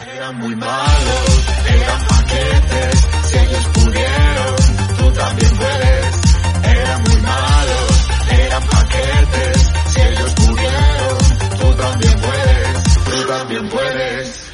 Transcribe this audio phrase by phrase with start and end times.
[0.00, 4.56] Eran muy malos, eran paquetes, si ellos pudieron,
[4.98, 6.20] tú también puedes.
[6.64, 11.18] Eran muy malos, eran paquetes, si ellos pudieron,
[11.60, 14.52] tú también puedes, tú también puedes.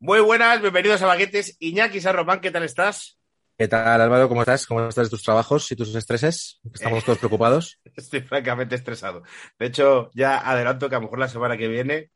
[0.00, 1.56] Muy buenas, bienvenidos a Baguetes.
[1.58, 3.18] Iñaki Sarromán, ¿qué tal estás?
[3.58, 4.28] ¿Qué tal, Álvaro?
[4.28, 4.66] ¿Cómo estás?
[4.66, 6.60] ¿Cómo estás de tus trabajos y tus estreses?
[6.74, 7.80] Estamos todos preocupados.
[7.96, 9.22] Estoy francamente estresado.
[9.58, 12.10] De hecho, ya adelanto que a lo mejor la semana que viene,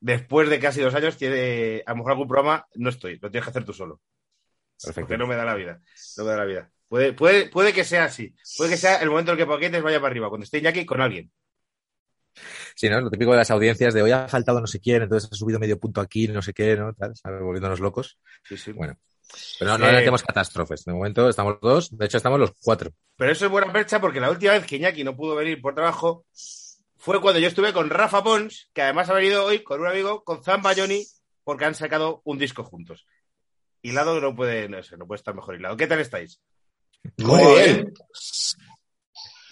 [0.00, 3.44] después de casi dos años, tiene, a lo mejor algún programa no estoy, lo tienes
[3.44, 4.00] que hacer tú solo.
[4.82, 5.00] Perfecto.
[5.02, 5.80] Porque no me da la vida.
[6.16, 6.70] No me da la vida.
[6.88, 8.34] Puede, puede, puede que sea así.
[8.56, 10.84] Puede que sea el momento en el que Paquetes vaya para arriba, cuando esté Iñaki
[10.86, 11.30] con alguien.
[12.74, 13.00] Sí, ¿no?
[13.00, 15.58] Lo típico de las audiencias de hoy ha faltado no sé quién, entonces ha subido
[15.58, 16.92] medio punto aquí, no sé qué, ¿no?
[16.94, 17.40] Tal, ¿sabes?
[17.42, 18.18] volviéndonos locos.
[18.44, 18.72] Sí, sí.
[18.72, 18.96] Bueno.
[19.58, 20.84] Pero no, no Eh, tenemos catástrofes.
[20.84, 22.90] De momento estamos dos, de hecho estamos los cuatro.
[23.16, 25.74] Pero eso es buena percha porque la última vez que Iñaki no pudo venir por
[25.74, 26.24] trabajo
[27.00, 30.22] fue cuando yo estuve con Rafa Pons, que además ha venido hoy con un amigo,
[30.22, 31.06] con Zamba Johnny,
[31.44, 33.06] porque han sacado un disco juntos.
[33.80, 35.78] Hilado no puede, no sé, no puede estar mejor hilado.
[35.78, 36.40] ¿Qué tal estáis?
[37.16, 37.94] Muy bien.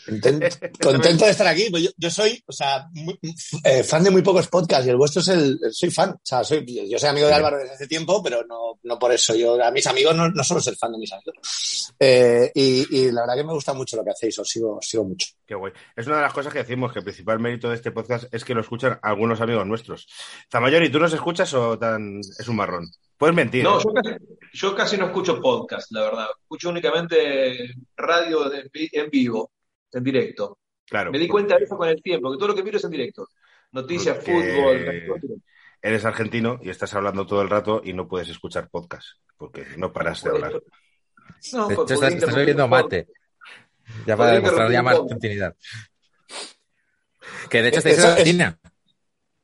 [0.08, 1.68] Conten- Contento de estar aquí.
[1.70, 3.18] Pues yo, yo soy, o sea, muy-
[3.64, 6.10] eh, fan de muy pocos podcasts y el vuestro es el, el- soy fan.
[6.10, 9.12] O sea, soy, yo soy amigo de Álvaro desde hace tiempo, pero no, no por
[9.12, 9.34] eso.
[9.34, 11.94] Yo a mis amigos no, no solo ser fan de mis amigos.
[12.00, 14.38] Eh, y, y la verdad que me gusta mucho lo que hacéis.
[14.38, 15.28] Os sigo, os sigo mucho.
[15.46, 15.72] Qué guay.
[15.96, 18.44] Es una de las cosas que decimos que el principal mérito de este podcast es
[18.44, 20.06] que lo escuchan algunos amigos nuestros.
[20.50, 22.86] Zamayori, ¿tú nos escuchas o tan es un marrón?
[23.16, 23.64] Puedes mentir.
[23.64, 23.82] No, ¿eh?
[23.84, 24.16] yo casi,
[24.52, 26.26] yo casi no escucho podcast, la verdad.
[26.42, 29.50] Escucho únicamente radio de- en vivo,
[29.92, 30.58] en directo.
[30.86, 31.10] Claro.
[31.12, 32.90] Me di cuenta de eso con el tiempo, que todo lo que miro es en
[32.90, 33.28] directo.
[33.72, 35.42] Noticias, Porque- fútbol.
[35.80, 39.06] Eres argentino y estás hablando todo el rato y no puedes escuchar podcast
[39.38, 40.52] porque no paras de hablar.
[41.52, 43.06] No, De hecho, estás, estás bebiendo mate.
[44.06, 45.54] Ya para demostrar ya más continuidad.
[47.48, 48.58] Que de hecho estáis en Argentina.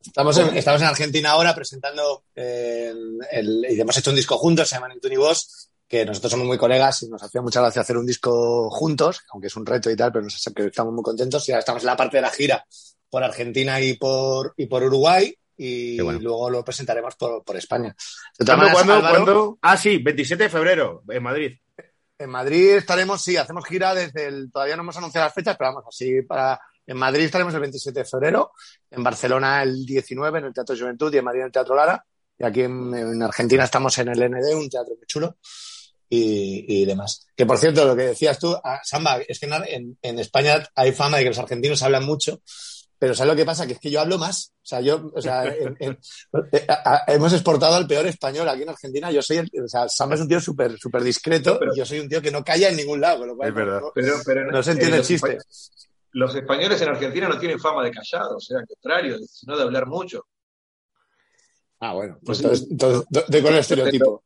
[0.05, 2.93] Estamos en, estamos en Argentina ahora presentando eh,
[3.31, 6.47] el, y hemos hecho un disco juntos, se llama Neptune y Vos, que nosotros somos
[6.47, 9.91] muy colegas y nos hacía mucha gracia hacer un disco juntos, aunque es un reto
[9.91, 12.17] y tal, pero nos hace que estamos muy contentos y ahora estamos en la parte
[12.17, 12.65] de la gira
[13.11, 16.19] por Argentina y por, y por Uruguay y bueno.
[16.21, 17.95] luego lo presentaremos por, por España.
[18.37, 19.59] ¿Cuándo, maneras, cuándo, Álvaro, cuándo?
[19.63, 21.59] Ah, sí, 27 de febrero en Madrid.
[22.19, 25.71] En Madrid estaremos, sí, hacemos gira desde el, todavía no hemos anunciado las fechas, pero
[25.71, 28.53] vamos, así para, en Madrid estaremos el 27 de febrero,
[28.91, 32.05] en Barcelona el 19 en el Teatro Juventud y en Madrid en el Teatro Lara.
[32.37, 35.37] Y aquí en, en Argentina estamos en el ND, un teatro muy chulo
[36.15, 37.27] y, y demás.
[37.37, 40.93] Que por cierto, lo que decías tú, ah, Samba, es que en, en- España hay
[40.93, 42.41] fama de que los argentinos hablan mucho,
[42.99, 43.67] pero ¿sabes lo que pasa?
[43.67, 44.53] Que es que yo hablo más.
[44.63, 45.99] O sea, yo, o sea, en- en-
[46.53, 49.11] eh, a- a- hemos exportado al peor español aquí en Argentina.
[49.11, 52.01] Yo soy, el, o sea, Samba es un tío súper, súper discreto y yo soy
[52.01, 53.81] un tío que no calla en ningún lado, con lo cual Es verdad.
[53.81, 55.39] no- Pero, pero no se entiende eh, el los chiste.
[56.13, 59.63] Los españoles en Argentina no tienen fama de callados, o sea, al contrario, sino de
[59.65, 60.25] hablar mucho.
[61.81, 64.25] Ah, bueno, pues entonces, entonces do- doy con el estereotipo.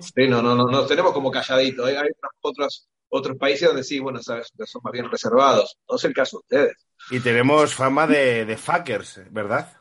[0.00, 1.86] Sí, no, no, no, nos tenemos como calladitos.
[1.88, 2.08] Hay, hay
[2.40, 5.76] otros, otros países donde sí, bueno, sabes, que son más bien reservados.
[5.88, 6.76] No es el caso de ustedes.
[7.10, 9.72] Y tenemos fama de, de fuckers, ¿verdad?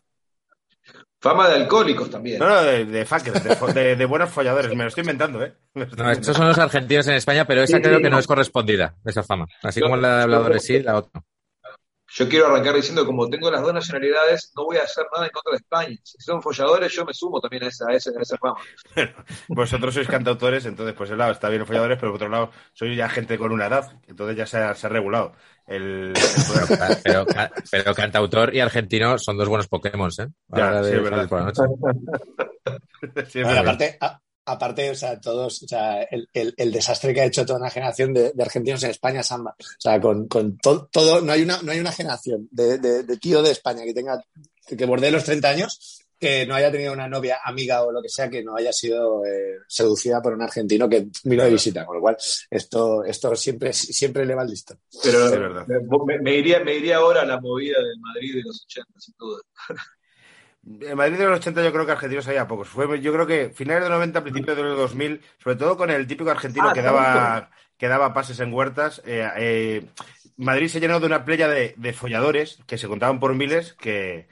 [1.19, 2.39] Fama de alcohólicos también.
[2.39, 4.69] No, no, de, de fuckers, de, fo- de- de buenos folladores.
[4.75, 5.53] Me lo estoy inventando, ¿eh?
[5.73, 8.16] Estoy No, estos son los argentinos en España, pero esa Sí, creo sí, que no
[8.17, 8.19] no.
[8.19, 9.47] es correspondida, esa fama.
[9.63, 11.23] Así Yo- como la de habladores sí, la otra.
[12.09, 15.31] Yo quiero arrancar diciendo, como tengo las dos nacionalidades, no voy a hacer nada en
[15.31, 15.97] contra de España.
[16.03, 18.56] Si son folladores, yo me sumo también a esa, a esa, a esa fama.
[19.50, 22.51] Vosotros sois cantautores, entonces, pues, el lado está bien los folladores, pero por otro lado,
[22.73, 23.91] sois ya gente con una edad.
[24.07, 25.34] Entonces ya se ha, se ha regulado
[25.68, 26.13] el.
[27.03, 30.28] Pero, ca- pero cantautor y argentino son dos buenos Pokémon, ¿eh?
[30.47, 31.28] Ya, sí, es verdad.
[31.28, 31.62] por la noche.
[33.29, 33.62] Sí, es Bueno, verdad.
[33.62, 37.45] aparte, a- aparte, o sea, todos, o sea, el, el- el desastre que ha hecho
[37.45, 39.55] toda una generación de, de argentinos en España, Samba.
[39.59, 43.03] O sea, con, con to- todo, no hay una, no hay una generación de, de,
[43.03, 44.23] de tío de España que tenga,
[44.65, 48.09] que bordee los 30 años, que no haya tenido una novia, amiga o lo que
[48.09, 51.85] sea, que no haya sido eh, seducida por un argentino que vino de visita.
[51.85, 52.17] Con lo cual,
[52.50, 54.75] esto, esto siempre, siempre le va al listo.
[55.03, 55.67] Pero Es verdad.
[55.67, 59.13] me, me iría, me iría ahora a la movida del Madrid de los 80, sin
[59.19, 59.41] duda.
[60.81, 62.67] En Madrid de los 80 yo creo que argentinos había pocos.
[62.67, 65.89] Fue, yo creo que finales de los 90, principios de los 2000, sobre todo con
[65.91, 69.01] el típico argentino Ah, que, daba, que daba pases en huertas.
[69.05, 69.85] eh, eh,
[70.35, 74.27] Madrid se llenó de una playa de, de folladores que se contaban por miles que,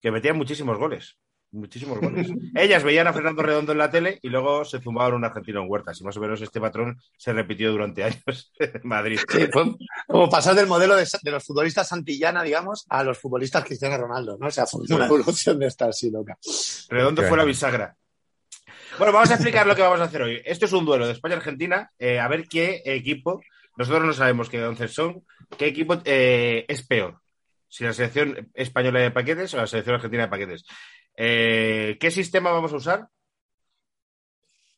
[0.00, 1.18] que metían muchísimos goles.
[1.50, 2.28] Muchísimos goles.
[2.54, 5.70] Ellas veían a Fernando Redondo en la tele y luego se zumbaban un argentino en
[5.70, 6.00] huertas.
[6.00, 9.18] Y más o menos este patrón se repitió durante años en Madrid.
[9.28, 9.74] Sí, fue
[10.06, 14.36] como pasar del modelo de, de los futbolistas Santillana, digamos, a los futbolistas Cristiano Ronaldo,
[14.38, 14.48] ¿no?
[14.48, 16.38] O sea, fue una evolución de esta así loca.
[16.88, 17.96] Redondo fue la bisagra.
[18.98, 20.42] Bueno, vamos a explicar lo que vamos a hacer hoy.
[20.44, 21.90] Esto es un duelo de España-Argentina.
[21.98, 23.40] eh, a ver qué equipo,
[23.76, 25.24] nosotros no sabemos qué once son,
[25.56, 27.20] qué equipo eh, es peor.
[27.68, 30.64] Si la selección española de paquetes o la selección argentina de paquetes.
[31.20, 33.08] Eh, ¿Qué sistema vamos a usar?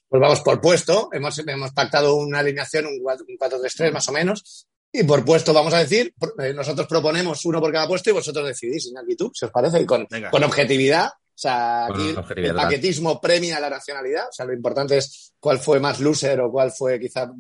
[0.08, 1.10] Pues vamos por puesto.
[1.12, 4.66] Hemos, hemos pactado una alineación, un 4-3-3 más o menos.
[4.90, 8.44] Y por puesto, vamos a decir, eh, nosotros proponemos uno por cada puesto y vosotros
[8.46, 10.08] decidís, Iñaki, tú, si os parece, y con,
[10.42, 11.08] objetividad.
[11.08, 14.28] O sea, aquí el paquetismo premia la nacionalidad.
[14.28, 17.30] O sea, lo importante es cuál fue más loser o cuál fue quizá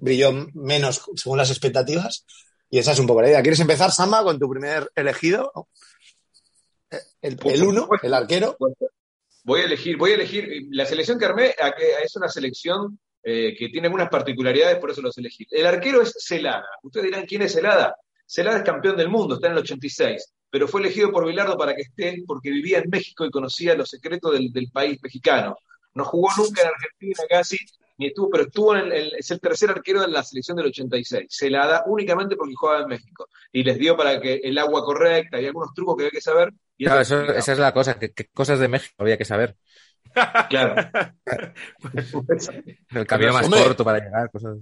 [0.00, 2.24] brilló menos según las expectativas.
[2.70, 3.42] Y esa es un poco la idea.
[3.42, 5.68] ¿Quieres empezar, Samba, con tu primer elegido?
[7.20, 8.56] El, el uno, el arquero.
[9.44, 11.54] Voy a elegir, voy a elegir, la selección que armé
[12.02, 15.46] es una selección eh, que tiene algunas particularidades, por eso los elegí.
[15.50, 16.64] El arquero es Celada.
[16.82, 17.96] Ustedes dirán, ¿quién es Celada?
[18.26, 21.74] Celada es campeón del mundo, está en el 86, pero fue elegido por Bilardo para
[21.74, 25.56] que esté porque vivía en México y conocía los secretos del, del país mexicano.
[25.94, 27.58] No jugó nunca en Argentina casi,
[27.96, 31.26] ni estuvo, pero estuvo en el, es el tercer arquero de la selección del 86.
[31.28, 33.28] Se la da únicamente porque jugaba en México.
[33.52, 36.52] Y les dio para que el agua correcta y algunos trucos que había que saber.
[36.76, 37.98] Y Claro, eso- esa es la cosa.
[37.98, 39.56] ¿Qué, qué cosas de México había que saber?
[40.48, 40.90] Claro.
[42.90, 43.62] El camino más Hombre.
[43.64, 44.56] corto para llegar, cosas.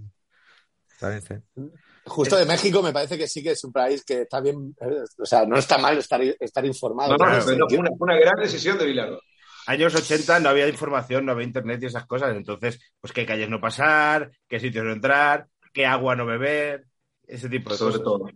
[2.05, 5.05] Justo de México me parece que sí que es un país que está bien, eh,
[5.19, 7.17] o sea, no está mal estar, estar informado.
[7.17, 9.21] No, no, no, fue una, gran decisión de Bilardo.
[9.67, 12.35] Años 80 no había información, no había internet y esas cosas.
[12.37, 16.85] Entonces, pues qué calles no pasar, qué sitios no entrar, qué agua no beber,
[17.27, 18.05] ese tipo de Sobre cosas.
[18.05, 18.31] todo.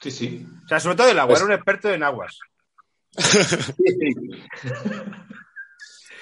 [0.00, 0.46] Sí, sí.
[0.64, 2.38] O sea, sobre todo el agua, Pues- era un experto en aguas.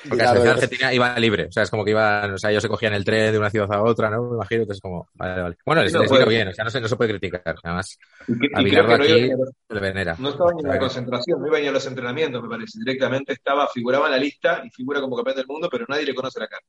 [0.02, 1.46] Porque la selección argentina iba libre.
[1.46, 3.50] O sea, es como que iban, o sea, ellos se cogían el tren de una
[3.50, 4.22] ciudad a otra, ¿no?
[4.30, 4.62] Me imagino.
[4.62, 5.56] Entonces, como, vale, vale.
[5.66, 6.48] Bueno, les, no, les vino bien.
[6.48, 7.42] O sea, no se, no se puede criticar.
[7.64, 7.98] Además,
[8.28, 10.16] Y, a y creo que no, aquí iba ni a- se le venera.
[10.18, 12.78] no estaba ni en la concentración, no iba ni a los entrenamientos, me parece.
[12.78, 16.14] Directamente estaba, figuraba en la lista y figura como campeón del mundo, pero nadie le
[16.14, 16.62] conoce la cara.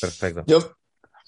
[0.00, 0.44] Perfecto.
[0.46, 0.76] Yo,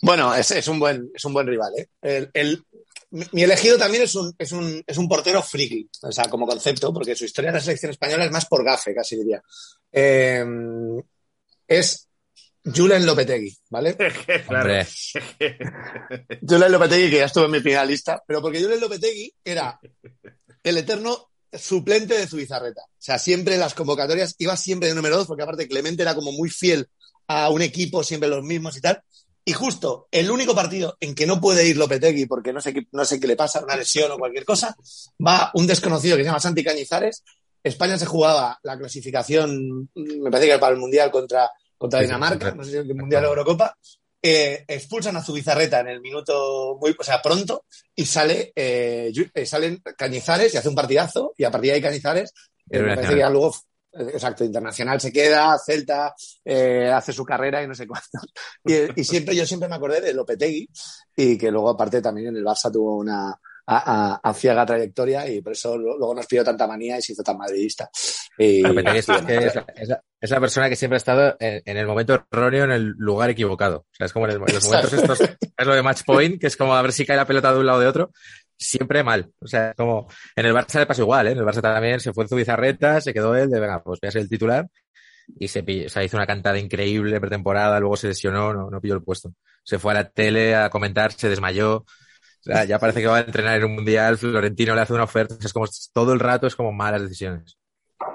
[0.03, 1.87] bueno, es, es un buen, es un buen rival, ¿eh?
[2.03, 2.65] El, el-
[3.11, 6.47] mi, mi elegido también es un, es un, es un portero friki, o sea, como
[6.47, 9.41] concepto, porque su historia en la selección española es más por gafe, casi diría.
[9.93, 10.45] Eh,
[11.67, 12.09] es
[12.65, 13.97] Julen Lopetegui, ¿vale?
[14.47, 14.85] Claro.
[16.49, 19.79] Julen Lopetegui, que ya estuvo en mi primera lista, pero porque Julen Lopetegui era
[20.63, 22.83] el eterno suplente de Zubizarreta.
[22.83, 26.15] O sea, siempre en las convocatorias iba siempre de número dos, porque aparte Clemente era
[26.15, 26.89] como muy fiel
[27.27, 29.03] a un equipo, siempre los mismos y tal.
[29.45, 32.87] Y justo el único partido en que no puede ir Lopetegui porque no sé qué,
[32.93, 34.77] no sé qué le pasa, una lesión o cualquier cosa,
[35.27, 37.25] va un desconocido que se llama Santi Cañizares.
[37.63, 42.53] España se jugaba la clasificación, me parece que para el Mundial contra, contra Sí, Dinamarca,
[42.53, 43.77] no sé si el Mundial o Eurocopa.
[44.21, 49.47] Eh, expulsan a Zubizarreta en el minuto muy, o sea, pronto, y sale, eh, eh,
[49.47, 52.35] salen Cañizares y hace un partidazo, y a partir de ahí Cañizares,
[52.69, 53.55] eh, me parece que ya luego,
[53.93, 56.15] exacto, internacional se queda, Celta,
[56.95, 58.19] hace su carrera y no sé cuánto.
[58.65, 60.69] Y, y siempre, yo siempre me acordé de Lopetegui,
[61.17, 63.39] y que luego aparte también en el Barça tuvo una
[63.71, 67.13] a, a- a ciega trayectoria y por eso luego nos pidió tanta manía y se
[67.13, 67.91] hizo tan madridista.
[68.39, 68.63] Y,
[68.97, 71.87] es, es es la, la- es la persona que siempre ha estado en, en el
[71.87, 73.79] momento erróneo, en el lugar equivocado.
[73.81, 76.41] O sea, es como en, el- en los momentos estos, es lo de match point,
[76.41, 78.11] que es como a ver si cae la pelota de un lado o de otro,
[78.57, 79.31] siempre mal.
[79.41, 81.33] O sea, como en el Barça le pasó igual, ¿eh?
[81.33, 84.09] En el Barça también se fue en Zubizarreta, se quedó él de, venga, pues voy
[84.09, 84.67] a ser el titular.
[85.39, 88.81] Y se pilló- o sea, hizo una cantada increíble pretemporada, luego se lesionó, no, no
[88.81, 89.35] pilló el puesto.
[89.63, 91.85] Se fue a la tele a comentar, se desmayó.
[92.55, 95.37] Sea, ya parece que va a entrenar en un mundial, Florentino le hace una oferta,
[95.41, 97.59] es como todo el rato es como malas decisiones.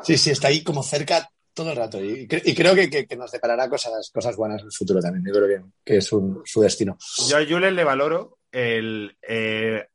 [0.02, 2.04] Sí, sí, está ahí como cerca todo el rato.
[2.04, 5.00] Y, cre- y creo que, que- que nos deparará cosas, cosas buenas en el futuro
[5.02, 5.24] también.
[5.26, 6.98] Yo creo que, que es un- su destino.
[7.30, 9.16] Yo a Julen le valoro el.
[9.28, 9.86] eh,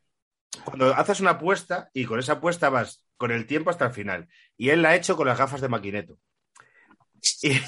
[0.64, 4.28] cuando haces una apuesta y con esa apuesta vas con el tiempo hasta el final.
[4.56, 6.16] Y él la ha hecho con las gafas de maquinero.
[7.42, 7.50] Y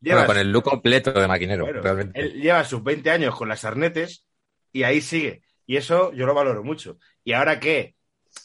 [0.00, 2.18] Bueno, llevas- con el look completo de maquinero, Bueno, realmente.
[2.20, 4.26] Él lleva sus 20 años con las arnetes
[4.72, 5.42] y ahí sigue.
[5.66, 6.98] Y eso yo lo valoro mucho.
[7.24, 7.94] ¿Y ahora qué?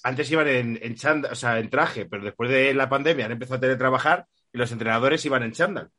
[0.03, 3.31] Antes iban en, en chanda- o sea, en traje, pero después de la pandemia han
[3.31, 5.89] empezado a teletrabajar y los entrenadores iban en chándal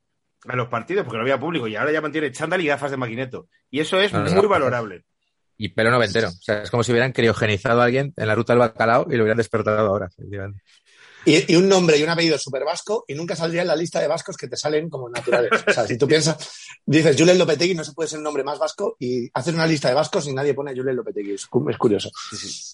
[0.47, 2.97] a los partidos porque no había público y ahora ya mantiene chándal y gafas de
[2.97, 3.49] maquineto.
[3.71, 4.49] Y eso es No, no, muy no.
[4.49, 5.05] valorable.
[5.59, 6.29] Y pelo noventero.
[6.29, 9.17] O sea, es como si hubieran criogenizado a alguien en la ruta del bacalao y
[9.17, 10.09] lo hubieran despertado ahora.
[11.27, 14.01] Y, y un nombre y un apellido súper vasco y nunca saldría en la lista
[14.01, 15.51] de vascos que te salen como naturales.
[15.67, 16.37] O sea, si tú piensas,
[16.87, 19.89] dices Julen Lopetegui no se puede ser el nombre más vasco y haces una lista
[19.89, 21.35] de vascos y nadie pone Julen Lopetegui.
[21.35, 22.11] Es, cu- es curioso.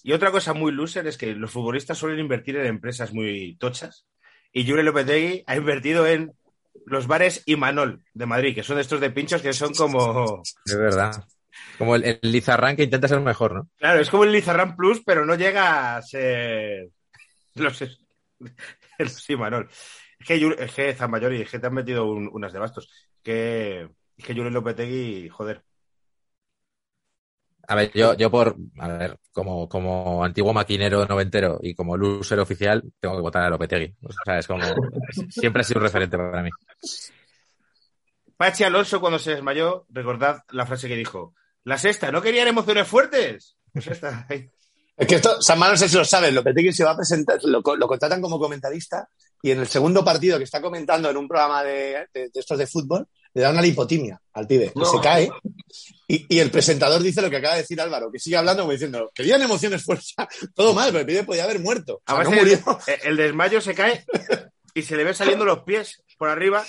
[0.03, 4.05] Y otra cosa muy loser es que los futbolistas suelen invertir en empresas muy tochas
[4.53, 6.31] y Jure Lopetegui ha invertido en
[6.85, 10.41] los bares Imanol de Madrid, que son de estos de pinchos que son como.
[10.65, 11.11] Es verdad.
[11.77, 13.67] Como el, el Lizarrán que intenta ser mejor, ¿no?
[13.77, 16.87] Claro, es como el Lizarran Plus, pero no llega a ser.
[17.55, 17.83] Los,
[18.99, 19.69] los Imanol.
[20.19, 22.85] Es que, es que Zambayori, es que te han metido un- unas de bastos.
[23.17, 25.63] Es que, es que Julen Lopetegui, joder.
[27.69, 32.39] A ver, yo, yo por, a ver, como, como antiguo maquinero noventero y como loser
[32.39, 33.93] oficial, tengo que votar a Lopetegui.
[34.03, 34.63] O sea, es como,
[35.29, 36.49] siempre ha sido un referente para mí.
[38.37, 42.87] Pachi Alonso, cuando se desmayó, recordad la frase que dijo: La sexta, ¿no querían emociones
[42.87, 43.57] fuertes?
[43.73, 44.49] Pues esta, ahí.
[44.97, 47.39] Es que esto, San Manuel no sé si lo sabes, Lopetegui se va a presentar,
[47.43, 49.07] lo, co- lo contratan como comentarista
[49.43, 52.57] y en el segundo partido que está comentando en un programa de, de- de estos
[52.57, 55.29] de fútbol, le da una lipotimia al pibe se cae.
[56.07, 58.71] Y, y el presentador dice lo que acaba de decir Álvaro, que sigue hablando como
[58.71, 60.15] diciendo, querían emociones fuertes,
[60.55, 61.95] todo mal, pero el pibe podía haber muerto.
[61.97, 62.79] O sea, Además, no el, murió.
[62.87, 64.03] el- el desmayo se cae
[64.73, 66.65] y se le ven saliendo los pies por arriba.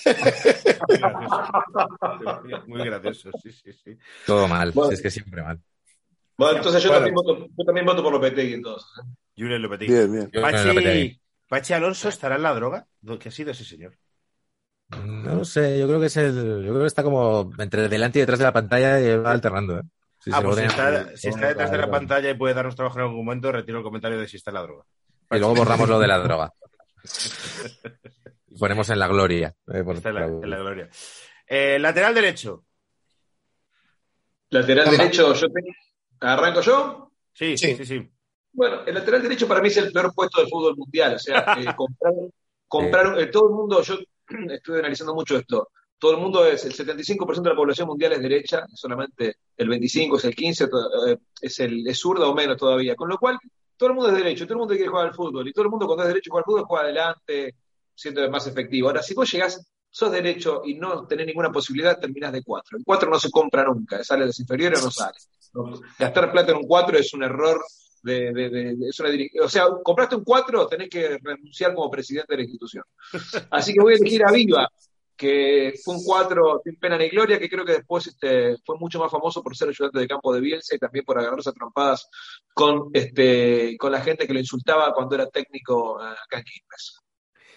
[0.86, 3.96] Muy gracioso, Muy gracioso, sí, sí, sí.
[4.26, 4.72] Todo mal.
[4.72, 4.92] Bueno.
[4.92, 5.58] es que siempre mal.
[6.38, 7.04] Bueno, entonces yo, Bueno.
[7.06, 8.88] también voto, yo también voto por Lopetegui, entonces.
[9.36, 9.92] Julen Lopetegui.
[9.92, 11.08] Bien, Lopetegui.
[11.08, 12.86] Pachi, Pachi Alonso estará en la droga.
[13.18, 13.96] ¿Qué ha sido ese señor?
[15.04, 18.18] No lo sé, yo creo que es el, yo creo que está como entre delante
[18.18, 19.82] y detrás de la pantalla y va alternando, ¿eh?
[20.20, 22.74] Si ah, se pues si está, si está detrás de la pantalla y puede darnos
[22.74, 24.84] trabajo en algún momento, retiro el comentario de si está en la droga.
[25.30, 26.52] Y luego borramos lo de la droga.
[28.50, 29.54] Y ponemos en la gloria.
[29.72, 30.88] eh, por- Está en la, en la gloria.
[31.46, 32.64] Eh, lateral derecho.
[34.50, 35.68] Lateral derecho, yo tengo-
[36.20, 37.10] ¿Arranco yo?
[37.32, 37.76] Sí, Sí.
[37.76, 38.10] sí, sí.
[38.52, 41.14] Bueno, el lateral derecho para mí es el peor puesto del fútbol mundial.
[41.14, 42.12] O sea, eh, comprar,
[42.66, 43.98] comprar eh, todo el mundo, yo
[44.50, 45.68] estuve analizando mucho esto.
[45.98, 50.16] Todo el mundo es, el 75% de la población mundial es derecha, solamente el 25
[50.16, 52.94] es el 15, to- eh, es el es zurda o menos todavía.
[52.94, 53.36] Con lo cual,
[53.76, 55.70] todo el mundo es derecho, todo el mundo quiere jugar al fútbol, y todo el
[55.70, 57.54] mundo cuando es derecho juega al fútbol juega adelante,
[57.94, 58.88] siendo más efectivo.
[58.88, 59.64] Ahora, si vos llegás,
[59.98, 62.78] sos derecho y no tenés ninguna posibilidad, terminás de cuatro.
[62.78, 65.18] El cuatro no se compra nunca, sale de los inferiores o no sale.
[65.98, 67.60] Gastar plata en un 4 es un error
[68.02, 69.00] de, de- de- de- es
[69.42, 72.84] o sea, compraste un 4, tenés que renunciar como presidente de la institución.
[73.50, 74.68] Así que voy a elegir a Viva,
[75.16, 79.00] que fue un 4 sin pena ni gloria, que creo que después este, fue mucho
[79.00, 82.08] más famoso por ser ayudante de campo de Bielsa y también por agarrarse a trompadas
[82.54, 87.00] con, este, con la gente que lo insultaba cuando era técnico eh, acá en Quilmes.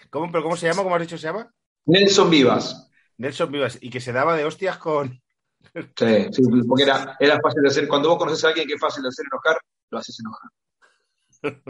[0.10, 0.82] ¿Cómo, pero ¿Cómo se llama?
[0.82, 1.54] ¿Cómo has dicho se llama?
[1.86, 2.90] Nelson Vivas.
[3.18, 3.78] Nelson Vivas.
[3.82, 5.22] Y que se daba de hostias con.
[5.74, 7.88] Sí, sí, porque era, era fácil de hacer.
[7.88, 9.58] Cuando vos conoces a alguien que es fácil de hacer enojar,
[9.92, 10.50] lo haces enojar.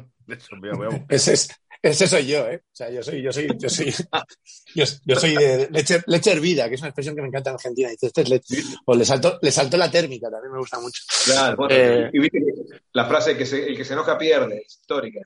[0.28, 1.08] Nelson Vivas, voy a buscar.
[1.10, 1.50] Ese, es,
[1.82, 2.64] ese soy yo, ¿eh?
[2.64, 3.94] O sea, yo soy, yo soy, yo soy,
[4.76, 7.56] yo, yo soy de leche, leche hervida, que es una expresión que me encanta en
[7.56, 7.90] Argentina.
[7.90, 8.64] Dice, este es leche.
[8.86, 11.04] O le saltó, le saltó la térmica, también me gusta mucho.
[11.26, 12.10] Claro, bueno, Eh.
[12.14, 15.20] y viste que la frase que se, el que se enoja pierde, es histórica.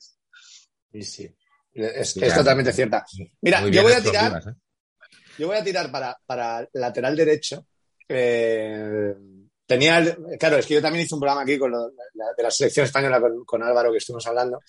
[0.91, 1.35] Sí, sí.
[1.73, 2.41] Es, Sí, es claro.
[2.41, 3.05] totalmente cierta.
[3.41, 4.59] Mira, yo voy a tirar, Vivas, ¿eh?
[5.37, 7.65] Yo voy a tirar para, para lateral derecho.
[8.07, 9.13] Eh,
[9.65, 11.87] tenía, claro, es que yo también hice un programa aquí con la-
[12.37, 14.59] de la selección española con, Álvaro que estuvimos hablando.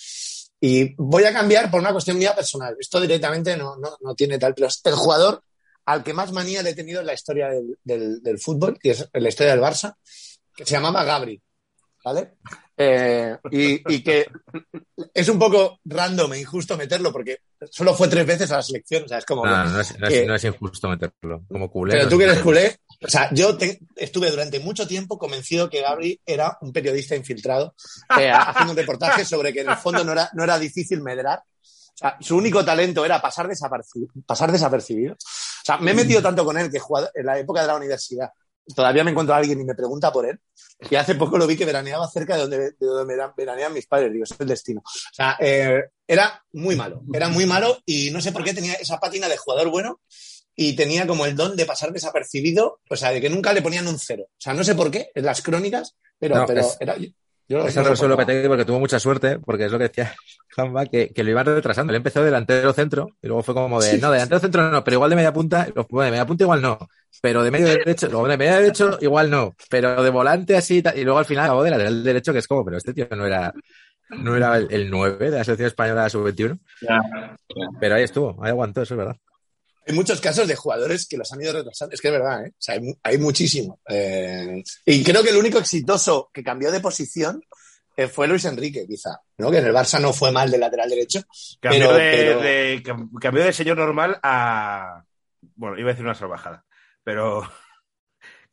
[0.60, 2.76] Y voy a cambiar por una cuestión mía personal.
[2.80, 5.42] Esto directamente no, no, no tiene tal, pero es el jugador
[5.84, 8.90] al que más manía le he tenido en la historia del, del- del fútbol, y
[8.90, 9.94] es en la historia del Barça,
[10.54, 11.40] que se llamaba Gabri.
[12.06, 12.34] ¿Vale?
[12.76, 14.28] Eh, y, y que
[15.12, 19.02] es un poco random e injusto meterlo porque solo fue tres veces a la selección.
[19.04, 19.44] O sea, es como.
[19.44, 21.42] No, no es, no es- que- no es injusto meterlo.
[21.50, 21.94] Como culé.
[21.94, 25.68] pero tú es que eres culé, o sea, yo te- estuve durante mucho tiempo convencido
[25.68, 27.74] que Gabri era un periodista infiltrado
[28.20, 31.40] eh, haciendo un reportaje sobre que en el fondo no era, no era difícil medrar.
[31.40, 35.14] O sea, su único talento era pasar desapercibido, pasar desapercibido.
[35.14, 37.66] O sea, me he metido tanto con él que he jugado en la época de
[37.66, 38.30] la universidad.
[38.74, 40.40] Todavía me encuentro a alguien y me pregunta por él.
[40.90, 43.86] Y hace poco lo vi que veraneaba cerca de donde, de donde vera- veranean mis
[43.86, 44.12] padres.
[44.12, 44.80] Digo, es el destino.
[44.84, 47.02] O sea, eh, era muy malo.
[47.14, 50.00] Era muy malo y no sé por qué tenía esa pátina de jugador bueno
[50.54, 53.86] y tenía como el don de pasar desapercibido, o sea, de que nunca le ponían
[53.86, 54.24] un cero.
[54.28, 56.96] O sea, no sé por qué, en las crónicas, pero, No, pero es- era.
[57.48, 58.22] Yo Es no el resuelo soportaba.
[58.22, 60.14] Lopetegui porque tuvo mucha suerte, porque es lo que decía
[60.54, 61.92] Juanma, que, que lo iban retrasando.
[61.92, 65.10] Él empezó delantero centro y luego fue como de, no, delantero centro no, pero igual
[65.10, 66.78] de media punta, bueno, de media punta igual no,
[67.20, 71.04] pero de medio derecho, luego de medio derecho igual no, pero de volante así, y
[71.04, 73.52] luego al final acabó de lateral derecho, que es como, pero este tío no era,
[74.10, 76.58] no era el, el 9 de la selección española sub-21,
[77.80, 79.16] pero ahí estuvo, ahí aguantó, eso es verdad.
[79.86, 81.94] Hay muchos casos de jugadores que los han ido retrasando.
[81.94, 82.50] Es que es verdad, ¿eh?
[82.50, 83.80] O sea, hay, mu- hay muchísimo.
[83.88, 87.40] Eh, y creo que el único exitoso que cambió de posición
[87.96, 89.50] eh, fue Luis Enrique, quizá, ¿no?
[89.50, 91.20] Que en el Barça no fue mal de lateral derecho.
[91.60, 95.02] Cambió, Pero- de, pero- de- cam- cambió de señor normal a.
[95.54, 96.64] Bueno, iba a decir una salvajada,
[97.04, 97.42] pero.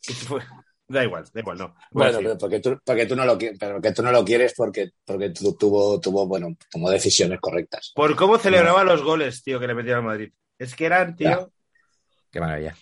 [0.86, 1.76] Da igual, da igual, no.
[1.92, 4.54] Bueno, pero porque tú, porque tú no lo quieres, pero que tú no lo quieres
[4.56, 7.94] porque, porque tu- tuvo, tuvo, bueno, tomó decisiones correctas.
[7.96, 10.34] Por cómo celebraba los goles, tío, que le metieron al Madrid.
[10.58, 11.52] Es que eran, tío.
[12.32, 12.76] Qué maravilla.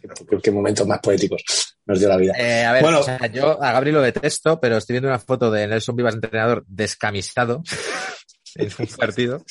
[0.00, 0.08] Qué,
[0.42, 1.42] qué momentos más poéticos
[1.86, 2.32] nos dio la vida.
[2.38, 3.00] Eh, a ver, Bueno.
[3.00, 6.14] o sea, yo a Gabri lo detesto, pero estoy viendo una foto de Nelson Vivas,
[6.14, 7.62] entrenador, descamisado
[8.56, 9.44] en un partido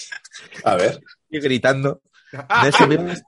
[0.63, 0.99] A ver.
[1.29, 2.01] y gritando.
[2.63, 3.21] Nelson Vivas,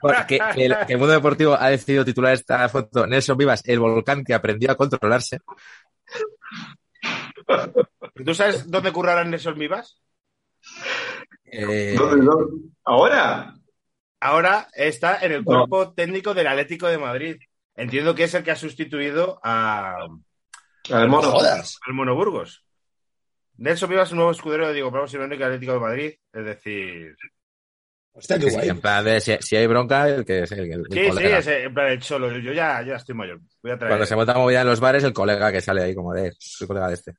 [0.00, 4.24] porque el, que el mundo deportivo ha decidido titular esta foto Nelson Vivas, el volcán
[4.24, 5.38] que aprendió a controlarse.
[8.24, 10.00] ¿Tú sabes dónde currarán Nelson Vivas?
[11.56, 12.62] Eh, ¿Dónde, dónde?
[12.84, 13.54] ¿Ahora?
[14.20, 17.36] Ahora está en el cuerpo técnico del Atlético de Madrid.
[17.76, 20.10] Entiendo que es el que ha sustituido a, Al
[20.90, 21.30] No mono.
[21.30, 21.78] jodas.
[21.86, 22.64] al Mono Burgos.
[23.56, 26.12] Nelson Vivas es un nuevo escudero de Diego Bravo Simeone que Atlético de Madrid.
[26.32, 27.14] Es decir,
[28.12, 28.68] Hostia, qué sí, guay.
[28.68, 31.38] en plan de si, si hay bronca, el que es el, el sí, sí, colega.
[31.38, 32.30] es en plan el cholo.
[32.38, 33.40] Yo ya, ya estoy mayor.
[33.62, 33.90] Voy a traer.
[33.90, 36.66] Cuando se monta movida en los bares, el colega que sale ahí como de, soy
[36.66, 37.14] colega de este.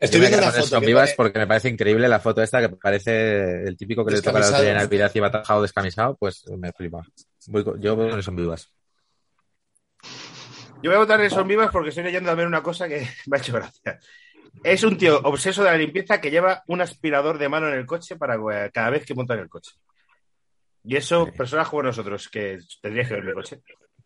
[0.00, 0.80] Estoy viendo una foto.
[0.80, 4.38] Vivas porque me parece increíble la foto esta que parece el típico que le toca
[4.40, 7.02] la lotería en Alpiraz y va tajado descamisado, pues me flipa.
[7.48, 8.72] Voy con- yo voy con Nelson Vivas.
[10.82, 13.36] Yo voy a votar a Nelson Vivas porque estoy leyendo también una cosa que me
[13.36, 13.98] ha hecho gracia.
[14.64, 17.86] Es un tío obseso de la limpieza que lleva un aspirador de mano en el
[17.86, 19.72] coche para eh, cada vez que monta en el coche.
[20.82, 21.32] Y eso, Sí.
[21.32, 23.60] personas como nosotros, que tendrías que ver mi coche,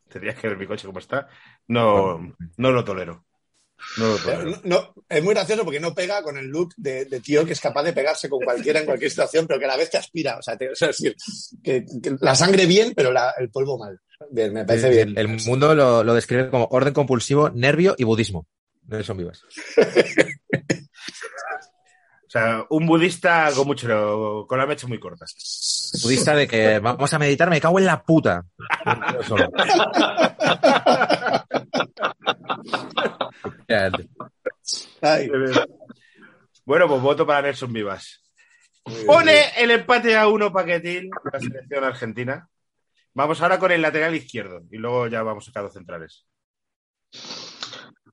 [0.08, 1.28] tendrías que ver mi coche como está,
[1.68, 3.24] no, no lo tolero.
[3.98, 7.04] No lo Eh, no, no, es muy gracioso porque no pega con el look de,
[7.04, 9.68] de tío que es capaz de pegarse con cualquiera en cualquier situación, pero que a
[9.68, 10.38] la vez te aspira.
[10.38, 11.16] O sea, te- o sea, es decir,
[11.62, 14.00] que, que la sangre bien, pero la- el polvo mal.
[14.30, 15.10] Bien, me parece bien.
[15.10, 18.46] El, el mundo lo, lo describe como orden compulsivo, nervio y budismo.
[18.88, 19.42] Nelson Vivas.
[22.26, 25.24] O sea, un budista con mucho, con la mecha muy corta.
[26.02, 28.44] Budista de que vamos a meditar, me cago en la puta.
[35.00, 35.28] Ay,
[36.64, 38.22] Bueno, pues voto para Nelson Vivas.
[39.06, 42.48] Pone el empate a uno paquetín la selección argentina.
[43.14, 46.26] Vamos ahora con el lateral izquierdo y luego ya vamos a los centrales.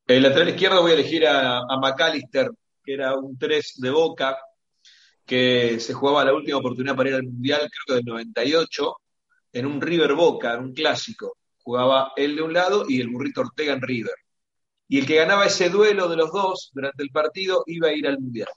[0.08, 2.52] El lateral izquierdo voy a elegir a, a McAllister,
[2.84, 4.38] que era un 3 de Boca,
[5.26, 8.96] que se jugaba la última oportunidad para ir al Mundial, creo que del 98,
[9.54, 11.38] en un River Boca, en un clásico.
[11.64, 14.16] Jugaba él de un lado y el burrito Ortega en River.
[14.92, 18.06] Y el que ganaba ese duelo de los dos durante el partido iba a ir
[18.06, 18.50] al Mundial.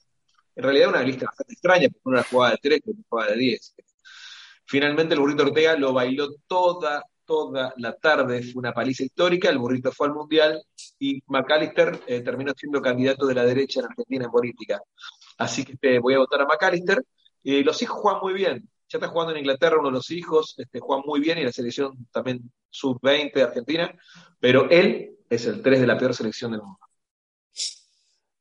[0.57, 3.31] En realidad una lista bastante extraña, porque uno era jugaba de 3 y otro jugaba
[3.31, 3.75] de 10.
[4.67, 8.43] Finalmente el burrito Ortega lo bailó toda, toda la tarde.
[8.43, 9.49] Fue una paliza histórica.
[9.49, 10.61] El burrito fue al Mundial
[10.99, 14.83] y McAllister eh, terminó siendo candidato de la derecha en Argentina en política.
[15.39, 17.01] Así que este, voy a votar a McAllister.
[17.45, 18.69] Eh, los hijos juegan muy bien.
[18.95, 21.51] Ya está jugando en Inglaterra uno de los hijos, este, juegan muy bien y la
[21.51, 23.93] selección también sub-20 de Argentina,
[24.39, 26.79] pero él es el 3 de la peor selección del mundo.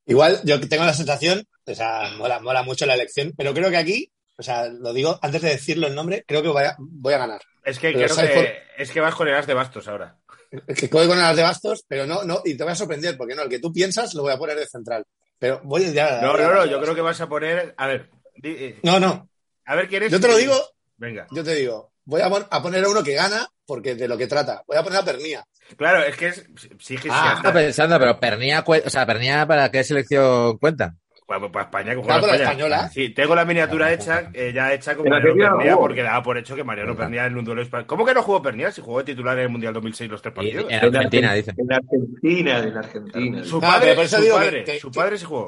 [0.06, 3.78] Igual yo tengo la sensación, o sea, mola, mola mucho la elección, pero creo que
[3.78, 7.16] aquí, o sea, lo digo antes de decirlo el nombre, creo que voy a, voy
[7.16, 7.42] a ganar.
[7.64, 10.20] Es que Pero creo ¿sabes que es que vas con el as de bastos ahora.
[10.68, 13.18] Es que voy con las de bastos, pero no, no, y te voy a sorprender,
[13.18, 15.04] porque no, el que tú piensas lo voy a poner de central.
[15.40, 16.22] Pero voy ya.
[16.22, 17.74] No, no, no, yo creo que vas a poner.
[17.76, 19.28] A ver, di- eh, No, no,
[19.66, 20.12] a ver quién es.
[20.12, 20.56] yo te lo digo,
[20.98, 21.28] Venga.
[21.32, 24.18] yo te digo, voy a, pon- a poner a uno que gana, porque de lo
[24.18, 24.64] que trata.
[24.68, 25.46] Voy a poner a Pernía.
[25.78, 26.46] Claro, es que es.
[26.80, 27.54] Sí, que Ah, está.
[27.54, 30.96] Pensando, pero Pernía, o sea, Pernía para qué selección cuenta.
[31.26, 32.36] Para, para España, como España.
[32.36, 32.90] española.
[32.94, 35.84] Sí, tengo la miniatura hecha, eh, ya hecha con Mariano Pernía, jugó.
[35.86, 36.98] porque daba por hecho que Mariano.
[36.98, 37.88] Pernía en un duelo español.
[37.88, 38.72] ¿Cómo que no jugó Pernía?
[38.74, 40.66] Si jugó de titular en el Mundial 2006 los tres Y- partidos.
[40.70, 41.56] en Argentina, dicen.
[41.58, 43.44] En Argentina, en Argentina.
[43.46, 45.46] Su Ah, padre, su padre, que- su que- padre sí jugó.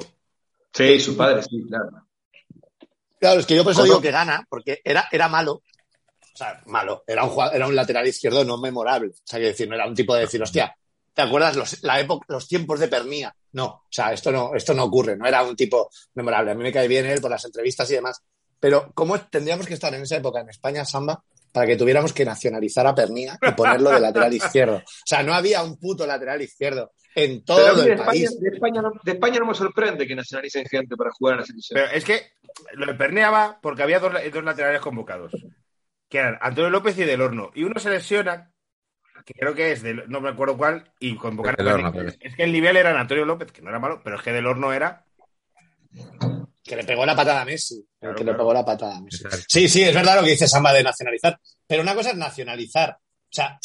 [0.72, 2.05] Sí, su padre, sí, claro.
[3.18, 5.62] Claro, es que yo por eso digo que gana, porque era, era malo.
[6.34, 7.02] O sea, malo.
[7.06, 9.08] Era un, jugador- era un lateral izquierdo no memorable.
[9.10, 10.76] O sea, que decir, no era un tipo de decir, hostia,
[11.14, 13.34] ¿te acuerdas los, la época, los tiempos de Pernía?
[13.52, 16.50] No, o sea, esto no, esto no ocurre, no era un tipo memorable.
[16.50, 18.20] A mí me cae bien él por las entrevistas y demás.
[18.60, 22.24] Pero, ¿cómo tendríamos que estar en esa época en España, Samba, para que tuviéramos que
[22.26, 24.76] nacionalizar a Pernía y ponerlo de lateral izquierdo?
[24.76, 28.06] O sea, no había un puto lateral izquierdo en Pero todo mí de el España,
[28.06, 28.40] país.
[28.40, 31.46] de, España no, de España no me sorprende que nacionalicen gente para jugar en la
[31.46, 31.80] selección.
[31.80, 32.32] Pero es que
[32.74, 32.86] lo
[33.32, 35.32] va porque había dos, dos laterales convocados,
[36.10, 37.50] que eran Antonio López y Del Horno.
[37.54, 38.52] Y uno se lesiona,
[39.24, 42.36] que creo que es, del- no me acuerdo cuál, y convocar a Del Horno, Es
[42.36, 44.72] que el nivel era Antonio López, que no era malo, pero es que Del Horno
[44.74, 45.04] era.
[46.62, 47.86] Que le pegó la patada a Messi.
[47.98, 48.32] Claro, que claro.
[48.36, 49.24] le pegó la patada a Messi.
[49.24, 49.46] Exacto.
[49.48, 51.38] Sí, sí, es verdad lo que dice Samba de nacionalizar.
[51.66, 52.90] Pero una cosa es nacionalizar.
[53.00, 53.58] O sea,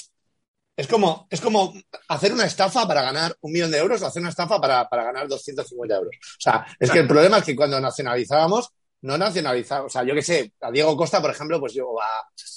[0.76, 1.74] es como, es como
[2.08, 5.04] hacer una estafa para ganar un millón de euros o hacer una estafa para, para
[5.04, 6.16] ganar 250 euros.
[6.16, 8.70] O sea, es que el problema es que cuando nacionalizábamos,
[9.02, 9.92] no nacionalizábamos.
[9.92, 12.06] O sea, yo qué sé, a Diego Costa, por ejemplo, pues yo, o a,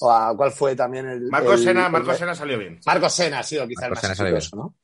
[0.01, 1.23] o a ¿cuál fue también el.
[1.29, 2.79] Marcos el- Sena, el- Marcos Sena salió bien.
[2.87, 4.75] Marcos Sena ha sido quizá Marcos el Sena más exitoso, ¿no?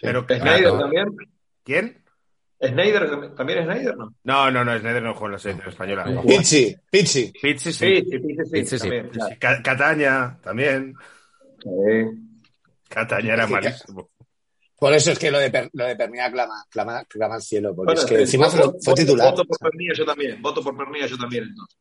[0.00, 0.78] Pero Snyder claro.
[0.78, 1.16] también.
[1.64, 2.04] ¿quién?
[2.60, 4.14] Snyder, ¿también es Snyder, no?
[4.24, 6.04] No, no, no, Snyder no juega en la selección española.
[6.06, 6.22] No.
[6.22, 7.32] Pizzi, Pizzi.
[7.40, 8.02] Pizzi sí.
[8.02, 9.36] Sí, sí, sí, sí, Sí, sí.
[9.38, 10.94] Cataña también.
[11.62, 11.68] Sí.
[12.88, 14.10] Cataña era Es que- malísimo.
[14.78, 17.74] Por eso es que lo de, Per- lo de Pernilla clama, clama, clama al cielo,
[17.74, 19.30] porque Bueno, es que sí, encima voto- fue, voto- titular.
[19.30, 21.44] Voto por Pernilla yo también, voto por Pernilla yo también.
[21.44, 21.78] entonces.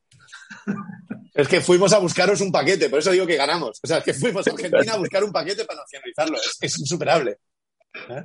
[1.34, 3.78] Es que fuimos a buscaros un paquete, por eso digo que ganamos.
[3.84, 6.38] O sea, es que fuimos a Argentina a buscar un paquete para nacionalizarlo.
[6.38, 7.40] Es, es insuperable.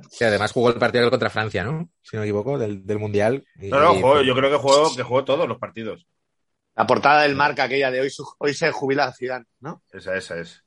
[0.09, 1.89] Sí, además jugó el partido contra Francia, ¿no?
[2.01, 3.43] Si no me equivoco, del, del Mundial.
[3.59, 6.07] Y- No, no, y- jugó- yo creo que jugó, que jugó todos los partidos.
[6.75, 9.83] La portada del marca aquella de hoy, su- hoy se jubila Zidane, ¿no?
[9.91, 10.63] Esa, esa es.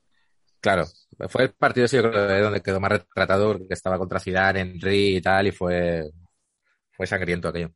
[0.65, 0.87] Claro,
[1.29, 4.61] fue el partido, sí, yo creo, de donde quedó más retratado, porque estaba contra Zidane,
[4.61, 6.09] Henry y tal, y fue,
[6.91, 7.69] fue sangriento aquello.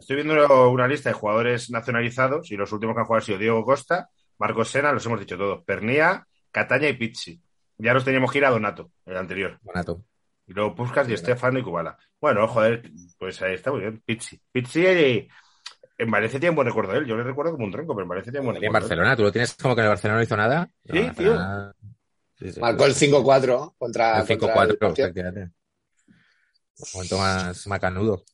[0.00, 3.38] Estoy viendo una lista de jugadores nacionalizados y los últimos que han jugado han sido
[3.38, 7.40] Diego Costa, Marcos Sena, los hemos dicho todos, Pernía, Cataña y Pizzi.
[7.78, 9.60] Ya los teníamos que ir a Donato, el anterior.
[9.62, 10.02] Bonato.
[10.48, 11.96] Y luego Puskas y Estefano y Kubala.
[12.20, 14.02] Bueno, joder, pues ahí está muy bien.
[14.04, 14.40] Pizzi.
[14.50, 15.28] Pizzi
[15.98, 17.06] en Valencia tiene buen recuerdo de él.
[17.06, 18.86] Yo le recuerdo como un tronco, pero en Valencia tiene buen Y en recuerdo.
[18.86, 18.90] él.
[18.90, 20.70] Barcelona, tú lo tienes como que en el Barcelona no hizo nada.
[20.84, 21.72] Sí, No, en tío.
[22.38, 22.60] Sí, sí.
[22.60, 25.06] Marcó el 5-4 contra, El contra 5-4, el partido.
[25.08, 25.54] efectivamente.
[26.76, 28.24] Un momento más macanudo.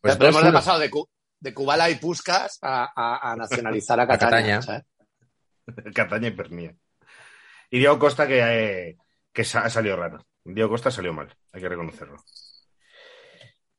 [0.00, 0.52] Pues Pero hemos 2-1.
[0.52, 4.30] pasado de, Cu- de Kubala y Puskas a, a- a nacionalizar a Cataña.
[4.30, 4.62] Cataña.
[4.62, 4.82] ¿sabes?
[5.94, 6.74] Cataña y Pernía.
[7.70, 8.40] Y Diego Costa que,
[8.88, 8.96] eh,
[9.32, 10.26] que sa- ha salido raro.
[10.44, 12.16] Diego Costa salió mal, hay que reconocerlo.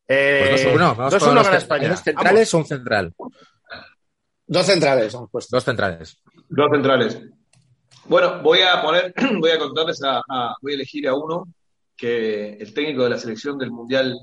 [0.08, 0.96] Eh, Pues 2-1.
[0.96, 1.90] Vamos 2-1 con los gana cen- España.
[1.90, 3.14] ¿Dos centrales o un central?
[4.46, 5.56] Dos centrales puesto.
[5.56, 6.18] Dos centrales.
[6.50, 7.22] Dos centrales.
[8.06, 11.48] Bueno, voy a poner, voy a contarles a, a- voy a elegir a uno
[11.96, 14.18] que el técnico de la selección del Mundial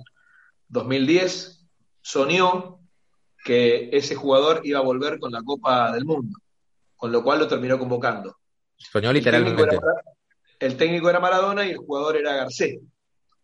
[0.69, 1.67] 2010
[2.03, 2.79] soñó
[3.45, 6.39] que ese jugador iba a volver con la Copa del Mundo,
[6.97, 8.37] con lo cual lo terminó convocando.
[8.77, 9.77] Soñó El técnico, literalmente.
[9.77, 10.03] era,
[10.59, 12.79] el técnico era Maradona y el jugador era Garcés.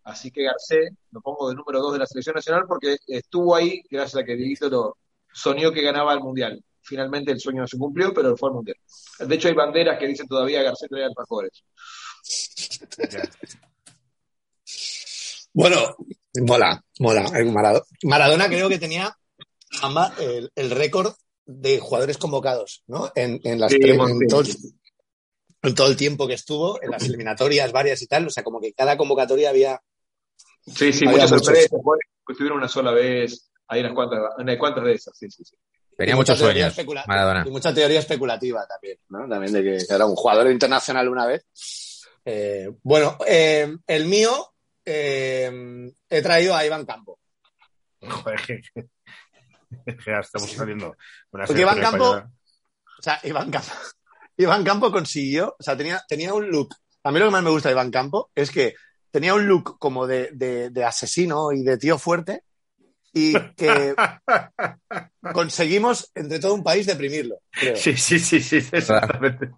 [0.06, 3.82] Así que Garcés lo pongo de número dos de la selección nacional porque estuvo ahí
[3.90, 4.96] gracias a que Dieguito lo
[5.32, 6.62] soñó que ganaba el Mundial.
[6.80, 8.76] Finalmente el sueño no se cumplió, pero fue al Mundial.
[9.18, 11.64] De hecho hay banderas que dicen todavía Garcés trae alfajores.
[15.52, 15.96] Bueno,
[16.42, 17.82] mola, mola.
[18.04, 19.16] Maradona creo que tenía
[20.18, 21.14] el, el récord
[21.46, 23.10] de jugadores convocados, ¿no?
[23.14, 24.42] En, en las Sí, tres- todo,
[25.62, 28.26] en todo el tiempo que estuvo, en las eliminatorias varias y tal.
[28.26, 29.80] O sea, como que cada convocatoria había.
[30.66, 31.70] Sí, sí, muchas sorpresas.
[31.70, 33.50] que estuvieron una sola vez.
[33.68, 35.56] Hay unas cuantas, unas cuantas de esas, sí, sí, sí.
[35.96, 36.76] Tenía y muchos sueños,
[37.06, 37.44] Maradona.
[37.46, 39.26] Y mucha teoría especulativa también, ¿no?
[39.28, 41.46] También de que era un jugador internacional una vez.
[42.24, 44.52] Eh, bueno, eh, el mío
[44.84, 47.18] eh, he traído a Iván Campo.
[49.86, 50.96] Estamos saliendo.
[51.32, 52.30] Una Porque Iván Campo- española.
[52.98, 53.72] O sea, Iván Campo,
[54.36, 56.74] Iván Campo consiguió, o sea, tenía, tenía un look.
[57.04, 58.74] A mí lo que más me gusta de Iván Campo es que
[59.16, 62.42] tenía un look como de, de- de asesino y de tío fuerte
[63.14, 63.94] y que
[65.32, 67.76] conseguimos entre todo un país deprimirlo, creo.
[67.76, 69.48] Sí, sí, sí, sí, exactamente.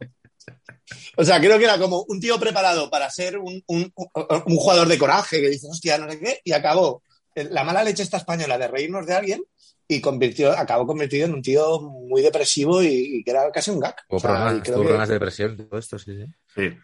[1.17, 4.09] O sea, creo que era como un tío preparado para ser un, un- un-
[4.47, 7.03] un jugador de coraje que dice, hostia, no sé qué, y acabó
[7.35, 9.43] la mala leche esta española de reírnos de alguien
[9.89, 13.81] y convirtió, acabó convertido en un tío muy depresivo y, y que era casi un
[13.81, 13.97] gag.
[14.09, 16.27] Hubo O sea, problemas, y creo tuvo que- problemas de depresión, todo esto, sí, sí.
[16.55, 16.77] Sí.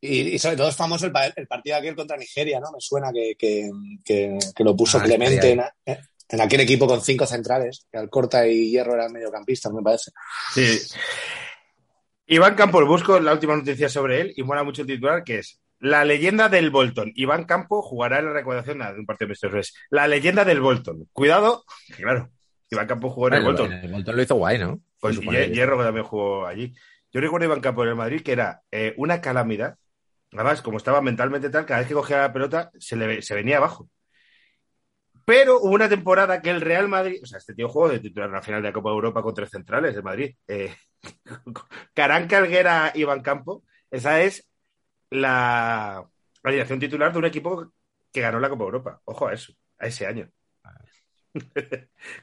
[0.00, 2.72] Y, y sobre todo es famoso el, el partido aquel contra Nigeria, ¿no?
[2.72, 3.70] Me suena que, que,
[4.04, 5.62] que- que lo puso Ah, Clemente en,
[6.28, 10.10] en aquel equipo con cinco centrales, que Alcorta y Hierro eran mediocampistas, me parece.
[10.54, 10.78] Sí.
[12.26, 15.60] Iván Campos, busco la última noticia sobre él y mola mucho el titular que es
[15.80, 17.12] La leyenda del Bolton.
[17.16, 19.62] Iván Campo jugará en la recaudación de un partido de.
[19.90, 21.08] La leyenda del Bolton.
[21.12, 22.30] Cuidado, que claro,
[22.70, 23.72] Iván Campo jugó en el Bolton.
[23.72, 24.80] el Bolton lo hizo guay, ¿no?
[25.00, 26.72] Pues Hierro que también jugó allí.
[27.12, 29.76] Yo recuerdo a Iván Campo en el Madrid que era eh, una calamidad.
[30.32, 33.56] Además, como estaba mentalmente tal, cada vez que cogía la pelota se, le, se venía
[33.56, 33.88] abajo.
[35.24, 38.28] Pero hubo una temporada que el Real Madrid, o sea, este tío jugó de titular
[38.28, 40.34] en la final de la Copa de Europa con tres centrales de Madrid.
[40.48, 40.74] Eh,
[41.94, 43.64] Caranca, Alguera, Iván Campo.
[43.90, 44.48] Esa es
[45.10, 46.04] la,
[46.42, 47.72] la dirección titular de un equipo
[48.12, 49.00] que ganó la Copa de Europa.
[49.04, 50.28] Ojo a eso, a ese año.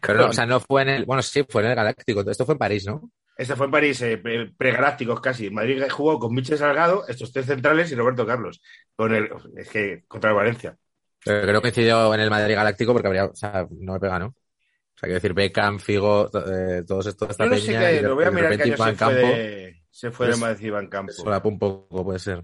[0.01, 1.05] Pero no, o sea, no fue en el.
[1.05, 2.21] Bueno, sí, fue en el Galáctico.
[2.29, 3.09] Esto fue en París, ¿no?
[3.37, 5.49] Este fue en París, eh, pre- pregalácticos casi.
[5.51, 8.61] Madrid jugó con Michel Salgado, estos tres centrales y Roberto Carlos.
[8.95, 10.75] Con el, es que contra el Valencia.
[11.23, 13.25] Pero creo que coincidió en el Madrid Galáctico porque habría.
[13.25, 14.27] O sea, no me pega, ¿no?
[14.27, 17.81] O sea, quiero decir, Beckham, Figo, eh, todos estos, esta Yo no sé peña.
[17.81, 20.35] de- lo voy a mirar que año se Iván fue, Campo de, se fue del
[20.35, 21.15] Es- Madrid Iván Campos.
[21.17, 22.43] solapa un poco, puede ser.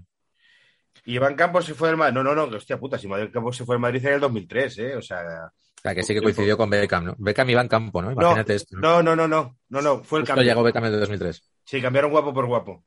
[1.04, 2.14] Y Iván Campos se fue del Madrid.
[2.14, 4.20] No, no, no, que hostia puta, si Iván Campos se fue del Madrid en el
[4.20, 4.96] 2003, ¿eh?
[4.96, 5.50] O sea.
[5.84, 7.14] O sea, que sí que coincidió con Beckham, ¿no?
[7.18, 8.08] Beckham y Iván Campo, ¿no?
[8.08, 8.78] No, Imagínate esto.
[8.78, 10.44] no, no, no, no, no, no, fue el Justo cambio.
[10.44, 11.42] llegó Beckham en el 2003.
[11.66, 12.84] Sí, cambiaron guapo por guapo.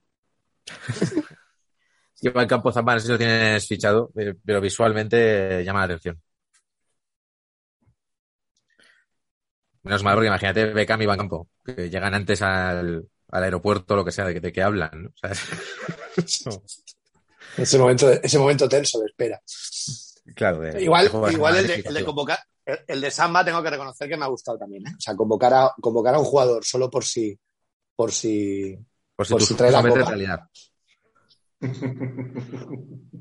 [2.22, 6.20] Iván Campo Zamba, no sé si lo tienes fichado, pero pero visualmente llama la atención.
[9.84, 14.04] Menos mal, porque imagínate Beckham y Iván Campo, que llegan antes al, al aeropuerto, lo
[14.04, 15.04] que sea, de, que- de que hablan.
[15.04, 15.10] ¿no?
[15.10, 15.32] O sea,
[16.18, 16.46] es-
[17.58, 19.42] Ese momento, ese momento tenso de espera.
[20.36, 23.70] claro, de- Igual, de igual el, de, el convocar, el, el de Samba tengo que
[23.70, 24.92] reconocer que me ha gustado también, ¿eh?
[24.98, 27.40] O sea, convocar a, convocar a un jugador solo por si,
[27.96, 28.78] por si,
[29.16, 30.04] Por si por si trae la copa.
[30.04, 30.42] realidad.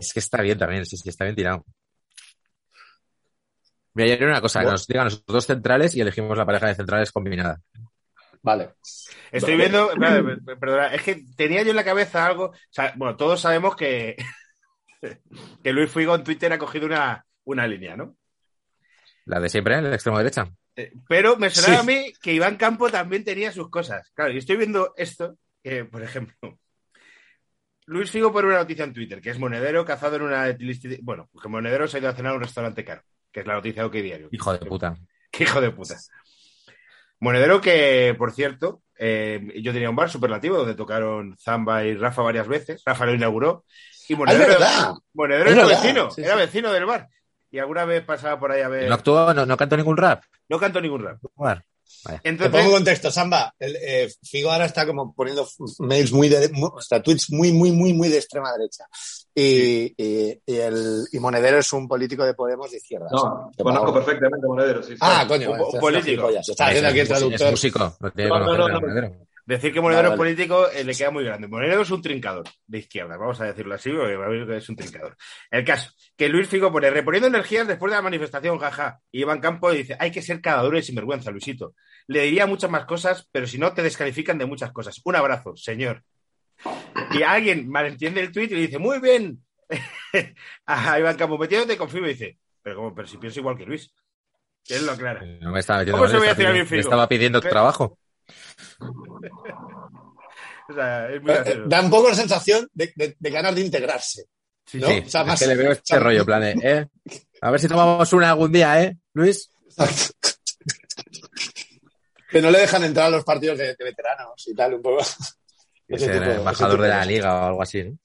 [0.00, 1.66] Es que está bien también, sí, sí, está bien tirado.
[3.92, 6.76] Mira, yo una cosa, que nos digan los dos centrales y elegimos la pareja de
[6.76, 7.60] centrales combinada.
[8.40, 8.70] vale.
[9.30, 9.90] Estoy viendo,
[10.58, 14.16] perdona, es que tenía yo en la cabeza algo, o sea, bueno, todos sabemos que,
[15.62, 18.16] que Luis Figo en Twitter ha cogido una, una línea, ¿no?
[19.26, 20.48] La de siempre, el extremo derecha.
[20.76, 21.80] Eh, Pero me sonaba Sí.
[21.80, 24.10] a mí que Iván Campo también tenía sus cosas.
[24.14, 26.58] Claro, y estoy viendo esto, que, por ejemplo,
[27.86, 30.56] Luis Figo pone una noticia en Twitter, que es Monedero cazado en una
[31.02, 33.54] Bueno, que Monedero se ha ido a cenar a un restaurante caro, que es la
[33.54, 34.28] noticia de OK Diario.
[34.32, 34.96] Hijo de puta.
[35.30, 35.96] Qué hijo de puta.
[37.20, 42.22] Monedero que, por cierto, eh, yo tenía un bar superlativo donde tocaron Zamba y Rafa
[42.22, 42.82] varias veces.
[42.84, 43.64] Rafa lo inauguró.
[44.08, 44.92] Y Ah, Monedero, verdad.
[45.14, 47.08] Monedero Es era vecino, sí, era vecino del bar.
[47.52, 48.88] Y alguna vez pasaba por ahí a ver.
[48.88, 50.24] No actuó, no, no cantó ningún rap.
[50.48, 51.18] No cantó ningún rap.
[51.36, 51.64] Vaya.
[52.04, 53.54] Te pongo Entonces, contexto, Samba.
[53.58, 55.46] El, eh, Figo ahora está como poniendo
[55.80, 58.84] mails muy de, muy- o sea, tweets muy, muy, muy, muy de extrema derecha.
[59.34, 63.06] Y, y, y el, y Monedero es un político de Podemos de izquierda.
[63.12, 64.94] No, conozco perfectamente a Monedero, sí.
[65.00, 66.04] Ah, coño, Un bueno, político.
[66.06, 66.48] gilipollas.
[66.48, 67.50] Está haciendo aquí el es traductor.
[67.50, 68.80] músico, No, no, no.
[69.44, 71.48] Decir que Monedero Vale, es político eh, le queda muy grande.
[71.48, 75.16] Monedero es un trincador de izquierda, vamos a decirlo así, porque es un trincador.
[75.50, 79.00] El caso, que Luis Figo pone reponiendo energías después de la manifestación, jaja.
[79.10, 81.74] Y Iván Campo dice, hay que ser cada duro y sinvergüenza, Luisito.
[82.06, 85.00] Le diría muchas más cosas, pero si no, te descalifican de muchas cosas.
[85.04, 86.04] Un abrazo, señor.
[87.12, 89.42] Y alguien malentiende el tuit y le dice, muy bien.
[90.66, 93.92] a Iván Campo, metiéndote confirma y dice, pero, como, pero si pienso igual que Luis.
[94.64, 95.20] Que él lo aclara.
[95.40, 96.76] No me estaba metiendo ¿Cómo se voy a estaba decir a pidiendo- Luis Figo?
[96.76, 97.98] le estaba pidiendo trabajo.
[100.68, 101.62] O sea, es muy Eh, gracioso.
[101.66, 104.24] Da un poco la sensación de, de- de ganas de integrarse.
[104.64, 104.86] Sí, ¿no?
[104.88, 106.86] Sí, O sea, es más- que le veo este rollo, plan eh,
[107.40, 109.50] a ver si tomamos una algún día, ¿eh, Luis?
[112.30, 115.04] que no le dejan entrar a los partidos de, de veteranos y tal, un poco.
[115.88, 117.98] Es el embajador de la liga o algo así, ¿no?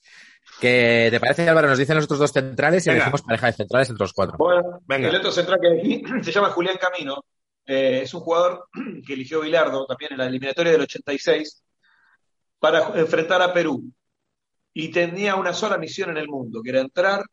[0.59, 1.69] ¿Qué te parece, Álvaro?
[1.69, 3.03] Nos dicen los otros dos centrales y Venga.
[3.03, 4.35] elegimos pareja de centrales entre los cuatro.
[4.37, 5.07] Bueno, Venga.
[5.07, 7.23] el otro central que elegí se llama Julián Camino.
[7.67, 8.69] Eh, es un jugador
[9.05, 11.61] que eligió Bilardo también en la eliminatoria del 86
[12.59, 13.83] para enfrentar a Perú.
[14.73, 17.25] Y tenía una sola misión en el mundo, que era entrar,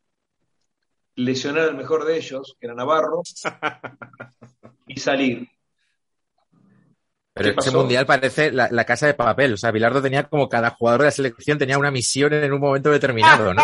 [1.14, 3.22] lesionar al mejor de ellos, que era Navarro,
[4.88, 5.48] y salir.
[7.34, 9.54] Pero ¿Qué ese mundial parece la, la casa de papel.
[9.54, 12.60] O sea, Bilardo tenía como cada jugador de la selección tenía una misión en un
[12.60, 13.62] momento determinado, ¿no?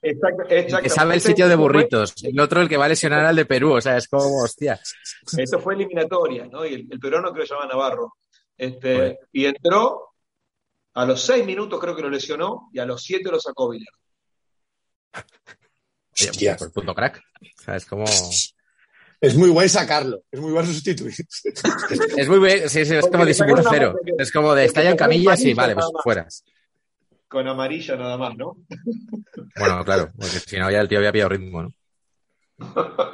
[0.00, 3.24] Exacto, el que sabe el sitio de burritos, el otro el que va a lesionar
[3.26, 3.72] al de Perú.
[3.74, 4.80] O sea, es como, hostia.
[5.36, 6.64] Esto fue eliminatoria, ¿no?
[6.64, 8.14] Y el, el peruano creo que se llama Navarro.
[8.56, 10.14] Este, y entró,
[10.94, 13.66] a los seis minutos creo que lo lesionó, y a los siete lo sacó.
[13.68, 13.84] Oye,
[16.12, 16.56] Hostia.
[16.56, 17.20] pues, punto crack.
[17.58, 18.04] O sea, es como.
[19.20, 21.12] Es muy guay sacarlo, es muy bueno sustituir.
[22.16, 23.64] Es muy bien, sí, sí, es Porque como le de sacaron cero.
[23.64, 23.92] la cero.
[24.04, 26.02] mano que- Es como de estalla en y amarilla vale, pues nada más.
[26.04, 26.28] fuera.
[27.28, 28.56] Con amarilla nada más, ¿no?
[29.56, 31.74] Bueno, claro, porque si no ya el tío había pillado ritmo, ¿no?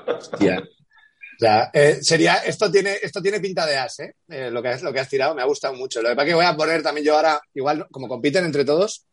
[0.07, 0.63] Hostia.
[0.63, 4.15] O sea, eh, sería, esto tiene, esto tiene pinta de as, ¿eh?
[4.29, 6.01] Eh, lo, que has, lo que has tirado me ha gustado mucho.
[6.01, 8.65] Lo que pasa es que voy a poner también yo ahora, igual, como compiten entre
[8.65, 9.05] todos,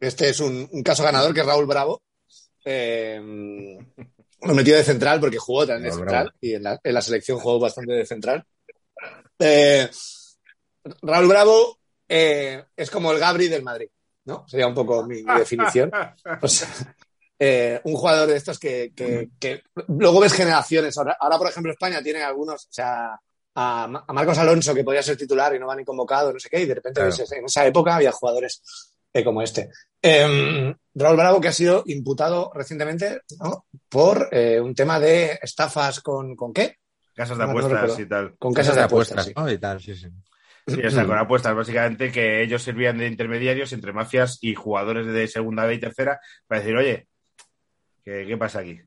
[0.00, 2.02] este es un, un caso ganador que es Raúl Bravo.
[2.64, 3.18] Eh,
[4.42, 6.38] lo metió de central porque jugó también de Raúl central Bravo.
[6.40, 8.44] y en la, en la selección jugó bastante de central.
[9.38, 9.88] Eh,
[11.02, 13.88] Raúl Bravo eh, es como el Gabri del Madrid,
[14.28, 14.44] ¿no?
[14.46, 15.90] Sería un poco mi, mi definición.
[16.42, 16.68] O sea,
[17.40, 20.96] eh, un jugador de estos que, que- que luego ves generaciones.
[20.98, 23.18] Ahora, ahora, por ejemplo, España tiene algunos, o sea,
[23.54, 26.48] a, a Marcos Alonso, que podía ser titular y no va ni convocado, no sé
[26.48, 27.14] qué, y de repente Claro.
[27.32, 28.60] en esa época había jugadores
[29.12, 29.70] eh, como este.
[30.02, 33.66] Eh, Raúl Bravo, que ha sido imputado recientemente ¿no?
[33.88, 36.76] por eh, un tema de estafas con, ¿con qué?
[37.14, 38.36] Casas de No, no apuestas y tal.
[38.38, 39.18] Con casas de apuestas.
[39.18, 39.32] apuestas, sí.
[39.36, 39.50] ¿no?
[39.52, 40.06] Y tal, sí, sí.
[40.68, 45.06] Sí, o sea, con apuestas, básicamente que ellos servían de intermediarios entre mafias y jugadores
[45.06, 47.08] de segunda B y tercera para decir, oye,
[48.04, 48.80] ¿qué, qué pasa aquí?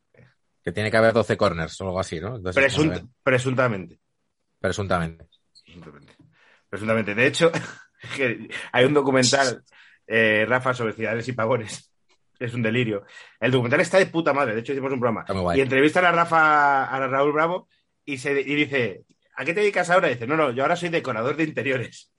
[0.63, 2.35] Que tiene que haber 12 corners o algo así, ¿no?
[2.35, 3.99] Entonces, Presunt- presuntamente.
[4.59, 5.25] presuntamente.
[5.65, 6.13] Presuntamente.
[6.69, 7.15] Presuntamente.
[7.15, 7.51] De hecho,
[8.71, 9.63] hay un documental,
[10.07, 11.91] eh, Rafa, sobre ciudades y pavones.
[12.39, 13.03] Es un delirio.
[13.39, 14.53] El documental está de puta madre.
[14.55, 15.25] De hecho, hicimos un programa.
[15.55, 17.67] Y entrevistan a Rafa, a Raúl Bravo,
[18.05, 19.03] y, se, y dice,
[19.41, 20.09] ¿a qué te dedicas ahora?
[20.09, 22.11] Y dice, no, no, yo ahora soy decorador de interiores.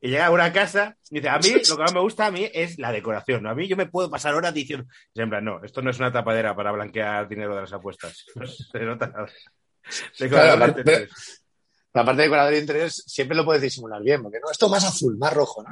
[0.00, 2.30] Y llega a una casa y dice, a mí lo que más me gusta a
[2.30, 3.42] mí es la decoración.
[3.42, 3.50] ¿no?
[3.50, 6.54] A mí yo me puedo pasar horas diciendo, plan, no, esto no es una tapadera
[6.54, 8.24] para blanquear dinero de las apuestas.
[8.36, 9.28] No se nota nada.
[10.18, 11.42] Decorador Claro, de pero- interiores.
[11.94, 14.84] La parte de decorador de interiores siempre lo puedes disimular bien, porque no, esto más
[14.84, 15.70] azul, más rojo, ¿no?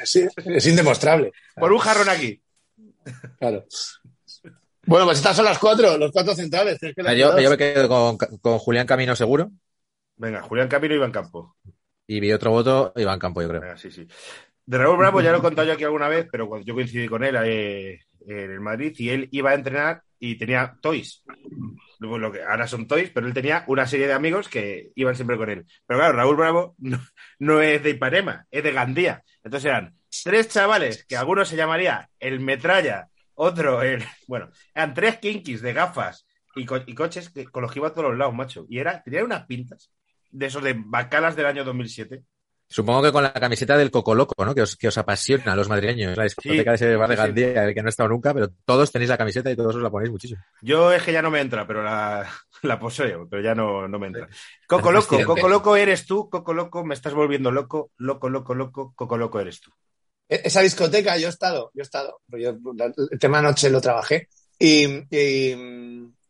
[0.00, 1.32] Es, es indemostrable.
[1.56, 2.40] Por un jarrón aquí.
[3.38, 3.64] Claro.
[4.86, 6.80] Bueno, pues estas son las cuatro, los cuatro centrales.
[6.82, 9.50] Es que las Yo, yo me quedo con, con Julián Camino seguro
[10.16, 11.56] Venga, Julián Camino Iván Campo.
[12.06, 13.60] y mi otro voto Iván Campo, yo creo.
[13.60, 14.06] Venga, sí, sí.
[14.66, 17.06] De Raúl Bravo ya lo he contado yo aquí alguna vez, pero cuando yo coincidí
[17.08, 21.22] con él eh, en el Madrid y él iba a entrenar y tenía toys.
[21.98, 25.36] Lo que ahora son toys, pero él tenía una serie de amigos que iban siempre
[25.36, 25.66] con él.
[25.86, 26.98] Pero claro, Raúl Bravo no,
[27.38, 29.22] no es de Ipanema, es de Gandía.
[29.42, 34.02] Entonces eran tres chavales que algunos se llamaría el Metralla, otro el.
[34.28, 37.88] Bueno, eran tres kinkis de gafas y, co- y coches que, con los que iba
[37.88, 38.64] a todos los lados, macho.
[38.70, 39.90] Y era, tenía unas pintas
[40.34, 42.22] de esos de bacalas del año 2007.
[42.66, 44.54] Supongo que con la camiseta del Coco Loco, ¿no?
[44.54, 46.16] Que os, que os apasiona a los madrileños.
[46.16, 47.16] La discoteca de ese bar de.
[47.16, 49.82] Gandía, el que no he estado nunca, pero todos tenéis la camiseta y todos os
[49.82, 50.42] la ponéis muchísimo.
[50.60, 52.28] Yo es que ya no me entra, pero la,
[52.62, 54.28] la poseo, pero ya no, no me entra.
[54.66, 55.16] Coco Loco.
[55.24, 59.38] Coco Loco eres tú, Coco Loco, me estás volviendo loco, loco, loco, loco, Coco Loco
[59.38, 59.70] eres tú.
[60.28, 62.22] E-, Esa discoteca, yo he estado, yo he estado.
[62.28, 62.56] Yo
[63.10, 64.28] el tema noche lo trabajé.
[64.58, 65.04] Y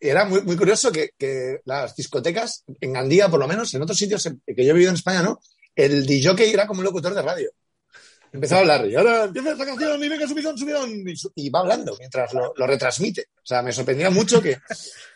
[0.09, 3.99] era muy, muy curioso que, que las discotecas, en Gandía por lo menos, en otros
[3.99, 5.41] sitios que yo he vivido en España, ¿no?
[5.75, 7.51] El DJ era como un locutor de radio.
[8.33, 11.51] Empezaba a hablar, y ahora empieza esta canción, y venga, subidón, subidón, y, su- y
[11.51, 13.27] va hablando mientras lo, lo retransmite.
[13.37, 14.59] O sea, me sorprendía mucho que.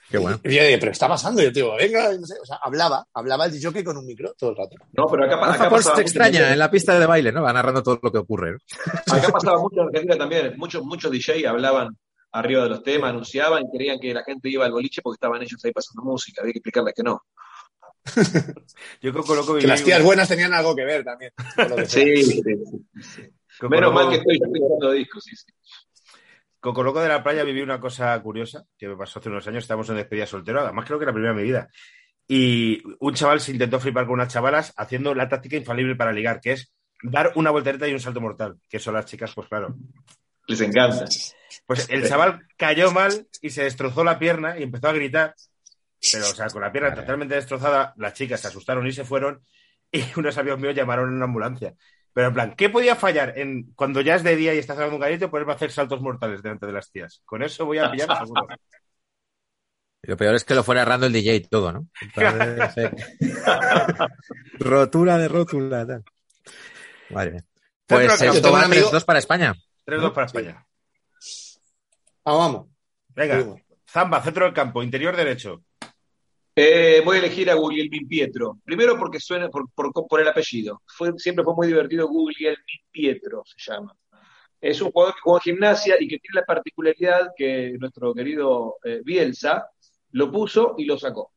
[0.09, 0.41] Qué bueno.
[0.45, 2.59] Y yo dije, pero está pasando, y yo digo, venga, y no sé, o sea,
[2.63, 4.77] hablaba, hablaba el DJ con un micro todo el rato.
[4.93, 7.43] No, pero acá, acá pasaba mucho extraña en la pista de baile, ¿no?
[7.43, 8.53] Va narrando todo lo que ocurre.
[8.53, 9.15] ¿no?
[9.15, 10.55] Acá pasaba mucho en Argentina también.
[10.57, 11.89] Muchos, muchos DJ hablaban
[12.33, 15.43] arriba de los temas, anunciaban y creían que la gente iba al boliche porque estaban
[15.43, 16.43] ellos ahí pasando música.
[16.43, 17.23] Había que explicarles que no.
[19.03, 21.33] Yo Coco Loco Que viví las tías buenas tenían algo que ver también.
[21.55, 21.87] con lo que.
[21.89, 22.43] Sí, sí,
[23.69, 25.53] Menos mal que estoy, grabando discos, sí, sí.
[26.61, 29.65] Coco Loco de la playa viví una cosa curiosa que me pasó hace unos años.
[29.65, 31.69] Estábamos en despedida soltero, además creo que era la primera de mi vida.
[32.27, 36.41] Y un chaval se intentó flipar con unas chavalas haciendo la táctica infalible para ligar,
[36.41, 38.59] que es dar una voltereta y un salto mortal.
[38.69, 39.75] Que eso a las chicas, pues claro.
[40.47, 41.07] Les encanta.
[41.67, 45.35] Pues el chaval cayó mal y se destrozó la pierna y empezó a gritar.
[46.13, 49.43] Pero, o sea, con la pierna totalmente destrozada, las chicas se asustaron y se fueron.
[49.91, 51.75] Y unos amigos míos llamaron a una ambulancia.
[52.13, 54.97] Pero en plan, ¿qué podía fallar en cuando ya es de día y estás hablando
[54.97, 57.23] un garito ponerme a hacer saltos mortales delante de las tías?
[57.25, 58.47] Con eso voy a pillar seguro.
[60.03, 61.89] Lo peor es que lo fuera errando el DJ y todo, ¿no?
[64.59, 66.05] Rotura de rótula, tal.
[67.11, 67.45] Mía.
[67.85, 68.53] Pues esto campo.
[68.53, 69.55] va Yo tengo un 3-2 para España.
[69.87, 70.68] 3-2 para España.
[72.29, 72.69] Vamos, vamos.
[73.15, 73.57] Venga,
[73.91, 75.65] Zamba, centro del campo, interior derecho.
[76.55, 78.59] Eh, voy a elegir a Guglielmin Pietro.
[78.63, 80.83] Primero porque suena por, por, por el apellido.
[80.85, 83.97] Fue, siempre fue muy divertido Guglielmin Pietro, se llama.
[84.61, 88.77] Es un jugador que jugó en gimnasia y que tiene la particularidad que nuestro querido
[88.85, 89.67] eh, Bielsa
[90.11, 91.33] lo puso y lo sacó.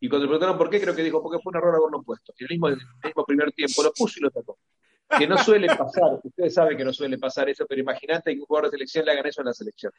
[0.00, 2.32] Y cuando le preguntaron por qué, creo que dijo, porque fue un error haberlo puesto.
[2.38, 4.58] Y el mismo, el mismo primer tiempo lo puso y lo sacó.
[5.18, 8.46] Que no suele pasar, ustedes saben que no suele pasar eso, pero imagínate que un
[8.46, 9.92] jugador de selección le hagan eso en la selección.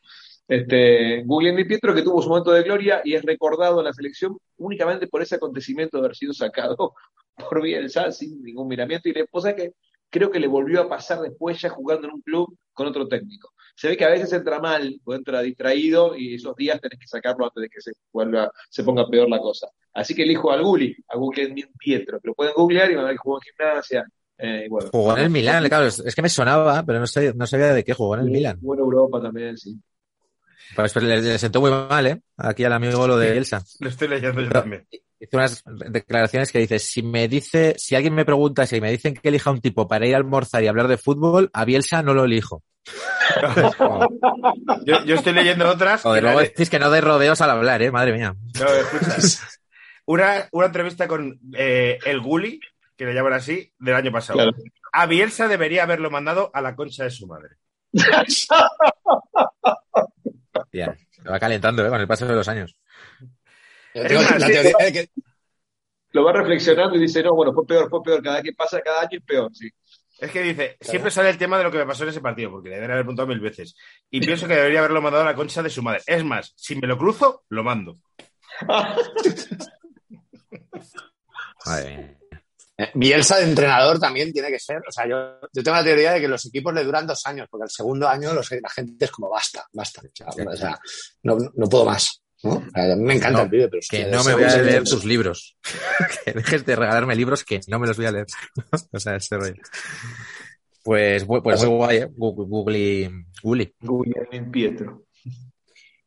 [0.47, 4.37] Este, Guglielmi Pietro, que tuvo su momento de gloria y es recordado en la selección
[4.57, 6.93] únicamente por ese acontecimiento de haber sido sacado
[7.49, 9.09] por Bielsa sin ningún miramiento.
[9.09, 9.73] Y le pasa que
[10.13, 13.51] creo que le volvió a pasar después ya jugando en un club con otro técnico.
[13.75, 17.07] Se ve que a veces entra mal o entra distraído y esos días tenés que
[17.07, 19.67] sacarlo antes de que se, vuelva, se ponga peor la cosa.
[19.91, 23.07] Así que elijo al Gulli, a Guglielmi Pietro, que lo pueden googlear y van a
[23.07, 24.05] ver que jugó en gimnasia.
[24.45, 27.47] Eh, bueno, Jugó en el Milan, claro, es que me sonaba, pero no sabía, no
[27.47, 28.59] sabía de qué jugó en el Milan.
[28.59, 29.79] Jugó en Europa también, sí.
[30.75, 32.21] Pues, pues, le, le sentó muy mal, ¿eh?
[32.37, 33.63] Aquí al amigo lo de Elsa.
[33.79, 34.87] Lo estoy leyendo yo Pero- también.
[35.19, 39.13] Hizo unas declaraciones que dice, si me dice, si alguien me pregunta si me dicen
[39.13, 42.13] que elija un tipo para ir a almorzar y hablar de fútbol, a Bielsa no
[42.13, 42.61] lo elijo.
[44.85, 46.01] Yo, yo estoy leyendo otras.
[46.01, 47.91] Joder, luego decís que no de rodeos al hablar, ¿eh?
[47.91, 48.35] Madre mía.
[48.59, 49.15] No, escucha.
[50.05, 52.59] Una, una entrevista con eh, el Gulli,
[52.95, 54.37] que le llaman así, del año pasado.
[54.37, 54.51] Claro.
[54.91, 57.57] A Bielsa debería haberlo mandado a la concha de su madre.
[60.71, 61.89] Tía, se va calentando, ¿eh?
[61.89, 62.75] Con el paso de los años.
[63.93, 65.09] Yo tengo Es más, la sí, teoría de que
[66.11, 68.23] Lo va reflexionando y dice, no, bueno, fue peor, fue peor.
[68.23, 69.69] Cada vez que pasa, cada año es peor, sí.
[70.19, 72.51] Es que dice, siempre sale el tema de lo que me pasó en ese partido,
[72.51, 73.75] porque le deberían haber preguntado mil veces.
[74.09, 76.01] Y pienso que debería haberlo mandado a la concha de su madre.
[76.05, 77.97] Es más, si me lo cruzo, lo mando.
[81.65, 81.99] Madre mía.
[81.99, 82.17] Eh,
[82.93, 84.77] Bielsa de entrenador también tiene que ser.
[84.87, 87.47] O sea, yo, yo tengo la teoría de que los equipos le duran dos años,
[87.49, 90.01] porque al segundo año los, la gente es como basta, basta.
[90.01, 90.79] O sea, o sea,
[91.23, 92.21] no, no puedo más.
[92.43, 92.55] ¿no?
[92.55, 94.43] O sea, a mí me encanta No, el pibe, pero Que hostia, no me voy
[94.43, 95.57] a leer tus libros.
[96.25, 98.27] que dejes de regalarme libros que no me los voy a leer.
[98.91, 99.61] o sea, ese rollo.
[100.83, 102.07] Pues, pues muy guay, ¿eh?
[102.11, 103.09] Googly.
[103.41, 103.75] Googly.
[103.79, 105.05] Guglielmin Pietro.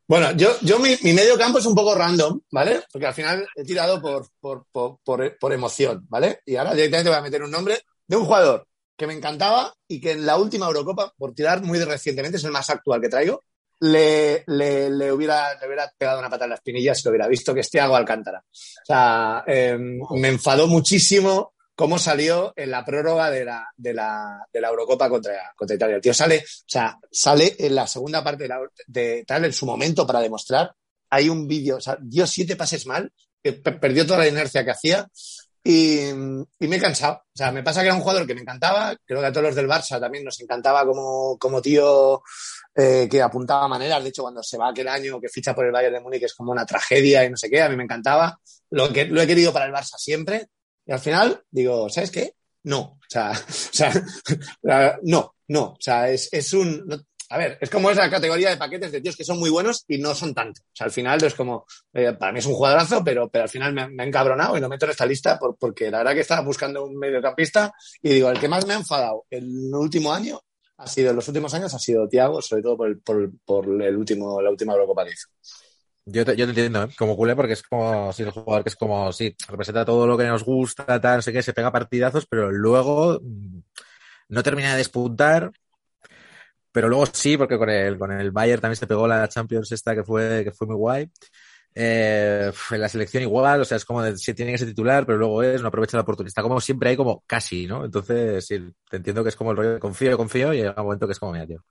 [0.09, 2.83] Bueno, yo, yo mi, mi medio campo es un poco random, ¿vale?
[2.93, 5.01] Porque al final he tirado por, por, por,
[5.39, 6.41] por, emoción, ¿vale?
[6.47, 10.01] Y ahora directamente voy a meter un nombre de un jugador que me encantaba y
[10.01, 13.43] que en la última Eurocopa, por tirar muy recientemente, es el más actual que traigo,
[13.81, 17.29] le, le, le hubiera, le hubiera pegado una pata en la espinilla si lo hubiera
[17.29, 18.39] visto, que es Thiago Alcántara.
[18.39, 24.45] O sea, eh, me enfadó muchísimo cómo salió en la prórroga de la, de la,
[24.53, 25.97] de la Eurocopa contra, contra Italia.
[25.97, 29.53] El tío sale, o sea, sale en la segunda parte de, la, de tal, en
[29.53, 30.73] su momento para demostrar.
[31.11, 33.13] Hay un vídeo, o sea, dio siete pases mal,
[33.43, 35.07] que per- perdió toda la inercia que hacía
[35.63, 37.17] y, y me he cansado.
[37.27, 39.47] O sea, me pasa que era un jugador que me encantaba, creo que a todos
[39.49, 42.23] los del Barça también nos encantaba como, como tío
[42.75, 44.03] eh, que apuntaba maneras.
[44.03, 46.35] De hecho, cuando se va aquel año que ficha por el Bayern de Múnich es
[46.35, 48.41] como una tragedia y no sé qué, a mí me encantaba.
[48.71, 50.49] Lo, que, lo he querido para el Barça siempre.
[50.87, 52.35] Y al final digo, ¿sabes qué?
[52.65, 52.81] No.
[52.81, 53.33] O sea,
[55.03, 55.63] no, no.
[55.65, 56.85] O sea, es, es un...
[57.31, 59.99] a ver, es como esa categoría de paquetes de tíos que son muy buenos y
[59.99, 60.61] no son tanto.
[60.63, 63.49] O sea, al final es como, eh, para mí es un jugadorazo, pero, pero al
[63.51, 66.15] final me, me ha encabronado y lo meto en esta lista por- porque la verdad
[66.15, 67.73] que estaba buscando un mediocampista
[68.03, 70.41] y digo, el que más me ha enfadado el último año
[70.79, 73.83] ha sido, en los últimos años ha sido Thiago, sobre todo por el, por, por
[73.83, 75.29] el último, la última Eurocopa que hizo.
[76.09, 76.89] Yo te, yo te entiendo, ¿eh?
[76.97, 80.17] como culé, porque es como, sí, el jugador que es como, sí, representa todo lo
[80.17, 83.59] que nos gusta, tal, no sé qué, se pega partidazos, pero luego mm,
[84.29, 85.51] no termina de despuntar.
[86.73, 89.95] Pero luego sí, porque con el, con el Bayern también se pegó la Champions esta
[89.95, 91.11] que fue, que fue muy guay.
[91.75, 95.05] Eh, en la selección igual, o sea, es como de, si tiene que ser titular,
[95.07, 96.29] pero luego es, no aprovecha la oportunidad.
[96.29, 97.85] Está como siempre ahí como casi, ¿no?
[97.85, 98.59] Entonces, sí,
[98.91, 101.13] te entiendo que es como el rollo de confío, confío, y llega un momento que
[101.13, 101.65] es como, mira, tío.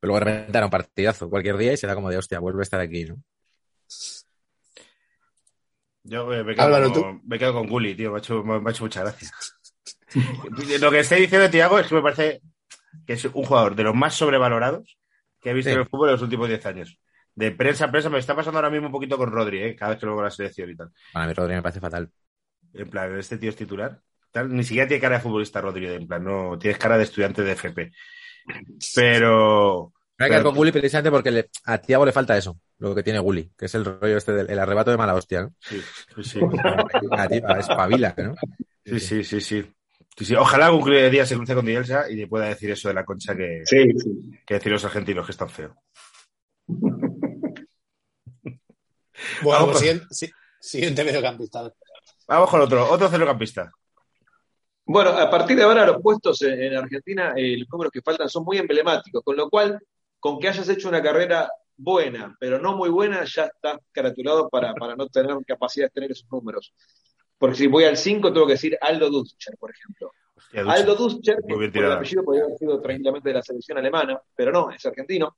[0.00, 3.04] Pero luego un partidazo cualquier día y será como de, hostia, vuelve a estar aquí,
[3.04, 3.16] ¿no?
[6.04, 8.10] Yo eh, me quedo, Álvaro, con, me quedo con Gulli, tío.
[8.10, 9.30] Me ha hecho, me ha hecho mucha gracia.
[10.80, 12.40] Lo que estoy diciendo Tiago es que me parece
[13.06, 14.98] que es un jugador de los más sobrevalorados
[15.40, 15.74] que he visto Sí.
[15.74, 16.98] en el fútbol en los últimos 10 años.
[17.34, 19.74] De prensa a prensa me está pasando ahora mismo un poquito con Rodri, ¿eh?
[19.76, 20.90] cada vez que lo veo la selección y tal.
[21.12, 22.10] Para mí Rodri me parece fatal.
[22.72, 24.00] En plan, este tío es titular.
[24.30, 27.42] Tal, ni siquiera tiene cara de futbolista Rodri, en plan, no, tienes cara de estudiante
[27.42, 27.92] de FP.
[28.94, 29.92] Pero.
[30.18, 33.02] Voy a quedar con Gulli precisamente porque le- a Tiago le falta eso, lo que
[33.02, 35.54] tiene Gulli, que es el rollo este del el arrebato de mala hostia, ¿no?
[35.60, 35.80] Sí,
[36.14, 36.40] sí, sí.
[37.58, 38.34] Espabila, ¿no?
[38.84, 39.64] Sí, sí, sí, sí.
[40.16, 40.34] Sí, sí.
[40.36, 43.34] Ojalá algún día se cruce con Dielsa y le pueda decir eso de la concha
[43.36, 44.30] que, Sí, sí.
[44.46, 45.74] que decir los argentinos, que es tan feo.
[49.42, 51.72] Bueno, Vamos pues siguiente, sí- siguiente mediocampista.
[52.28, 53.70] Vamos con otro, otro centrocampista.
[54.86, 58.28] Bueno, a partir de ahora los puestos en, en Argentina, eh, los números que faltan
[58.28, 59.80] son muy emblemáticos, con lo cual,
[60.24, 64.72] con que hayas hecho una carrera buena, pero no muy buena, ya estás caratulado para,
[64.72, 66.72] para no tener capacidad de tener esos números.
[67.36, 70.12] Porque si voy al 5, tengo que decir Aldo Dutscher, por ejemplo.
[70.34, 70.62] Hostia.
[70.62, 74.50] Aldo bien que por el apellido podría haber sido tranquilamente de la selección alemana, pero
[74.50, 75.36] no, es argentino.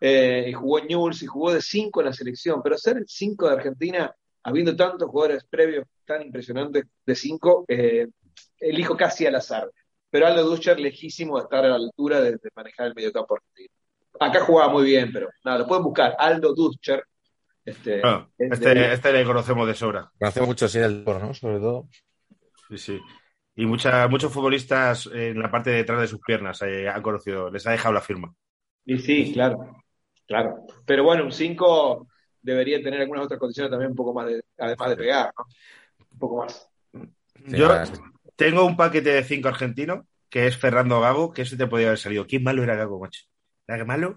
[0.00, 3.08] Eh, y jugó en Newell's y jugó de 5 en la selección, pero ser el
[3.08, 4.14] 5 de Argentina,
[4.44, 8.06] habiendo tantos jugadores previos tan impresionantes de 5, eh,
[8.60, 9.68] elijo casi al azar.
[10.08, 13.77] Pero Aldo Dutscher, lejísimo de estar a la altura de, de manejar el mediocampo argentino.
[14.20, 16.14] Acá jugaba muy bien, pero nada, lo pueden buscar.
[16.18, 17.02] Aldo Dutscher.
[17.64, 20.10] Este, Bueno, es este, de- este le conocemos de sobra.
[20.18, 21.34] Conocemos mucho sí del deporte, ¿no?
[21.34, 21.88] Sobre todo.
[22.68, 23.00] Sí, sí.
[23.56, 27.50] Y mucha, muchos futbolistas en la parte de detrás de sus piernas eh, han conocido,
[27.50, 28.32] les ha dejado la firma.
[28.84, 29.76] Y sí, claro,
[30.26, 30.60] claro.
[30.86, 32.06] Pero bueno, un 5
[32.40, 35.44] debería tener algunas otras condiciones también un poco más de, además de pegar, ¿no?
[36.12, 36.68] Un poco más.
[37.46, 37.68] Sí, Yo
[38.36, 41.98] tengo un paquete de cinco argentino, que es Fernando Gago, que ese te podía haber
[41.98, 42.26] salido.
[42.26, 43.22] ¿Quién malo era Gago, macho?
[43.68, 44.14] ¿Era que malo?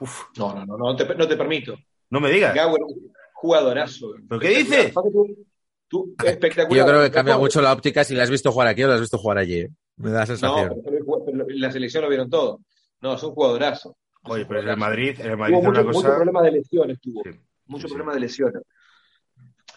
[0.00, 1.76] Uf, No, no, no, no te, no te permito.
[2.10, 2.54] no me digas.
[2.66, 4.14] Un jugadorazo.
[4.28, 4.88] ¿Pero qué dice?
[4.90, 5.46] Aparte tú-
[5.88, 6.84] tú, espectacular.
[6.84, 8.88] Yo creo que cambia No, mucho la óptica si la has visto jugar aquí o
[8.88, 9.60] la has visto jugar allí.
[9.60, 9.70] ¿eh?
[9.96, 10.82] Me da la No, sensación.
[10.84, 12.60] pero, pero en la selección lo vieron todo.
[13.00, 13.96] No, es un jugadorazo.
[14.24, 16.14] Oye, pero en el Madrid, en el Madrid Tuvo era mucho, cosa.
[16.16, 17.22] problema de lesiones, tuvo.
[17.22, 17.30] Sí,
[17.66, 17.94] mucho sí, sí.
[17.94, 18.62] problema de lesiones.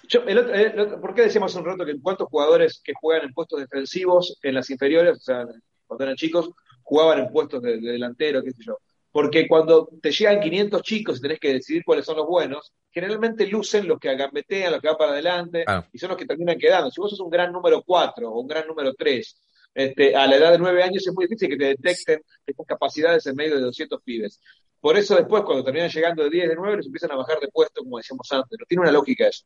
[0.07, 2.93] Yo, el otro- el otro- ¿Por qué decíamos hace un rato que cuántos jugadores que
[2.99, 5.45] juegan en puestos defensivos en las inferiores, o sea,
[5.85, 6.49] cuando eran chicos,
[6.81, 8.77] jugaban en puestos de, de delantero, qué sé yo?
[9.11, 13.47] Porque cuando te llegan 500 chicos y tenés que decidir cuáles son los buenos, generalmente
[13.47, 16.91] lucen los que gambetean, los que van para adelante, y son los que terminan quedando.
[16.91, 19.41] Si vos sos un gran número 4 o un gran número 3,
[19.73, 23.25] este, a la edad de 9 años es muy difícil que te detecten estas capacidades
[23.27, 24.39] en medio de 200 pibes.
[24.79, 27.47] Por eso después, cuando terminan llegando de 10, de 9, les empiezan a bajar de
[27.47, 28.57] puesto, como decíamos antes.
[28.59, 29.45] No tiene una lógica eso.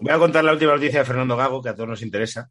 [0.00, 2.50] Voy a contar la última noticia de Fernando Gago, que a todos nos interesa.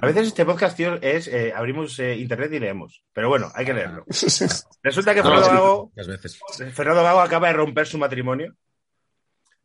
[0.00, 3.04] A veces este podcast, tío, es eh, abrimos eh, internet y leemos.
[3.12, 4.04] Pero bueno, hay que leerlo.
[4.82, 5.48] Resulta que Fernando.
[5.48, 6.40] Gago veces.
[6.72, 8.54] Fernando Gago acaba de romper su matrimonio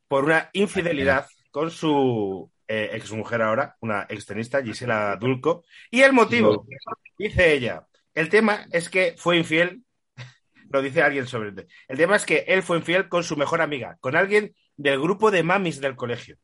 [0.08, 5.64] por una infidelidad con su eh, exmujer ahora, una extenista, Gisela Dulco.
[5.90, 6.66] Y el motivo,
[7.18, 9.84] dice ella, el tema es que fue infiel,
[10.70, 11.68] lo dice alguien sobre él.
[11.88, 15.32] El tema es que él fue infiel con su mejor amiga, con alguien del grupo
[15.32, 16.38] de mamis del colegio.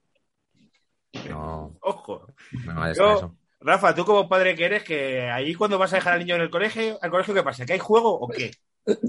[1.30, 2.28] No, Ojo.
[2.66, 3.36] no Yo-.
[3.60, 6.42] Rafa, tú como padre que eres, que ahí cuando vas a dejar al niño en
[6.42, 7.66] el colegio, ¿al colegio qué pasa?
[7.66, 8.52] ¿Que hay juego o qué?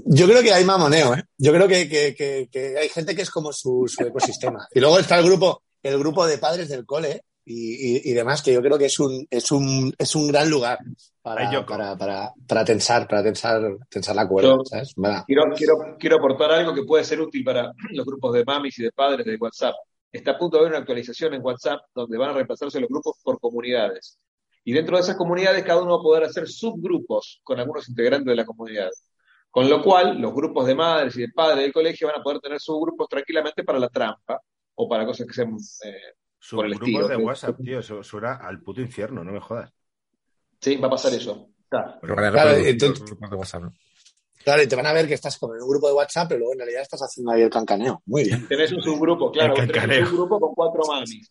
[0.05, 1.23] Yo creo que hay mamoneo, ¿eh?
[1.37, 4.67] Yo creo que, que- que- que hay gente que es como su, su ecosistema.
[4.73, 8.41] Y luego está el grupo, el grupo de padres del cole y, y- y demás,
[8.41, 10.79] que yo creo que es un, es un, es un gran lugar
[11.21, 14.93] para, para, para, para tensar, para tensar, tensar la cuerda, Yo- ¿sabes?
[15.27, 18.83] Quiero, quiero, quiero aportar algo que puede ser útil para los grupos de mamis y
[18.83, 19.75] de padres de WhatsApp.
[20.11, 23.17] Está a punto de haber una actualización en WhatsApp donde van a reemplazarse los grupos
[23.21, 24.17] por comunidades.
[24.67, 28.27] Y dentro de esas comunidades cada uno va a poder hacer subgrupos con algunos integrantes
[28.29, 28.89] de la comunidad.
[29.49, 32.41] Con lo cual, los grupos de madres y de padres del colegio van a poder
[32.41, 34.41] tener subgrupos tranquilamente para la trampa
[34.75, 35.55] o para cosas que sean
[35.85, 35.95] eh,
[36.51, 37.21] Por el estilo, de sí.
[37.21, 39.71] WhatsApp, tío, eso suena al puto infierno, no me jodas.
[40.59, 41.47] Sí, va a pasar eso.
[41.69, 43.73] Claro, los grupos- entonces- los grupos de WhatsApp, ¿no?
[44.43, 46.39] Claro, y te van a ver que estás como en un grupo de WhatsApp, pero
[46.39, 48.01] luego en realidad estás haciendo ahí el cancaneo.
[48.05, 48.45] Muy bien.
[48.49, 51.29] Tenés un subgrupo, claro, tenés un subgrupo con cuatro mamis.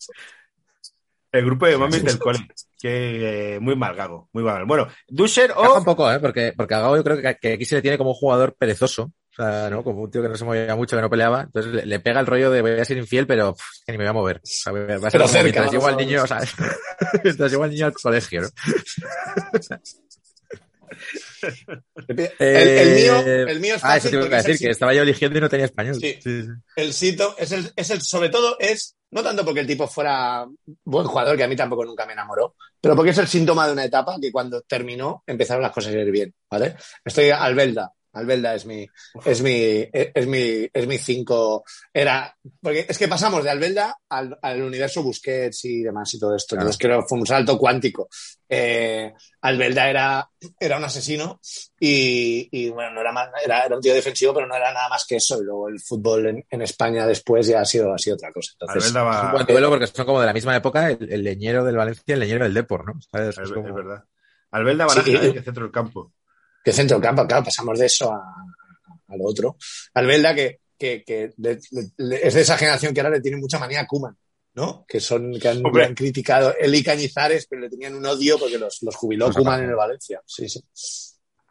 [1.37, 2.39] El grupo de mamis del cole.
[2.79, 4.29] Que eh, muy mal, Gago.
[4.33, 4.65] Muy mal.
[4.65, 5.85] Bueno, Dusher Caja un o.
[5.85, 6.19] poco, ¿eh?
[6.19, 8.57] Porque, porque a Gago yo creo que, que aquí se le tiene como un jugador
[8.59, 9.13] perezoso.
[9.33, 9.85] O sea, ¿no?
[9.85, 11.43] Como un tío que no se movía mucho, que no peleaba.
[11.43, 13.99] Entonces le, le pega el rollo de voy a ser infiel, pero pff, que ni
[13.99, 14.37] me voy a mover.
[14.37, 16.41] O sea, va a ser cerca, mientras llevo al niño, o sea,
[17.23, 18.49] mientras llevo al niño al colegio, ¿no?
[22.09, 24.95] El, el mío, el mío es Ah, eso te iba a es decir, que estaba
[24.95, 25.97] yo eligiendo y no tenía español.
[25.97, 26.19] Sí.
[26.23, 26.43] sí.
[26.77, 30.47] El Sito es el, es el, sobre todo es, no tanto porque el tipo fuera
[30.85, 33.73] buen jugador, que a mí tampoco nunca me enamoró, pero porque es el síntoma de
[33.73, 36.77] una etapa que cuando terminó empezaron las cosas a ir bien, ¿vale?
[37.05, 37.93] Estoy Albelda.
[38.17, 38.87] Albelda es mi,
[39.25, 41.65] es mi, es mi, es mi cinco.
[41.93, 46.35] Era, porque es que pasamos de Albelda al, al universo Busquets y demás y todo
[46.35, 46.57] esto.
[46.57, 46.63] Claro.
[46.69, 48.09] Entonces creo que fue un salto cuántico.
[48.49, 49.13] Eh,
[49.43, 51.41] Albelda era, era un asesino
[51.81, 54.89] y, y, bueno, no era, más, era, era un tío defensivo, pero no era nada
[54.89, 55.41] más que eso.
[55.41, 58.53] Y luego el fútbol en, en España después ya ha sido, ha sido otra cosa.
[58.59, 61.13] Entonces, Albelda Es un va- buen duelo porque son como de la misma época el,
[61.13, 63.01] el leñero del Valencia y el leñero del Depor, ¿no?
[63.11, 63.37] ¿Sabes?
[63.37, 64.05] Es Es, como- es verdad.
[64.53, 66.13] Albelda Sí, Baraja, y- eh, que centro del campo.
[66.71, 68.19] De centro del campo, claro, pasamos de eso a,
[69.09, 69.57] a lo otro.
[69.95, 73.87] Albelda que, que, que es de esa generación que ahora le tiene mucha manía a
[73.87, 74.17] Kuman,
[74.55, 74.85] ¿no?
[74.87, 78.59] Que son, que han, que criticado él y Cañizares, pero le tenían un odio porque
[78.59, 80.21] los, los jubiló Kuman en el Valencia.
[80.27, 80.61] Sí, sí.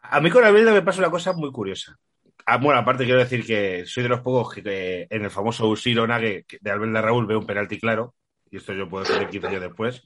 [0.02, 1.98] A mí con Albelda me pasa una cosa muy curiosa.
[2.44, 5.66] Ah, bueno, aparte quiero decir que soy de los pocos que, que en el famoso
[5.66, 8.14] Usirona que, que de Albelda Raúl veo un penalti claro,
[8.50, 10.02] y esto yo puedo decir 15 años después.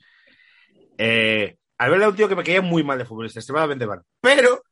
[0.97, 4.03] Eh, Albelda es un tío que me caía muy mal de futbolista, extremadamente mal.
[4.21, 4.63] Pero,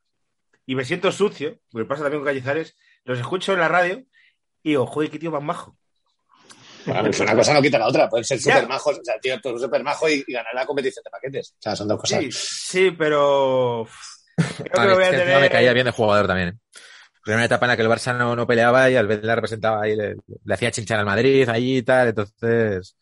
[0.69, 4.05] y me siento sucio, me pasa también con Cañizares, los escucho en la radio
[4.63, 5.77] y digo, joder, qué tío más majo.
[6.85, 8.09] Bueno, pues una cosa no quita la otra.
[8.09, 8.99] Pueden ser súper majos.
[8.99, 11.53] O sea, tío, tú eres súper majo y, y ganar la competición de paquetes.
[11.53, 12.21] O sea, son dos cosas.
[12.23, 13.87] Sí, sí, pero
[14.37, 15.41] creo A que mí lo voy a tener...
[15.41, 16.49] me caía bien de jugador también.
[16.49, 16.55] ¿eh?
[17.27, 19.97] Era una etapa en la que el Barça no, no peleaba y Albelda representaba ahí,
[19.97, 22.97] le, le hacía chinchar al Madrid ahí y tal, entonces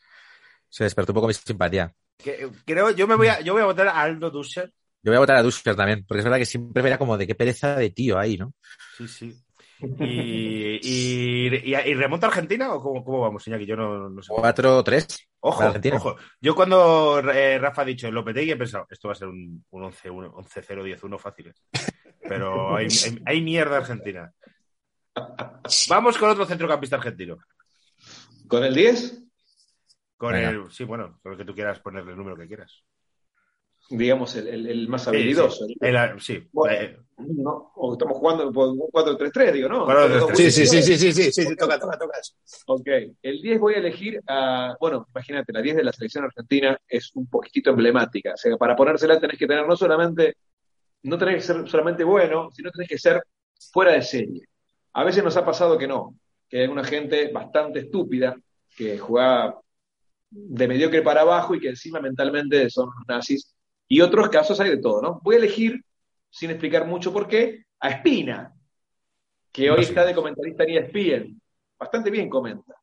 [0.68, 1.92] se despertó un poco mi simpatía.
[2.18, 4.72] que- creo, yo me voy a, yo voy a votar a Aldo Dusser.
[5.06, 7.16] Yo voy a votar a Dusker también, porque es verdad que siempre me era como
[7.16, 8.54] de qué pereza de tío ahí, ¿no?
[8.96, 9.40] Sí, sí.
[10.00, 13.66] Y, y, y, y remonta a Argentina o cómo, cómo vamos, Iñaki?
[13.66, 14.32] Yo no, no sé.
[14.32, 15.28] 4-3.
[15.38, 15.94] Ojo, Argentina.
[15.94, 16.16] ojo.
[16.40, 19.82] Yo cuando eh, Rafa ha dicho Lopetegui he pensado, esto va a ser un, un
[19.84, 21.54] 11, un 11-0, 10-1 fácil.
[22.20, 24.32] Pero hay, hay, hay mierda Argentina.
[25.88, 27.36] Vamos con otro centrocampista argentino.
[28.48, 29.22] ¿Con el 10?
[30.16, 30.50] Con Venga.
[30.50, 32.82] el, sí, bueno, con el que tú quieras ponerle el número que quieras.
[33.88, 35.64] Digamos, el, el- el más habilidoso.
[35.66, 35.76] sí.
[35.80, 36.42] El- sí.
[36.52, 36.72] Bueno.
[36.76, 37.72] Eh, ¿no?
[37.76, 39.86] O estamos jugando por un 4-3-3, digo, ¿no?
[39.86, 40.34] 4-3-3.
[40.36, 42.18] Sí, sí, sí, sí, sí, sí, sí, sí, toca, toca, toca.
[42.66, 42.88] Ok,
[43.22, 47.12] el 10 voy a elegir a, bueno, imagínate, la 10 de la selección argentina es
[47.14, 50.36] un poquitito emblemática, o sea, para ponérsela tenés que tener no solamente,
[51.04, 53.22] no tenés que ser solamente bueno, sino tenés que ser
[53.72, 54.42] fuera de serie.
[54.92, 56.16] A veces nos ha pasado que no,
[56.50, 58.36] que hay una gente bastante estúpida
[58.76, 59.56] que juega
[60.28, 63.54] de mediocre para abajo y que encima mentalmente son nazis,
[63.88, 65.20] y otros casos hay de todo, ¿no?
[65.22, 65.84] Voy a elegir,
[66.30, 68.52] sin explicar mucho por qué, a Espina,
[69.52, 71.40] que hoy está de comentarista en ESPN.
[71.78, 72.74] Bastante bien comenta.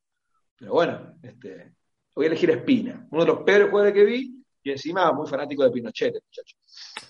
[0.56, 1.72] Pero bueno, este,
[2.14, 5.28] voy a elegir a Espina, uno de los peores jugadores que vi, y encima muy
[5.28, 6.56] fanático de Pinochet, muchacho.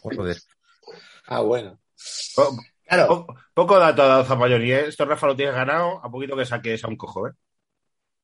[0.03, 0.37] Joder.
[1.27, 1.79] Ah, bueno.
[2.87, 4.87] Claro, po- poco dato ha dado Zapalloni, ¿eh?
[4.89, 7.33] Esto Rafa lo tienes ganado, a poquito que saques a un cojo, ¿eh?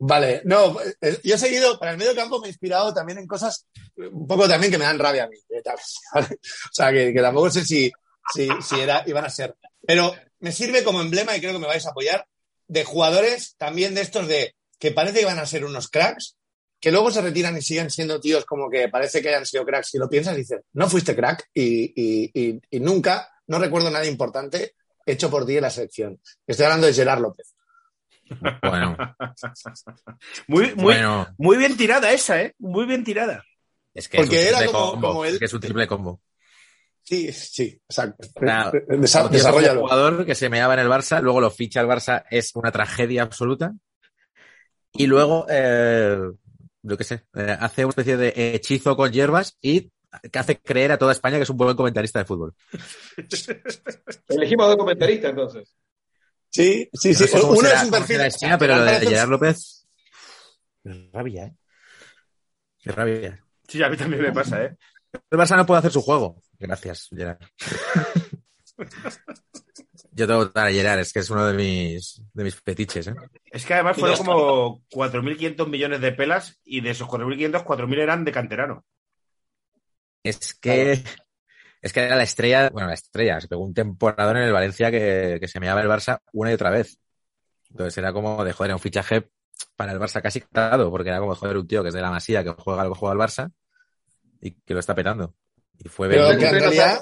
[0.01, 0.43] Vale.
[0.45, 3.67] No, eh, yo he seguido, para el medio campo me he inspirado también en cosas
[3.97, 5.37] un poco también que me dan rabia a mí.
[5.51, 5.63] eh.
[6.37, 7.91] O sea, que, tampoco sé si,
[8.35, 9.55] si, si era, iban a ser.
[9.87, 12.27] Pero me sirve como emblema, y creo que me vais a apoyar,
[12.67, 16.37] de jugadores también de estos de que parece que van a ser unos cracks,
[16.81, 19.89] que luego se retiran y siguen siendo tíos como que parece que hayan sido cracks.
[19.91, 24.75] Si lo piensas, dices, no fuiste crack y- y- y nunca, no recuerdo nada importante
[25.05, 26.21] hecho por ti en la selección.
[26.47, 27.55] Estoy hablando de Gerard López.
[28.63, 28.97] Bueno,
[30.47, 31.27] Muy, muy, bueno.
[31.39, 32.55] muy bien tirada esa, ¿eh?
[32.59, 33.45] Muy bien tirada.
[33.95, 35.09] Es que Porque es un era triple como- combo.
[35.09, 36.21] como él- Es que es un triple combo.
[37.03, 38.29] Sí, sí, exacto.
[38.37, 38.71] Claro.
[38.89, 39.81] Desa- Un desarrollalo.
[39.81, 43.23] jugador que se meaba en el Barça, luego lo ficha el Barça, es una tragedia
[43.23, 43.73] absoluta.
[44.93, 46.19] Y luego, eh,
[46.83, 49.91] yo qué sé, eh, hace una especie de hechizo con hierbas y
[50.31, 52.55] que hace creer a toda España que es un buen comentarista de fútbol.
[54.29, 55.75] Elegimos dos comentaristas entonces.
[56.51, 57.23] Sí, sí, sí.
[57.23, 58.21] No sé cómo Uno será- es un perfil.
[58.23, 59.87] España, pero lo de Gerard López.
[60.83, 61.57] Qué rabia, ¿eh?
[62.81, 63.45] Qué rabia.
[63.69, 64.77] Sí, a mí también me pasa, ¿eh?
[65.31, 66.43] El Barça no puede hacer su juego.
[66.59, 67.39] Gracias, Gerard.
[70.13, 73.07] Yo tengo que votar a Gerard, es que es uno de mis, de mis fetiches,
[73.09, 73.15] ¿eh?
[73.47, 78.25] Es que además fueron como 4.500 millones de pelas y de esos 4.500, 4.000 eran
[78.25, 78.85] de canterano.
[80.23, 81.03] Es que,
[81.83, 84.91] es que era la estrella, bueno, la estrella, se pegó un temporadón en el Valencia
[84.91, 86.99] que, que se meaba el Barça una y otra vez.
[87.71, 89.31] Entonces era como de joder, un fichaje
[89.77, 92.11] para el Barça casi cantado, porque era como joder, un tío que es de la
[92.11, 93.53] Masía, que juega que juega el Barça
[94.41, 95.35] y que lo está petando.
[95.79, 96.51] Y fue Pero vendido.
[96.51, 97.01] que en realidad,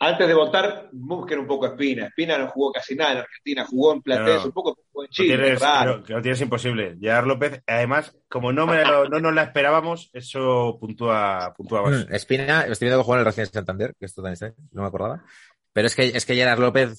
[0.00, 2.06] Antes de votar, busquen un poco a Espina.
[2.06, 4.44] Espina no jugó casi nada en Argentina, jugó en Platense, No.
[4.46, 6.04] un poco jugó en Lo Chile, tienes, es raro.
[6.04, 6.96] que lo tienes imposible.
[7.00, 12.06] Gerard López, además, como no, me lo- no nos la esperábamos, eso puntúa, puntúa más.
[12.08, 14.54] Mm, Espina, estoy viendo que juega en el Racing de Santander, que esto también está,
[14.70, 15.24] no me acordaba.
[15.72, 16.92] Pero es que, es que Gerard López,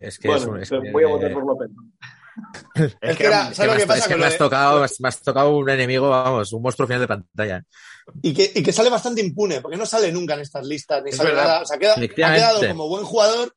[0.00, 1.70] es que es bueno, un, es entonces que- voy a votar por López.
[3.00, 4.78] Es que era, es ¿sabes lo me que has- pasa es que me has tocado,
[4.78, 7.64] me has- me has tocado un enemigo, vamos, un monstruo final de pantalla.
[8.22, 11.10] y que, y que sale bastante impune, porque no sale nunca en estas listas, ni
[11.10, 11.44] Es sale verdad.
[11.44, 11.62] nada.
[11.62, 13.54] O sea, queda- ha quedado como buen jugador.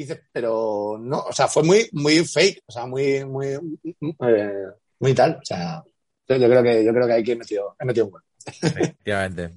[0.00, 4.52] Y dices, pero no, o sea, fue muy, muy fake, o sea, muy, muy, eh,
[5.00, 5.38] muy tal.
[5.42, 5.82] O sea,
[6.28, 8.22] yo, creo que, yo creo que hay que metido, he metido un gol.
[8.62, 9.56] Efectivamente.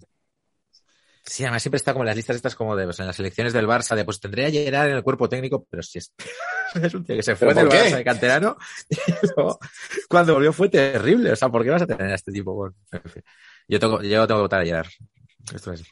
[1.23, 3.53] Sí, además siempre está como en las listas estas como de, pues, en las selecciones
[3.53, 6.13] del Barça, de pues tendría que llegar en el cuerpo técnico, pero si es,
[6.81, 7.89] es un tío que se fue ¿Pero del qué?
[7.91, 8.57] Barça de canterano
[8.89, 8.95] y
[9.35, 9.59] luego,
[10.09, 11.31] cuando volvió fue terrible.
[11.31, 12.53] O sea, ¿por qué vas a tener a este tipo?
[12.53, 13.23] Bueno, en fin.
[13.67, 14.89] Yo tengo, yo tengo que votar a Gerard.
[15.53, 15.83] Esto es.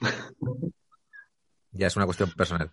[1.72, 2.72] Ya es una cuestión personal.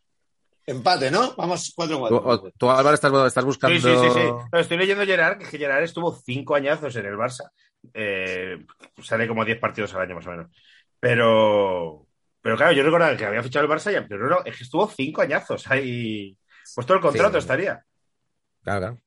[0.67, 1.35] Empate, ¿no?
[1.37, 2.53] Vamos 4-4.
[2.59, 3.79] Tú, Álvaro, estás, estás Sí, buscando.
[3.79, 4.27] sí, sí, sí.
[4.53, 7.51] No, estoy leyendo Gerard, que es que Gerard estuvo cinco añazos en el Barça.
[7.95, 8.65] Eh,
[9.03, 10.51] sale como 10 partidos al año, más o menos.
[10.99, 12.06] Pero,
[12.47, 14.89] pero claro, yo recordaba que había fichado el Barça, ya, pero no, es que estuvo
[14.89, 16.39] cinco añazos ahí.
[16.77, 17.39] Pues todo el contrato Sí.
[17.39, 17.85] estaría.
[18.63, 19.01] Claro, claro.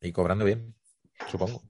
[0.00, 0.72] Y cobrando bien,
[1.28, 1.62] supongo.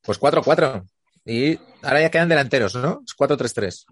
[0.00, 0.82] Pues 4-4.
[1.26, 3.02] Y ahora ya quedan delanteros, ¿no?
[3.06, 3.84] Es 4-3-3.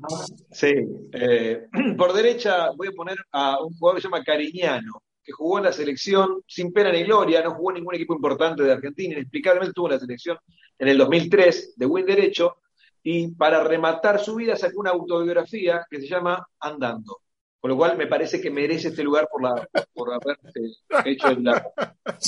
[0.53, 0.73] Sí.
[1.13, 1.67] eh,
[1.99, 5.65] por derecha voy a poner a un jugador que se llama Cariñano, que jugó en
[5.65, 9.71] la selección sin pena ni gloria, no jugó en ningún equipo importante de Argentina, inexplicablemente
[9.73, 10.39] estuvo en la selección
[10.79, 12.57] en el 2003 de buen derecho,
[13.03, 17.19] y para rematar su vida sacó una autobiografía que se llama Andando.
[17.61, 21.31] Con lo cual me parece que merece este lugar por, la, por haber eh, hecho
[21.35, 21.65] la,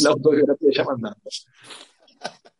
[0.02, 1.20] la autobiografía que se llama Andando.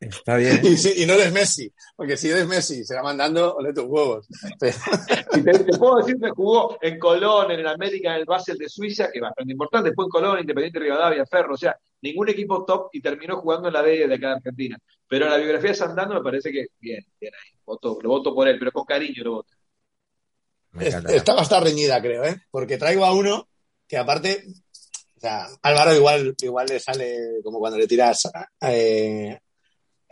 [0.01, 0.61] Está bien.
[0.97, 4.27] Y, no eres Messi, porque si eres Messi, se va mandando, ole tus huevos.
[5.37, 8.57] Y te, te puedo decir que jugó en Colón, en el América, en el Basel
[8.59, 12.29] de Suiza, que es bastante importante, después en Colón, Independiente Rivadavia, Ferro, o sea, ningún
[12.29, 14.79] equipo top y terminó jugando en la D de acá de Argentina.
[15.09, 18.47] Pero la biografía de Sandando me parece que bien, bien ahí, voto, lo voto por
[18.47, 19.53] él, pero con cariño lo voto.
[20.73, 21.15] Me Es- encanta.
[21.15, 22.37] Esta va a estar reñida, creo, ¿eh?
[22.51, 23.49] Porque traigo a uno
[23.89, 24.45] que aparte,
[25.17, 28.31] o sea, Álvaro igual, igual le sale como cuando le tiras
[28.61, 29.39] eh,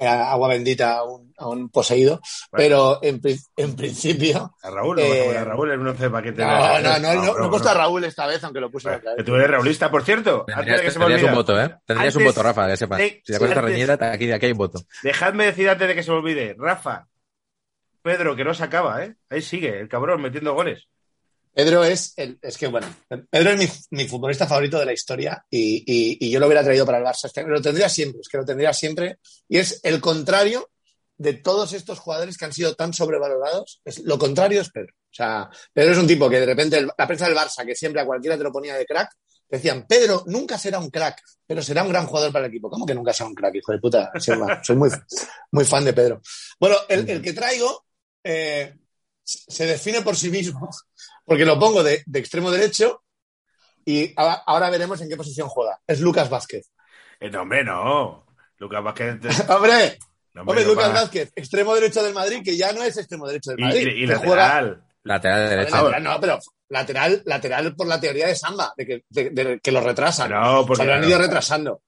[0.06, 3.20] agua bendita a un, a un poseído, pero en,
[3.56, 4.54] en principio...
[4.62, 6.44] A Raúl, no Eh, a Raúl en un 11 paquete.
[6.44, 8.96] No, no, no, no, no he puesto a Raúl esta vez, aunque lo puse la
[8.96, 9.26] otra Que vez.
[9.26, 10.44] tú eres raulista, por cierto.
[10.48, 11.74] Antes de Tendrías, que se me tendrías un voto, ¿eh?
[11.86, 13.00] Tendrías un Antes voto, Rafa, que sepas.
[13.00, 14.80] Si la cosa está reñida, aquí, aquí hay un voto.
[15.02, 16.54] Dejadme decir antes de que se me olvide.
[16.58, 17.08] Rafa,
[18.02, 19.14] Pedro, que no se acaba, ¿eh?
[19.30, 20.88] Ahí sigue, el cabrón, metiendo goles.
[21.54, 22.86] Pedro es, el- es que bueno,
[23.30, 26.64] Pedro es mi, mi futbolista favorito de la historia y, y- y yo lo hubiera
[26.64, 27.26] traído para el Barça.
[27.26, 29.18] Este- Lo tendría siempre, es que lo tendría siempre.
[29.48, 30.70] Y es el contrario
[31.18, 33.80] de todos estos jugadores que han sido tan sobrevalorados.
[33.84, 34.92] Es, lo contrario es Pedro.
[34.94, 38.00] O sea, Pedro es un tipo que de repente la prensa del Barça, que siempre
[38.00, 39.10] a cualquiera te lo ponía de crack,
[39.48, 42.70] decían, Pedro nunca será un crack, pero será un gran jugador para el equipo.
[42.70, 44.10] ¿Cómo que nunca será un crack, hijo de puta?
[44.62, 44.88] Soy muy,
[45.50, 46.22] muy fan de Pedro.
[46.58, 47.84] Bueno, el, el que traigo
[48.24, 48.74] eh,
[49.48, 50.68] se define por sí mismo,
[51.24, 53.02] porque lo pongo de, de extremo derecho
[53.84, 55.80] y ahora, ahora veremos en qué posición juega.
[55.86, 56.70] Es Lucas Vázquez.
[57.20, 58.26] Eh, no, hombre, no.
[58.58, 59.16] Lucas Vázquez.
[59.48, 59.98] ¡Hombre!
[60.34, 61.00] no, Hombre, no Lucas para.
[61.02, 63.86] Vázquez, extremo derecho del Madrid, que ya no es extremo derecho del Madrid.
[63.88, 64.84] y- y que juega- lateral.
[65.04, 65.74] Lateral derecho.
[65.76, 69.72] lateral, no, pero lateral, lateral por la teoría de Samba, de que, de- de que
[69.72, 70.30] lo retrasan.
[70.30, 70.84] No, O porque.
[70.84, 71.82] sea, lo han ido retrasando.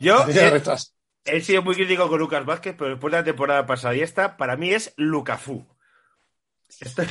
[0.00, 0.62] Yo, ido eh,
[1.26, 4.36] he sido muy crítico con Lucas Vázquez, pero después de la temporada pasada y esta,
[4.36, 5.64] para mí es Lucafú.
[6.80, 7.06] Estoy-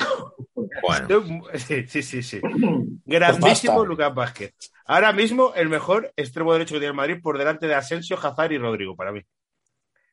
[0.82, 2.41] Bueno, sí, sí, sí, sí.
[3.06, 3.88] Grandísimo basta.
[3.88, 4.53] Lucas Vázquez.
[4.86, 8.51] Ahora mismo el mejor extremo derecho que tiene el Madrid por delante de Asensio, Hazard
[8.51, 9.22] y Rodrigo, para mí.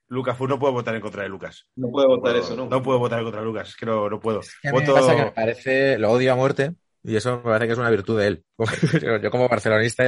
[0.09, 1.67] Lucafú no puedo votar en contra de Lucas.
[1.75, 2.77] No puede votar No, eso nunca.
[2.77, 4.41] No puedo votar en contra de Lucas, es que no, no puedo.
[4.61, 6.75] que a mí me Voto- pasa que me parece, lo odio a muerte,
[7.05, 8.45] y eso me parece que es una virtud de él.
[9.23, 10.05] Yo, como barcelonista,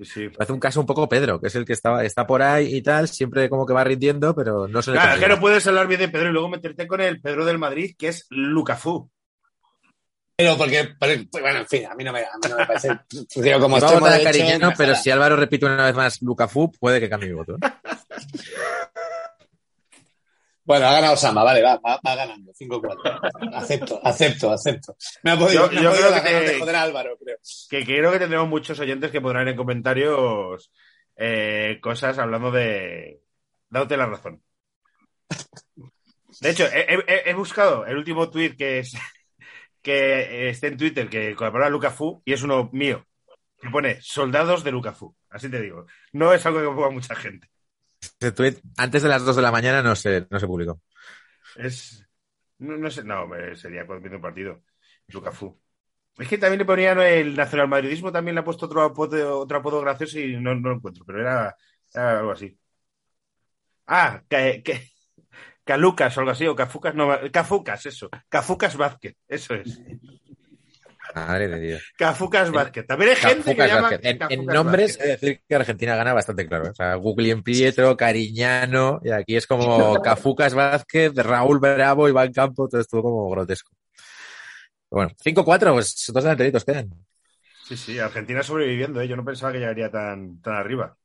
[0.00, 2.42] Sí, me parece un caso un poco Pedro, que es el que está, está por
[2.42, 5.28] ahí y tal, siempre como que va rindiendo, pero no se le Claro, es que
[5.28, 8.08] no puedes hablar bien de Pedro y luego meterte con el Pedro del Madrid, que
[8.08, 9.10] es Lucafú.
[10.36, 12.96] Pero porque, pero- bueno, en fin, a mí no me, a mí no me parece.
[13.36, 17.00] Digo, como a votar a Cariñano, pero si Álvaro repite una vez más Lucafu, puede
[17.00, 17.56] que cambie mi voto.
[20.68, 23.54] Bueno, ha ganado Samba, vale, va, va, va ganando, 5-4.
[23.54, 24.96] Acepto, acepto, acepto.
[25.22, 26.82] Me ha podido, Yo- me ha yo podido creo que ganas te- de joder a
[26.82, 27.36] Álvaro, creo.
[27.70, 30.70] Que creo que tendremos muchos oyentes que podrán en comentarios
[31.16, 33.20] eh, cosas hablando de.
[33.70, 34.42] Dándote la razón.
[36.40, 38.92] De hecho, he, he- he buscado el último tuit que es
[39.82, 43.04] que esté en Twitter que con la palabra Lucafu y es uno mío.
[43.60, 45.16] Que pone soldados de Lucafu.
[45.30, 45.86] Así te digo.
[46.12, 47.48] No es algo que ponga mucha gente.
[48.76, 50.80] Antes de las 2 de la mañana no se, no se publicó.
[51.56, 52.04] Es.
[52.58, 54.62] No, no sé, no, sería cuando empiece un partido.
[56.18, 59.80] Es que también le ponían el nacionalmadridismo, también le ha puesto otro apodo, otro apodo
[59.80, 61.56] gracioso y no, no lo encuentro, pero era,
[61.94, 62.58] era algo así.
[63.86, 64.90] Ah, que, que,
[65.64, 68.08] Calucas o algo así, o Cafucas, no, Cafucas, eso.
[68.28, 69.80] Cafucas Vázquez, eso es.
[71.14, 71.82] Madre de Dios.
[71.96, 72.86] Cafucas Vázquez.
[72.86, 74.16] También hay gente que llama Vázquez.
[74.30, 75.06] En, nombres, Vázquez.
[75.06, 76.66] de decir que Argentina gana bastante claro.
[76.66, 76.70] ¿eh?
[76.70, 82.68] O sea, Google Pietro, Cariñano, y aquí es como Cafucas Vázquez, Raúl Bravo, Iván Campo,
[82.68, 83.72] todo estuvo como grotesco.
[84.90, 86.90] Bueno, 5-4, pues dos delanteritos quedan.
[87.64, 89.08] Sí, sí, Argentina sobreviviendo, ¿eh?
[89.08, 90.96] yo no pensaba que llegaría tan, tan arriba.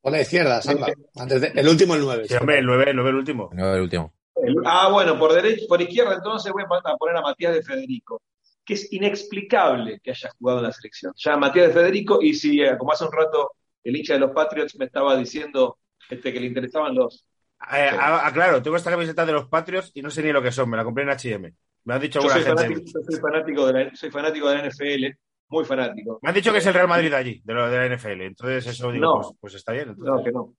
[0.00, 0.86] Por la izquierda, Samba.
[1.16, 2.28] Antes de- el último, el 9.
[2.28, 3.50] Sí, hombre, el 9, el 9 el último.
[3.52, 4.14] No, el último.
[4.36, 8.22] El- ah, bueno, por derecha, por izquierda entonces voy a poner a Matías de Federico,
[8.66, 11.12] que es inexplicable que haya jugado en la selección.
[11.16, 13.52] Ya Matías de Federico, y si, eh, como hace un rato
[13.84, 15.78] el hincha de los Patriots me estaba diciendo
[16.10, 17.24] este, que le interesaban los.
[17.72, 20.42] Eh, ah, ah, claro, tengo esta camiseta de los Patriots y no sé ni lo
[20.42, 21.54] que son, me la compré en H&M.
[21.84, 22.62] Me han dicho Yo alguna soy gente.
[22.74, 25.04] fanático, yo soy fanático de la, soy fanático de la NFL,
[25.48, 26.18] muy fanático.
[26.20, 28.20] Me han dicho que es el Real Madrid de allí, de, lo, de la NFL.
[28.22, 29.20] Entonces eso digo, No.
[29.20, 29.90] pues, pues está bien.
[29.90, 30.54] Entonces, No, que no.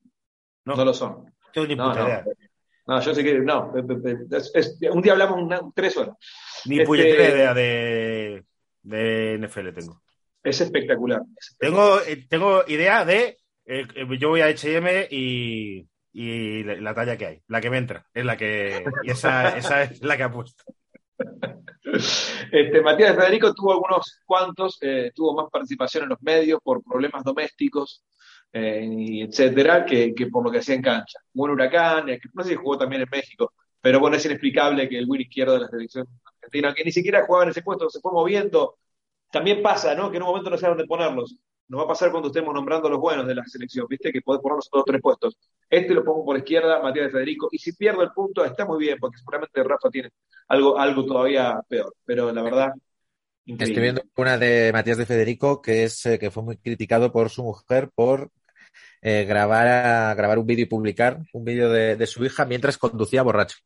[0.64, 0.76] No.
[0.78, 1.26] No, lo son.
[1.54, 2.26] tengo ni puta idea.
[2.88, 3.74] No, yo sé que no.
[4.32, 6.16] es- es- un día hablamos una- tres horas.
[6.66, 8.46] Ni Este- puñetera idea de,
[8.84, 10.02] de NFL tengo.
[10.44, 11.22] Es espectacular.
[11.38, 11.60] es espectacular.
[11.60, 13.38] Tengo, eh, tengo idea de.
[13.66, 17.42] eh, eh, yo voy a HM y, y la, la talla que hay.
[17.48, 18.06] La que me entra.
[18.14, 18.86] Es la que.
[19.04, 20.64] Y esa, esa es la que ha puesto.
[22.52, 26.84] Este, Matías de Federico tuvo algunos cuantos, eh, tuvo más participación en los medios por
[26.84, 28.04] problemas domésticos,
[28.54, 31.20] eh, y etcétera, que, que por lo que hacía en cancha.
[31.34, 34.90] Jugó en Huracán, que no sé si jugó también en México, pero bueno, es inexplicable
[34.90, 37.90] que el win izquierdo de la selección argentina, que ni siquiera jugaba en ese puesto,
[37.90, 38.78] se fue moviendo.
[39.32, 40.10] También pasa, ¿no?
[40.10, 41.36] Que en un momento no sabe dónde ponerlos.
[41.68, 44.12] Nos va a pasar cuando estemos nombrando los buenos de la selección, ¿viste?
[44.12, 45.38] Que podés ponerlos todos tres puestos.
[45.70, 48.80] Este lo pongo por izquierda, Matías de Federico, y si pierdo el punto está muy
[48.80, 50.10] bien, porque seguramente Rafa tiene
[50.48, 52.72] algo, algo todavía peor, pero la verdad,
[53.46, 53.74] increíble.
[53.74, 57.30] Estoy viendo una de Matías de Federico que es eh, que fue muy criticado por
[57.30, 58.32] su mujer por
[59.02, 62.78] eh, grabar, a- grabar un vídeo y publicar un vídeo de, de su hija mientras
[62.78, 63.58] conducía borracho.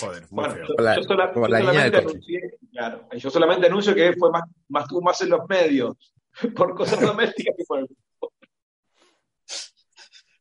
[0.00, 2.16] Joder, Bueno, yo, Por la- yo sola- por yo la línea solamente del coche.
[2.16, 5.96] anuncié, claro, yo solamente anuncio que fue más, más tuvo más en los medios
[6.56, 7.86] por cosas domésticas que por el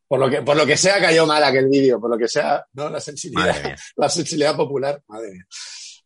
[0.08, 2.66] Por lo, que, por lo que sea cayó mal aquel vídeo, por lo que sea,
[2.74, 2.90] ¿no?
[2.90, 5.46] La sensibilidad, la sensibilidad popular, madre mía.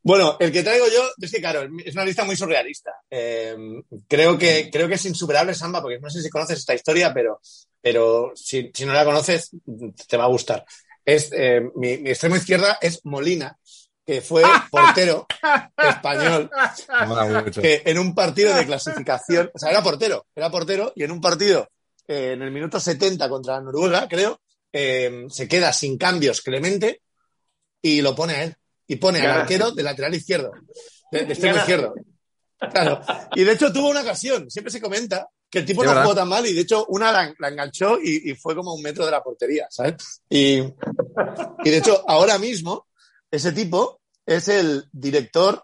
[0.05, 2.91] Bueno, el que traigo yo, es que claro, es una lista muy surrealista.
[3.09, 3.57] Eh,
[4.07, 7.41] creo, que, creo que es insuperable, Samba, porque no sé si conoces esta historia, pero,
[7.81, 9.49] pero si, si no la conoces,
[10.07, 10.63] te va a gustar.
[11.03, 13.57] Es, eh, mi, mi extremo izquierda es Molina,
[14.05, 15.25] que fue portero
[15.75, 16.51] español
[17.59, 21.19] que en un partido de clasificación, o sea, era portero, era portero, y en un
[21.19, 21.67] partido,
[22.07, 24.39] eh, en el minuto 70 contra Noruega, creo,
[24.71, 27.01] eh, se queda sin cambios Clemente
[27.81, 28.55] y lo pone a él.
[28.87, 30.51] Y pone al arquero de lateral izquierdo,
[31.11, 31.93] de, de extremo izquierdo.
[32.71, 33.01] Claro.
[33.35, 36.15] Y de hecho tuvo una ocasión, siempre se comenta, que el tipo Sí, no jugó
[36.15, 39.05] tan mal y de hecho una la, la enganchó y, y fue como un metro
[39.05, 40.21] de la portería, ¿sabes?
[40.29, 40.59] Y,
[41.63, 42.87] y de hecho ahora mismo
[43.29, 45.63] ese tipo es el director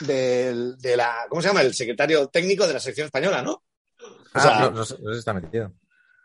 [0.00, 1.62] del, de la, ¿cómo se llama?
[1.62, 3.52] El secretario técnico de la selección española, ¿no?
[3.52, 3.62] O
[4.34, 5.72] Ah, sea, no, no no está metido.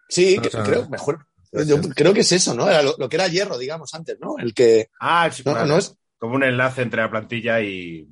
[0.10, 1.26] sí, no, que- no, creo, mejor.
[1.52, 2.70] Yo creo que es eso, ¿no?
[2.70, 4.36] Era lo, lo que era hierro, digamos, antes, ¿no?
[4.38, 4.90] El que.
[5.00, 5.96] Ah, sí, No, no es.
[6.20, 8.08] Como un enlace entre la plantilla y.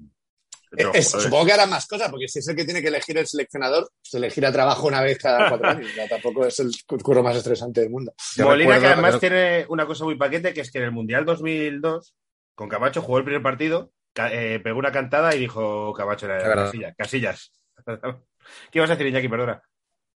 [0.72, 1.08] Es- jugadores.
[1.24, 3.90] supongo que hará más cosas, porque si es el que tiene que elegir el seleccionador,
[4.02, 5.90] se elegirá trabajo una vez cada cuatro años.
[5.96, 8.14] Ya tampoco es el curro más estresante del mundo.
[8.36, 10.92] Yo Molina, recuerdo- que además tiene una cosa muy paquete, que es que en el
[10.92, 12.16] Mundial 2002,
[12.56, 13.92] con Camacho jugó el primer partido,
[14.32, 16.66] eh, pegó una cantada y dijo Camacho, era verdad.
[16.66, 16.96] Casillas.
[16.98, 17.52] Casillas.
[18.72, 19.30] ¿Qué ibas a decir, Iñaki?
[19.30, 19.62] Perdona.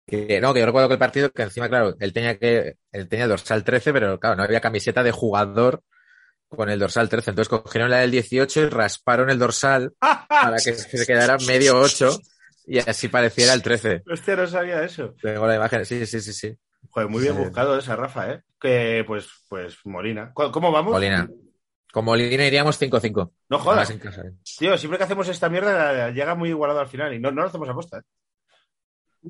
[0.06, 3.08] Que, no, que yo recuerdo que el partido, que encima, claro, él tenía que, él
[3.08, 5.82] tenía dorsal 13, pero claro, no había camiseta de jugador
[6.48, 7.30] con el dorsal 13.
[7.30, 9.92] Entonces cogieron la del 18 y rasparon el dorsal
[10.28, 12.18] para que se quedara medio 8
[12.66, 14.02] y así pareciera el 13.
[14.10, 15.14] Hostia, no sabía eso.
[15.20, 16.56] Tengo la imagen, sí, sí, sí, sí.
[16.90, 17.40] Joder, muy bien Sí.
[17.42, 18.42] buscado esa, Rafa, ¿eh?
[18.60, 20.32] Que, pues, pues, Molina.
[20.34, 20.92] ¿Cómo vamos?
[20.92, 21.28] Molina.
[21.92, 23.32] Con Molina iríamos 5-5.
[23.48, 23.90] No jodas.
[23.94, 24.32] Casa, ¿eh?
[24.58, 27.48] Tío, siempre que hacemos esta mierda llega muy igualado al final y no, no lo
[27.48, 28.02] hacemos a posta, ¿eh?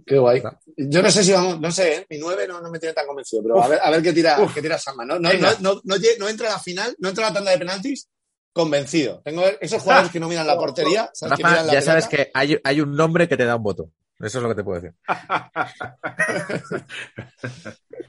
[0.06, 0.42] Qué guay.
[0.76, 2.06] Yo no sé si vamos, no sé, ¿eh?
[2.10, 4.40] mi 9 no, no me tiene tan convencido, pero a ver, a ver qué tira,
[4.40, 4.54] Uf.
[4.54, 5.04] qué tira Samba.
[5.04, 7.34] No, no, no, no, no lle- no entra a la final, no entra a la
[7.34, 8.08] tanda de penaltis,
[8.52, 9.20] convencido.
[9.24, 11.36] Tengo esos jugadores que no miran la portería, ¿sabes?
[11.36, 13.62] que Rafa, miran la ya sabes que hay, hay un nombre que te da un
[13.62, 13.90] voto.
[14.20, 14.96] Eso es lo que te puedo decir.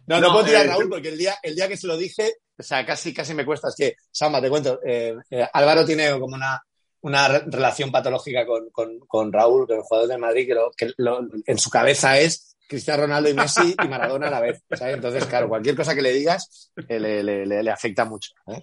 [0.08, 1.96] No, no, No, puedo tirar eh, Raúl porque el día, el día que se lo
[1.98, 3.68] dije, o sea, casi, casi me cuesta.
[3.70, 6.60] Es que, Samba, te cuento, eh, eh, Álvaro tiene como una,
[7.02, 10.72] una re- relación patológica con, con, con Raúl, con el jugador de Madrid, que, lo-
[10.76, 14.62] que lo- en su cabeza es Cristiano Ronaldo y Messi y Maradona a la vez.
[14.78, 14.94] ¿sabes?
[14.96, 18.32] Entonces, claro, cualquier cosa que le digas eh, le, le- afecta mucho.
[18.48, 18.62] ¿eh?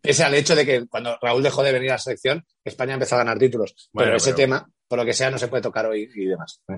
[0.00, 3.16] Pese al hecho de que cuando Raúl dejó de venir a la selección, España empezó
[3.16, 3.74] a ganar títulos.
[3.92, 6.24] Bueno, pero ese pero- tema, por lo que sea, no se puede tocar hoy y
[6.26, 6.62] demás.
[6.68, 6.76] ¿eh?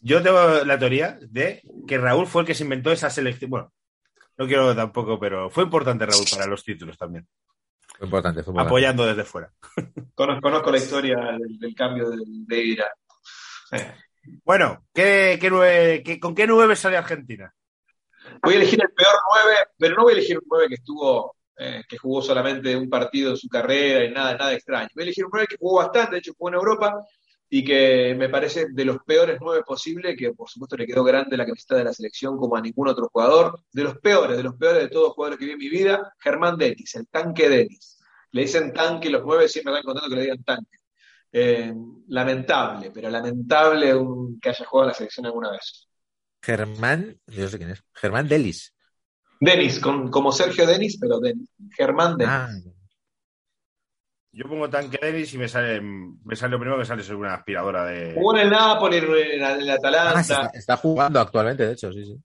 [0.00, 3.50] Yo tengo la teoría de que Raúl fue el que se inventó esa selección.
[3.50, 3.72] Bueno,
[4.36, 7.26] no quiero tampoco, pero fue importante Raúl para los títulos también.
[7.98, 8.68] Fue importante, fue importante.
[8.68, 9.52] Apoyando desde fuera.
[10.14, 12.88] Conozco, conozco la historia del, del cambio de, de Ira.
[13.72, 13.94] Eh.
[14.44, 17.52] Bueno, ¿qué, qué nueve- qué- ¿con qué nueve sale Argentina?
[18.42, 19.14] Voy a elegir el peor
[19.44, 22.88] 9, pero no voy a elegir un 9 que estuvo, eh, que jugó solamente un
[22.88, 24.88] partido en su carrera y nada, nada extraño.
[24.94, 26.94] Voy a elegir un 9 que jugó bastante, de hecho jugó en Europa
[27.50, 31.36] y que me parece de los peores 9 posible, que por supuesto le quedó grande
[31.36, 33.60] la camiseta de la selección como a ningún otro jugador.
[33.72, 36.12] De los peores, de los peores de todos los jugadores que vi en mi vida,
[36.18, 37.98] Germán Denis, el tanque Denis.
[38.32, 40.78] Le dicen tanque, los 9 siempre están contando que le digan tanque.
[41.36, 41.74] Eh,
[42.08, 45.88] lamentable, pero lamentable un- que haya jugado en la selección alguna vez.
[46.42, 47.82] Germán, yo sé quién es.
[47.92, 48.72] Germán Delis.
[49.40, 51.48] Denis, con, como Sergio Denis, pero Denis.
[51.76, 52.32] Germán Denis.
[52.34, 52.48] Ah,
[54.36, 57.34] Yo pongo tanque Denis y me sale, me sale lo primero que sale sobre una
[57.34, 58.14] aspiradora de.
[58.14, 59.04] Jugó en el Napoli, en
[59.44, 60.22] el, ah, Atalanta.
[60.24, 62.20] sí, está, está jugando actualmente, de hecho, sí, sí.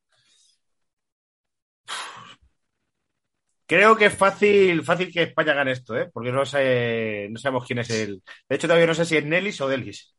[3.68, 6.10] Creo que es fácil, fácil que España gane esto, ¿eh?
[6.12, 8.24] Porque no, sé, no sabemos quién es el.
[8.50, 10.16] De hecho, todavía no sé si es Nelis o Delis.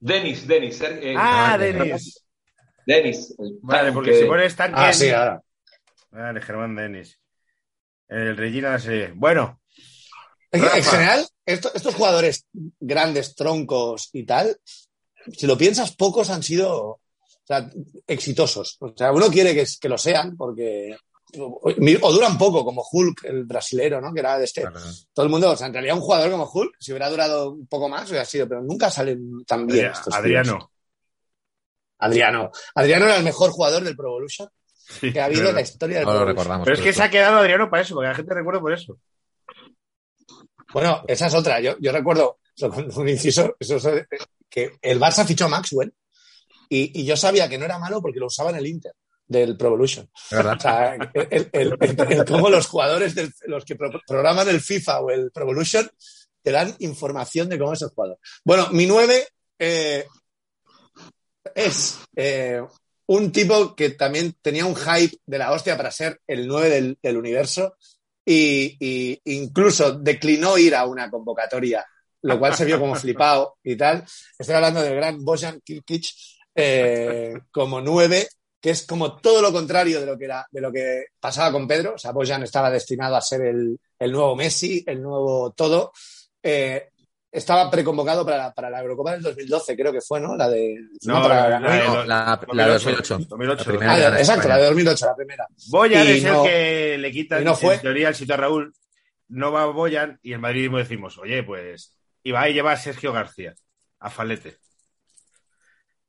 [0.00, 0.78] Denis, Denis.
[0.78, 2.24] Ser- eh, Ah, Germán Denis.
[2.86, 3.34] Denis.
[3.38, 4.80] el Vale, porque si pones tanque.
[4.80, 5.42] Ah, sí, ahora.
[6.10, 7.20] Vale, Germán Denis.
[8.08, 9.12] El Regina de la serie.
[9.14, 9.60] Bueno,
[10.52, 12.46] En general, esto- estos jugadores
[12.80, 14.56] grandes, troncos y tal,
[15.36, 17.00] si lo piensas, pocos han sido o
[17.44, 17.70] sea,
[18.06, 18.76] exitosos.
[18.80, 20.96] O sea, uno quiere que, que lo sean porque.
[21.38, 24.12] O duran poco, como Hulk, el brasilero, ¿no?
[24.14, 24.62] Que era de este.
[24.62, 24.80] Claro.
[25.12, 27.66] Todo el mundo, o sea, en realidad un jugador como Hulk, si hubiera durado un
[27.66, 29.86] poco más, hubiera sido, pero nunca salen tan bien.
[29.86, 30.16] Estos tíos.
[30.16, 30.70] Adriano.
[31.98, 32.50] Adriano.
[32.74, 34.48] Adriano era el mejor jugador del Pro Evolution
[35.00, 36.36] Sí, que ha habido en la historia del No Pro lo Evolution.
[36.44, 36.64] recordamos.
[36.64, 38.98] Pero es que se ha quedado Adriano para eso, porque la gente recuerda por eso.
[40.72, 41.60] Bueno, esa es otra.
[41.60, 42.38] Yo, yo recuerdo,
[42.96, 44.06] un inciso, eso es,
[44.48, 45.92] que el Barça fichó a Maxwell
[46.68, 48.92] y, y yo sabía que no era malo porque lo usaba en el Inter
[49.28, 50.08] del Pro Evolution.
[50.56, 50.96] O sea,
[51.52, 55.88] el, cómo los jugadores, del- los que pro- programan el FIFA o el Pro Evolution,
[56.42, 58.18] te dan información de cómo es el jugador.
[58.44, 59.26] Bueno, mi 9
[61.54, 62.62] es eh,
[63.06, 66.98] un tipo que también tenía un hype de la hostia para ser el 9 del,
[67.02, 67.76] del universo
[68.26, 71.86] y, y incluso declinó ir a una convocatoria,
[72.22, 74.04] lo cual se vio como flipado y tal.
[74.38, 76.06] Estoy hablando del gran Bojan Kirkic
[76.54, 78.28] eh, como 9
[78.60, 81.68] que es como todo lo contrario de lo que era, de lo que pasaba con
[81.68, 81.94] Pedro.
[81.94, 85.92] O sea, Bojan estaba destinado a ser el, el nuevo Messi, el nuevo todo.
[86.42, 86.88] Eh,
[87.36, 90.34] estaba preconvocado para la, para la Eurocopa del 2012, creo que fue, ¿no?
[90.36, 90.76] La de.
[91.04, 93.18] No, para la- de- No, la, la 2008.
[93.28, 93.64] 2008.
[93.64, 95.46] La primera Ah, gana exacto, la de 2008, la primera.
[95.68, 97.74] Boyan Y es no- el que le quita y no fue.
[97.74, 98.72] en teoría el sitio a Raúl.
[99.28, 103.54] No va Boyan y el madridismo decimos, oye, pues Ibai lleva a Sergio García,
[104.00, 104.56] a Falete.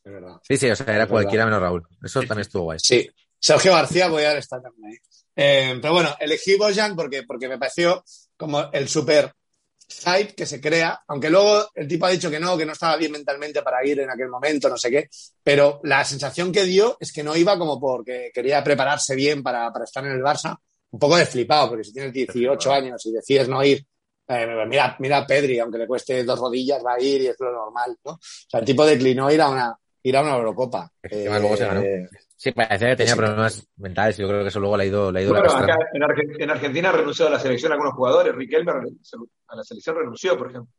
[0.04, 0.38] Es verdad.
[0.44, 1.60] Sí, sí, o sea, era Es cualquiera verdad.
[1.60, 1.88] menos Raúl.
[2.04, 2.80] Eso también estuvo guay.
[2.82, 3.10] Sí,
[3.40, 4.98] Sergio García voy a estar también ahí.
[5.36, 8.04] Eh, pero bueno, elegí Bojan porque, porque me pareció
[8.38, 9.34] como el super
[9.90, 12.98] hype que se crea, aunque luego el tipo ha dicho que no, que no estaba
[12.98, 15.10] bien mentalmente para ir en aquel momento, no sé qué,
[15.44, 19.72] pero la sensación que dio es que no iba como porque quería prepararse bien para,
[19.72, 20.58] para estar en el Barça,
[20.92, 23.86] un poco de flipado, porque si tienes 18 años y decides no ir
[24.30, 27.38] Eh, mira, mira a Pedri, aunque le cueste dos rodillas, va a ir y es
[27.40, 28.12] lo normal, ¿no?
[28.12, 29.74] O sea, el tipo declinó ir a una,
[30.04, 30.92] ir a una Eurocopa.
[31.10, 31.82] Luego se ganó.
[31.82, 32.10] Eh,
[32.40, 33.18] Sí, parecía que tenía Sí.
[33.18, 35.46] problemas mentales y yo creo que eso luego le ha ido, le ha ido Bueno,
[35.46, 35.74] lastrando.
[35.74, 38.36] acá en, Argen- en Argentina renunció a la selección algunos jugadores.
[38.36, 40.72] Riquelme a la selección renunció, por ejemplo.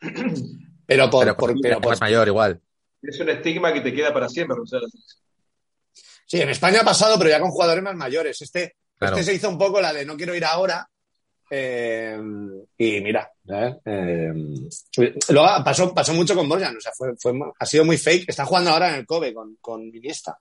[0.86, 2.60] pero por, Pero por- por, pero por- más mayor igual.
[3.02, 5.22] Es un estigma que te queda para siempre renunciar a la selección.
[6.26, 8.42] sí, en España ha pasado, pero ya con jugadores más mayores.
[8.42, 9.16] Este, Claro.
[9.16, 10.86] este se hizo un poco la de no quiero ir ahora.
[11.48, 12.18] eh,
[12.76, 13.76] y mira, ¿eh?
[13.84, 14.32] Eh,
[15.28, 18.28] luego pasó, pasó mucho con Borjan, o sea, fue, fue, ha sido muy fake.
[18.28, 20.36] Está jugando ahora en el Kobe con, con Iniesta.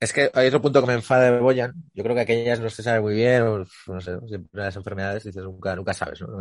[0.00, 1.74] Es que hay otro punto que me enfada de Boyan.
[1.92, 5.24] Yo creo que aquellas no se sabe muy bien, o no sé, siempre las enfermedades
[5.24, 6.38] dices nunca, nunca sabes, ¿no?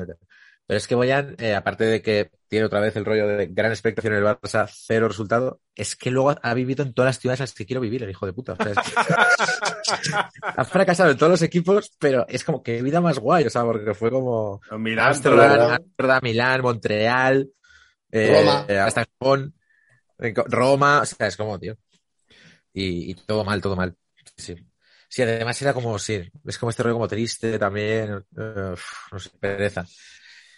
[0.66, 3.72] Pero es que Boyan, eh, aparte de que tiene otra vez el rollo de gran
[3.72, 7.40] expectación en el Barça, cero resultado, es que luego ha vivido en todas las ciudades
[7.42, 8.54] en las que quiero vivir, el hijo de puta.
[8.54, 10.12] O sea, es que-
[10.44, 13.64] ha fracasado en todos los equipos, pero es como que vida más guay, o sea,
[13.64, 15.70] porque fue como Milán, Amsterdam, todo.
[15.72, 17.50] Amsterdam, Milán, Montreal,
[18.12, 18.66] eh, Roma.
[18.70, 19.54] eh, hasta Japón,
[20.48, 21.76] Roma, o sea, es como, tío.
[22.74, 23.96] Y, y todo mal, todo mal.
[24.38, 24.56] Sí.
[25.12, 28.76] Sí, además era como, sí, es como este rollo como triste también, eh,
[29.12, 29.84] no sé, pereza.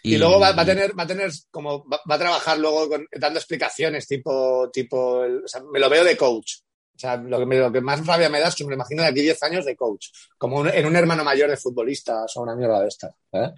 [0.03, 2.89] Y, luego va, va a tener, va a tener como, va, va a trabajar luego
[2.89, 6.55] con- dando explicaciones tipo, tipo, el- o sea, me lo veo de coach.
[6.95, 8.75] O sea, lo que, me- lo que más rabia me da es que me lo
[8.75, 10.07] imagino de aquí 10 años de coach.
[10.37, 13.15] Como un- en un hermano mayor de futbolistas o una mierda de estas.
[13.31, 13.51] ¿eh?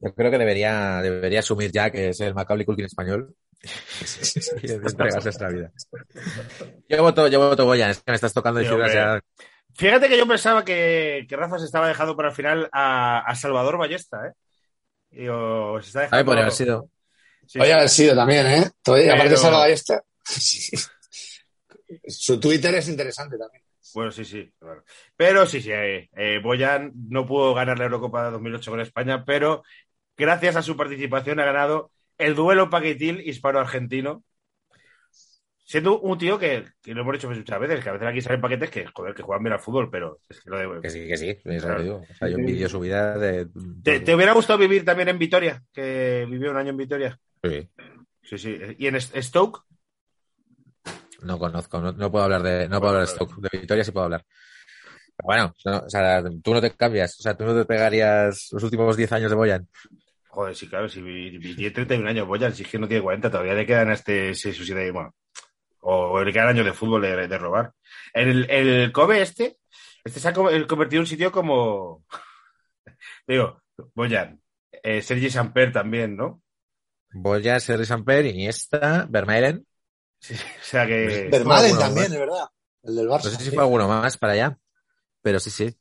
[0.00, 3.34] Yo creo que debería, debería asumir ya que es el Macaulay Culkin español
[4.62, 5.70] y entregarse a esta vida.
[6.88, 8.94] Yo voto, yo voto es que me estás tocando hombre.
[8.94, 9.20] ya.
[9.74, 13.34] Fíjate que yo pensaba que, que Rafa se estaba dejando para el final a, a
[13.34, 14.32] Salvador Ballesta, ¿eh?
[15.10, 16.16] Y, o se está A dejando...
[16.18, 16.90] ver, podría haber sido.
[17.46, 17.78] Sí, Podría sí.
[17.78, 18.70] haber sido también, ¿eh?
[18.82, 20.02] Todavía- Pero- Aparte salva esta.
[22.06, 23.62] Su Twitter es interesante también.
[23.94, 24.52] Bueno, sí, sí.
[24.58, 24.84] claro.
[25.16, 25.70] Pero sí, sí.
[25.72, 29.62] Eh, eh, Boyan no pudo ganar la Eurocopa de 2008 con España, pero
[30.16, 34.24] gracias a su participación ha ganado el duelo paquetil hispano-argentino.
[35.64, 38.40] Siendo un tío que, que lo hemos dicho muchas veces, que a veces aquí salen
[38.40, 41.06] paquetes que, joder, que juegan bien al fútbol, pero es que lo de- Que sí,
[41.06, 41.82] que sí, es lo que Claro.
[41.82, 41.96] digo.
[42.10, 43.48] O sea, yo envidio su vida de.
[43.82, 45.62] ¿Te, te hubiera gustado vivir también en Vitoria?
[45.72, 47.20] Que vivió un año en Vitoria.
[47.44, 47.68] Sí.
[48.22, 48.58] Sí, sí.
[48.78, 49.60] ¿Y en Stoke?
[51.22, 53.90] No conozco, no, no puedo hablar de, no puedo hablar de Stoke, de Victoria sí
[53.92, 54.24] puedo hablar.
[55.16, 58.48] Pero bueno, no, o sea, tú no te cambias, o sea, tú no te pegarías
[58.52, 59.68] los últimos 10 años de Boyan.
[60.38, 63.54] Joder, sí, claro, si tiene 31 años, Boyan, si es que no tiene 40, todavía
[63.54, 65.12] le quedan a este 6 o 7 años más.
[65.80, 67.72] O le quedan años de fútbol de, de robar.
[68.14, 69.58] El, el Kobe este,
[70.04, 72.04] este se ha co- convertido en un sitio como...
[73.26, 73.62] Digo,
[73.94, 74.40] Boyan,
[74.82, 76.42] eh, Sergi Samper también, ¿no?
[77.24, 79.66] Boyan, Sergi Samper, Iniesta, Vermaelen.
[80.20, 81.28] Sí, o sea que...
[81.30, 82.14] Vermaelen bueno, también, bueno.
[82.14, 82.46] es verdad.
[82.82, 83.24] El del Barça.
[83.24, 84.58] No sé si fue alguno más para allá,
[85.22, 85.76] pero sí, sí.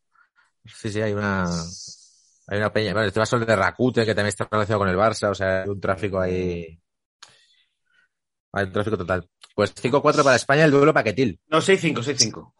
[0.65, 1.45] Sí, sí, hay una,
[2.47, 2.93] hay una peña.
[2.93, 5.63] Bueno, este vaso el de Rakute, que también está relacionado con el Barça, o sea,
[5.63, 6.79] hay un tráfico ahí.
[8.53, 9.29] Hay un tráfico total.
[9.53, 11.39] Pues 5-4 para España, el duelo paquetil.
[11.47, 12.53] No, 6-5, 6-5.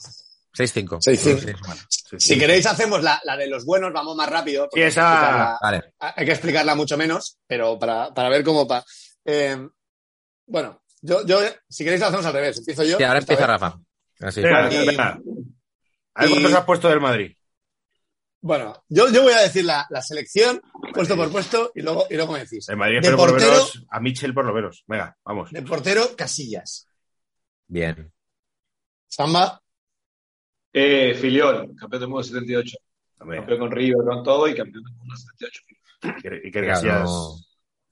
[0.58, 1.00] 6-5.
[1.00, 1.86] 6-5.
[1.90, 2.40] Sí, Si sí.
[2.40, 4.68] queréis, hacemos la, la de los buenos, vamos más rápido.
[4.74, 5.94] Sí, hay que esa- Vale.
[6.00, 8.84] hay que explicarla mucho menos, pero para, para ver cómo va.
[9.24, 9.56] Eh,
[10.48, 12.58] bueno, yo, yo, si queréis, lo hacemos al revés.
[12.58, 12.98] Empiezo yo.
[12.98, 13.50] Sí, ahora empieza vez.
[13.50, 13.80] Rafa.
[14.22, 14.42] Así.
[14.42, 15.20] Venga, Y- venga.
[16.16, 17.37] A ver cuántos has puesto del Madrid.
[18.40, 20.62] Bueno, yo, yo voy a decir la, la selección,
[20.94, 22.70] puesto por puesto, y luego, y luego me decís.
[22.70, 24.84] El Madrid, De pero por lo portero- menos a Mitchell por lo menos.
[24.88, 25.52] Venga, vamos.
[25.52, 26.88] De portero, Casillas.
[27.68, 28.12] Bien.
[29.08, 29.62] Samba,
[30.74, 32.78] Eh, Filiol, campeón del mundo 78.
[33.20, 35.62] Hombre, Campeón con River, con todo y campeón del mundo 78.
[36.44, 37.36] y que Casillas no-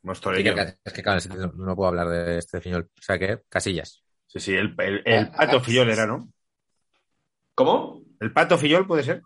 [0.03, 1.19] no es que- es que claro,
[1.55, 2.83] no, puedo hablar de este final.
[2.83, 4.03] O sea que, Casillas.
[4.27, 6.31] Sí, sí, el, el, el pato ah, Fillol era, ¿no?
[7.55, 8.03] ¿Cómo?
[8.19, 9.23] El pato Fillol puede ser.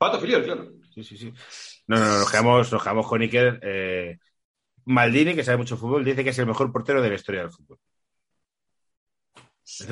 [0.00, 0.72] Pato Filiol, claro.
[0.94, 1.30] Sí, sí, sí.
[1.86, 3.60] No, no, no, nos quedamos, nos quedamos con Iker.
[3.62, 4.18] eh,
[4.86, 7.50] Maldini, que sabe mucho fútbol, dice que es el mejor portero de la historia del
[7.50, 7.78] fútbol.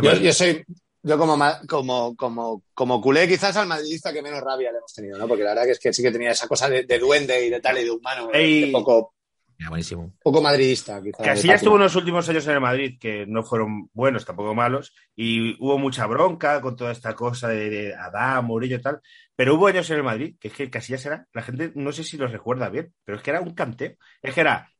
[0.02, 0.64] Yo, yo soy,
[1.02, 1.38] yo como,
[1.68, 5.28] como, como, como culé, quizás al madridista que menos rabia le hemos tenido, ¿no?
[5.28, 7.50] Porque la verdad que es que sí que tenía esa cosa de, de duende y
[7.50, 8.62] de tal y de humano, Ey.
[8.62, 9.14] de poco,
[9.58, 10.14] Ya, buenísimo.
[10.22, 11.26] poco madridista, quizás.
[11.26, 15.56] Casillas estuvo unos últimos años en el Madrid que no fueron buenos, tampoco malos, y
[15.62, 19.00] hubo mucha bronca con toda esta cosa de, de Adán, Murillo y tal,
[19.34, 22.04] pero hubo años en el Madrid que es que Casillas era, la gente no sé
[22.04, 24.70] si lo recuerda bien, pero es que era un canteo, es que era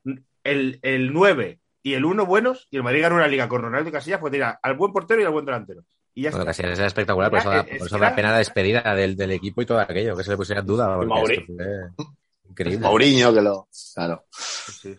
[0.44, 3.88] el, el 9 y el 1 buenos, y el Madrid ganó una liga con Ronaldo
[3.88, 5.82] y Casillas, pues tenía al buen portero y al buen delantero.
[6.14, 6.30] Y ya.
[6.30, 9.16] Casillas era espectacular, por eso, da, Era- por eso era- da pena la despedida del,
[9.16, 10.96] del equipo y todo aquello, que se le pusiera en duda.
[10.98, 11.52] Mauri- esto
[11.96, 12.06] fue
[12.49, 12.86] Increíble.
[12.86, 13.68] Mourinho, que lo.
[13.94, 14.26] Claro.
[14.32, 14.99] Sí.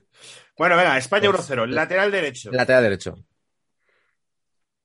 [0.58, 2.52] Bueno, venga, España 1-0, lateral derecho.
[2.52, 3.16] Lateral derecho.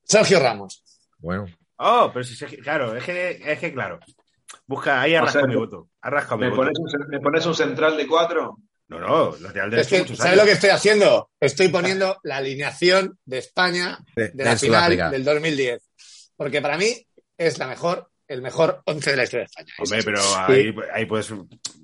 [0.03, 0.83] Sergio Ramos.
[1.17, 1.45] Bueno.
[1.77, 3.99] Oh, pero sí, sí, claro, es que, es que claro.
[4.65, 5.89] Busca, ahí O sea, mi voto.
[6.01, 6.61] Ha rascado mi ¿Me voto.
[6.61, 8.57] pones, un, ¿Me pones un central de cuatro?
[8.87, 10.43] No, no, lateral Es derecho que, muchos ¿sabes años.
[10.43, 11.31] lo que estoy haciendo?
[11.39, 15.09] Estoy poniendo la alineación de España De, de la de final Sudáfrica.
[15.09, 15.89] del 2010.
[16.37, 17.05] Porque para mí
[17.37, 19.73] es la mejor, el mejor 11 de la historia de España.
[19.79, 20.35] Hombre, Es- pero Sí.
[20.47, 21.31] ahí, ahí puedes,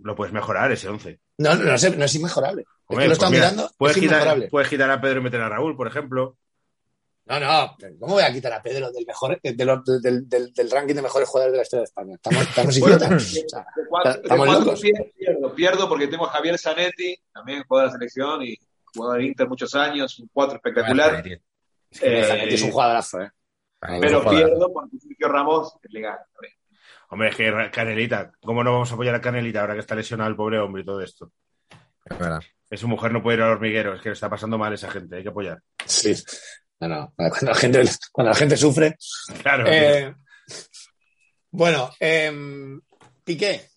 [0.04, 1.20] lo puedes mejorar ese 11.
[1.38, 2.62] No, no, no, sé, no es inmejorable.
[2.64, 4.48] Es Hombre, que lo pues mira, mirando, puedes, es quitar, inmejorable.
[4.50, 6.38] puedes quitar a Pedro y meter a Raúl, por ejemplo.
[7.26, 9.66] No, no, pero ¿cómo voy a quitar a Pedro del mejor eh, de
[10.02, 12.16] del, del- del ranking de mejores jugadores de la historia de España?
[12.16, 13.12] Estamos, estamos idiotas.
[13.12, 13.20] O
[13.50, 14.82] sea, cuatro, Estamos locos.
[15.56, 18.58] pierdo, porque tengo a Javier Zanetti, también jugador de la selección y
[18.94, 21.22] jugador de Inter muchos años, un cuatro espectacular.
[21.22, 21.38] Bueno,
[22.02, 23.30] Eh, Zanetti es un jugadorazo, ¿eh?
[23.82, 26.26] Pero pierdo porque Sergio Ramos le gana.
[27.10, 30.30] Hombre, es que Canelita, ¿cómo no vamos a apoyar a Canelita ahora que está lesionado
[30.30, 31.32] el pobre hombre y todo esto?
[32.06, 32.42] Es verdad.
[32.70, 34.90] Es su mujer no puede ir al hormiguero, es que le está pasando mal esa
[34.90, 35.62] gente, hay que apoyar.
[35.86, 36.14] Sí.
[36.80, 37.14] No, no.
[37.16, 38.96] Cuando la gente, cuando la gente sufre.
[39.42, 39.66] Claro.
[39.68, 40.16] Eh,
[41.52, 42.80] bueno, em,
[43.24, 43.70] Piqué.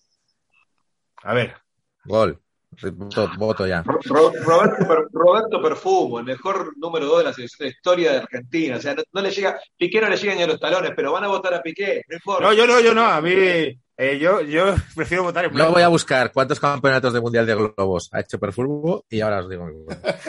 [1.25, 1.57] A ver,
[2.05, 2.44] Gol.
[2.93, 3.83] Voto, voto ya.
[3.83, 8.19] Ro- Ro- Roberto, Roberto Perfumo, el mejor número dos de la selección de historia de
[8.19, 8.77] Argentina.
[8.77, 11.13] O sea, no, no le llega, Piqué no le llega ni a los talones, pero
[11.13, 12.03] van a votar a Piqué,
[12.41, 13.33] no yo no, yo no, a mí,
[13.97, 15.73] eh, yo, yo prefiero votar en Yo blanco.
[15.75, 19.49] voy a buscar cuántos campeonatos de Mundial de Globos ha hecho Perfurbo y ahora os
[19.49, 19.69] digo.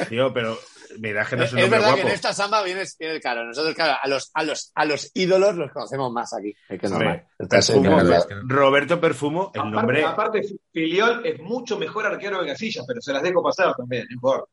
[0.09, 0.57] Tío, pero
[0.99, 2.01] mira, que no es Es un nombre verdad guapo.
[2.03, 3.43] que en esta samba vienes, vienes claro.
[3.45, 6.53] Nosotros, claro, a los, a los, a los ídolos los conocemos más aquí.
[6.69, 7.27] Es que normal.
[7.49, 7.99] Perfumo.
[8.47, 10.03] Roberto Perfumo, el aparte, nombre.
[10.03, 10.41] aparte,
[10.71, 14.51] Filiol es mucho mejor arquero que Casillas, pero se las dejo pasar también, no importa.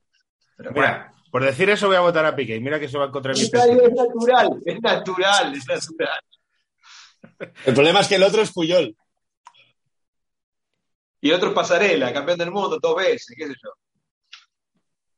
[0.57, 0.88] Pero bueno.
[0.88, 2.57] Mira, por decir eso voy a votar a Piqué.
[2.57, 6.20] y Mira que eso va en contra de mi Es, natural, es natural, es natural.
[7.64, 8.95] El problema es que el otro es Puyol.
[11.20, 13.70] Y el otro es Pasarela, campeón del mundo dos veces, qué sé yo.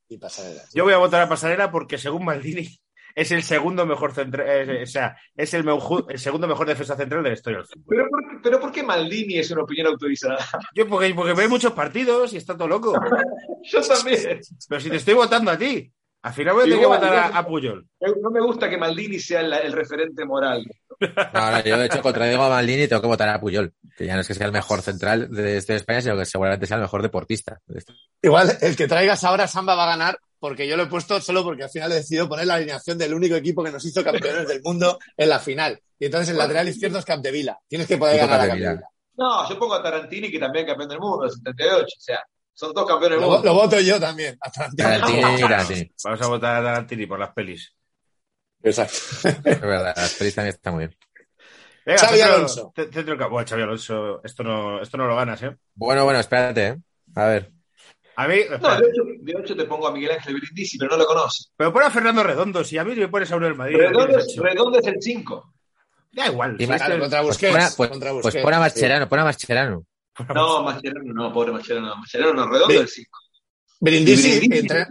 [0.08, 0.62] Y pasarela.
[0.74, 2.68] Yo voy a votar a Pasarela porque según Maldini
[3.16, 5.64] es el segundo mejor central, o sea, es el,
[6.08, 7.84] el segundo mejor defensa central de la historia del fútbol.
[7.88, 10.38] Pero ¿por, qué- pero ¿por qué Maldini es una opinión autorizada?
[10.74, 12.92] Yo porque, porque ve muchos partidos y está todo loco.
[13.64, 14.40] Yo también.
[14.68, 15.90] Pero si te estoy votando a ti,
[16.24, 17.86] al final voy a tener que votar a, Puyol.
[18.00, 20.66] No me gusta que Maldini sea el, el referente moral.
[21.34, 24.06] No, no, yo de hecho contradigo a Maldini y tengo que votar a Puyol, que
[24.06, 26.66] ya no es que sea el mejor central de este de España, sino que seguramente
[26.66, 27.60] sea el mejor deportista.
[27.66, 27.92] de este.
[28.22, 31.44] Igual, el que traigas ahora Samba va a ganar porque yo lo he puesto solo
[31.44, 34.48] porque al final he decidido poner la alineación del único equipo que nos hizo campeones
[34.48, 35.78] del mundo en la final.
[35.98, 37.58] Y entonces el lateral izquierdo es Capdevila.
[37.68, 38.70] Tienes que poder ganar a Capdevila.
[38.70, 38.88] Capdevila.
[39.16, 41.84] No, yo pongo a Tarantini, que también es campeón del mundo, 78.
[41.84, 42.24] O sea,
[42.54, 43.44] son dos campeones del Lo, mundo.
[43.44, 44.36] lo voto yo también.
[44.40, 44.88] a Tarantino.
[44.88, 45.92] Tarantini, Tarantini.
[46.04, 47.74] Vamos a votar a Tarantini por las pelis.
[48.62, 48.96] Exacto.
[49.44, 50.96] Es verdad, las pelis también está muy bien.
[51.84, 52.72] Venga, Xavi centro- Alonso.
[52.74, 53.30] centro.
[53.30, 55.54] Bueno, Xavi Alonso, esto no, esto no lo ganas, ¿eh?
[55.74, 56.76] Bueno, bueno, espérate, ¿eh?
[57.14, 57.50] A ver.
[58.16, 60.96] A mí, No, de hecho, de hecho te pongo a Miguel Ángel Brindisi, pero no
[60.98, 61.46] lo conoce.
[61.56, 63.76] pero pon a Fernando Redondo, si a mí me pones a uno del Madrid.
[63.76, 64.42] Redondo es, hecho.
[64.42, 65.52] Redondo es el 5.
[66.12, 66.54] Da igual.
[66.58, 67.52] Y si más- contra Pues Busquets.
[67.52, 68.60] pon a, pues, contra pues Busquets, pon a sí.
[68.60, 69.86] Mascherano, pon a Mascherano.
[70.34, 71.96] No, Mascherano no, pobre Mascherano no.
[71.96, 73.18] Mascherano no, Redondo el 5.
[73.80, 74.86] Brindisi, Brindisi- entre-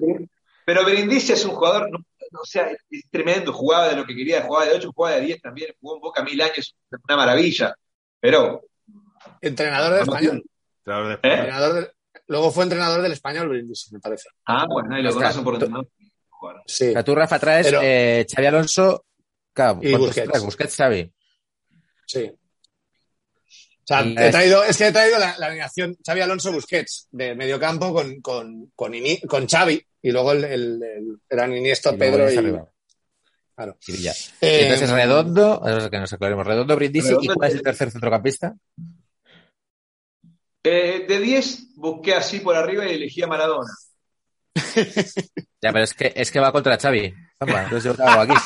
[0.65, 1.99] Pero Brindisi es un jugador, no,
[2.31, 5.21] no, o sea, es tremendo, jugaba de lo que quería, jugaba de 8, jugaba de
[5.25, 6.75] 10 también, jugó en Boca mil años,
[7.07, 7.75] una maravilla.
[8.19, 8.61] Pero,
[9.41, 10.43] entrenador del español.
[10.85, 11.19] ¿eh?
[11.23, 11.91] Entrenador del-
[12.27, 14.29] Luego fue entrenador del español, Brindisi, me parece.
[14.45, 15.87] Ah, bueno, y lo conocen por entrenador.
[16.41, 16.61] Bueno.
[16.65, 16.89] Sí.
[16.89, 19.05] O sea, tú, Rafa, traes Pero- eh, Xavi Alonso,
[19.53, 20.43] claro, Y ¿cuántos Busquets.
[20.43, 21.13] Busquets, Xavi.
[22.05, 22.31] Sí.
[23.83, 27.07] O sea, he es- traído, es que he traído la, la alineación Xavi Alonso Busquets
[27.11, 31.93] de mediocampo con, con, con, Ini- con Xavi y luego el, el, el- eran Iniesta,
[31.93, 32.65] Y Pedro y, arriba.
[33.55, 33.77] Claro.
[33.87, 34.13] Y Villa.
[34.41, 38.55] Eh, entonces Redondo, es que nos aclaremos, Redondo, Brindisi, ¿y cuál es el tercer centrocampista?
[40.63, 43.69] Eh, de 10 busqué así por arriba y elegí a Maradona.
[45.61, 47.13] Ya, pero es que, es que va contra Xavi.
[47.39, 48.33] Toma, entonces yo hago aquí.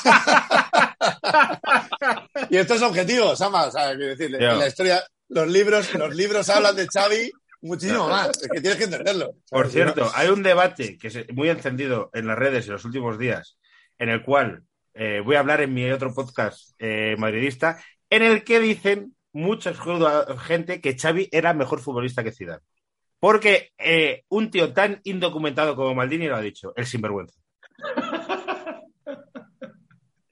[2.49, 6.49] Y esto es objetivo, Sama, o sea, decir, en la historia, los libros, los libros
[6.49, 7.31] hablan de Xavi
[7.61, 9.35] muchísimo más, es que tienes que entenderlo.
[9.49, 13.17] Por cierto, hay un debate que es muy encendido en las redes en los últimos
[13.17, 13.57] días,
[13.97, 14.63] en el cual
[14.93, 19.73] eh, voy a hablar en mi otro podcast eh, madridista, en el que dicen mucha
[19.73, 22.63] gente que Xavi era mejor futbolista que Zidane.
[23.19, 27.39] Porque eh, un tío tan indocumentado como Maldini lo ha dicho, el sinvergüenza.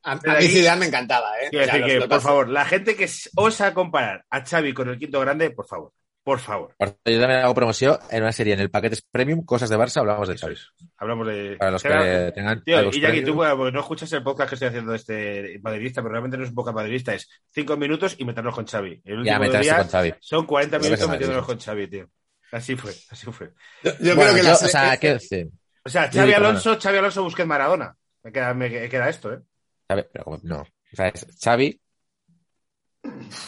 [0.06, 1.48] A, a mí Zidane me encantaba, ¿eh?
[1.49, 4.73] Quiero Ya, decir los- que, los- por favor, la gente que osa comparar a Xavi
[4.73, 5.91] con el quinto grande, por favor,
[6.23, 6.76] por favor.
[6.80, 10.27] Yo también hago promoción en una serie en el paquete premium, cosas de Barça, hablamos
[10.27, 10.56] de Xavi.
[10.98, 11.56] Hablamos de...
[11.57, 12.64] Para los que Claro, tengan.
[12.64, 13.26] Tío, y Jackie, premium.
[13.26, 16.38] tú bueno, porque no escuchas el podcast que estoy haciendo de este madridista, pero realmente
[16.38, 19.02] no es un podcast madridista, es cinco minutos y meternos con Xavi.
[19.06, 20.14] El Ya meterse día con Xavi.
[20.19, 22.10] son 40 No minutos metiéndonos con Xavi, tío.
[22.52, 23.52] Así fue, así fue.
[23.84, 25.48] Yo, yo Bueno, creo que yo, la o sea, quiero decir,
[25.84, 26.34] O sea, Sí, Xavi.
[26.34, 27.95] Alonso, Xavi Alonso, Busquets Maradona.
[28.23, 29.40] Me queda, me queda esto, ¿eh?
[29.87, 30.61] Pero como- no.
[30.61, 31.79] O sea, es Xavi,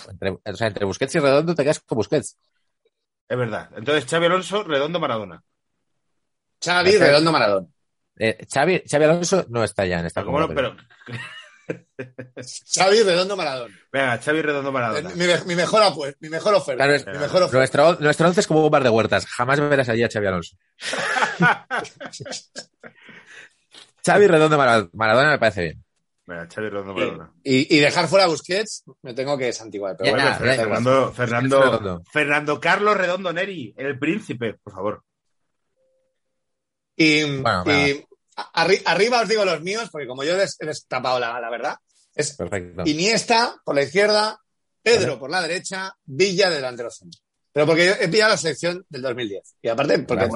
[0.10, 2.38] Entre, o sea, entre Busquets y Redondo te quedas con Busquets.
[3.28, 3.70] Es verdad.
[3.76, 5.44] Entonces, Xavi Alonso, Redondo, Maradona.
[6.64, 6.98] Xavi.
[6.98, 7.68] Redondo, Maradona.
[8.20, 10.48] Eh, Xavi, Xavi Alonso no está ya en esta Pero, ¿cómo no?
[10.48, 10.88] convocatoria.
[11.96, 12.08] Pero,
[12.74, 13.76] Xavi, Redondo, Maradona.
[13.92, 15.10] venga, Xavi, Redondo, Maradona.
[15.16, 16.78] Mi, mi mejor apuesta, mi mejor oferta.
[16.84, 17.58] Claro, es- mi mejor oferta.
[17.58, 19.26] Nuestro, nuestro once es como un bar de huertas.
[19.26, 20.56] Jamás verás allí a Xavi Alonso.
[24.06, 25.84] Xavi Redondo Mara- Maradona me parece bien.
[27.12, 27.32] Venga.
[27.44, 29.96] Y, y dejar fuera a Busquets, me tengo que santiguar.
[29.98, 30.68] Pero bueno, ya, pero da igual.
[30.84, 32.04] Fernando, Fernando, Redondo.
[32.12, 35.04] Fernando Carlos Redondo Neri, el príncipe, por favor.
[36.96, 38.06] Y, Bueno, y
[38.54, 41.50] arri- arriba os digo los míos, porque como yo he des- he destapado la, la
[41.50, 41.76] verdad,
[42.16, 42.84] es Perfecto.
[42.86, 44.40] Iniesta por la izquierda,
[44.82, 47.22] Pedro por la derecha, Villa de delantero centro.
[47.52, 49.56] Pero porque he pillado la selección del 2010.
[49.62, 50.28] Y aparte, porque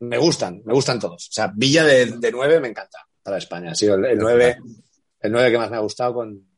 [0.00, 1.28] me gustan, me gustan todos.
[1.28, 3.72] O sea, Villa de, de 9 me encanta para España.
[3.72, 4.58] Ha sido el, el 9,
[5.22, 6.48] el 9 que más me ha gustado con...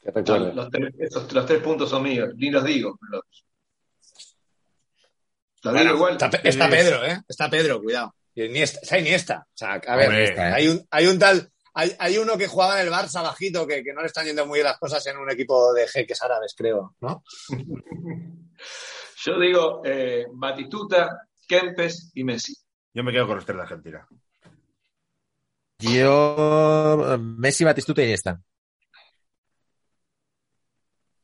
[0.00, 0.12] Que.
[0.22, 2.98] Los, los tres, esos- los tres puntos son míos, ni los digo.
[3.10, 3.22] Los,
[5.62, 6.12] los Bueno, digo igual.
[6.12, 7.20] Está, Pe- está Pedro, ¿eh?
[7.28, 8.14] Está Pedro, cuidado.
[8.34, 9.46] Y Iniesta, está Iniesta.
[9.48, 10.52] O sea, a ver, Hombre, Iniesta, ¿eh?
[10.54, 11.50] hay, un, hay un tal...
[11.78, 14.46] Hay, hay uno que jugaba en el Barça bajito que, que no le están yendo
[14.46, 17.22] muy bien las cosas en un equipo de jeques árabes, creo, ¿no?
[19.24, 22.54] Yo digo eh, Batistuta, Kempes y Messi.
[22.94, 24.06] Yo me quedo con los tres de Argentina.
[25.78, 28.40] Yo, Messi, Batistuta y Iniesta.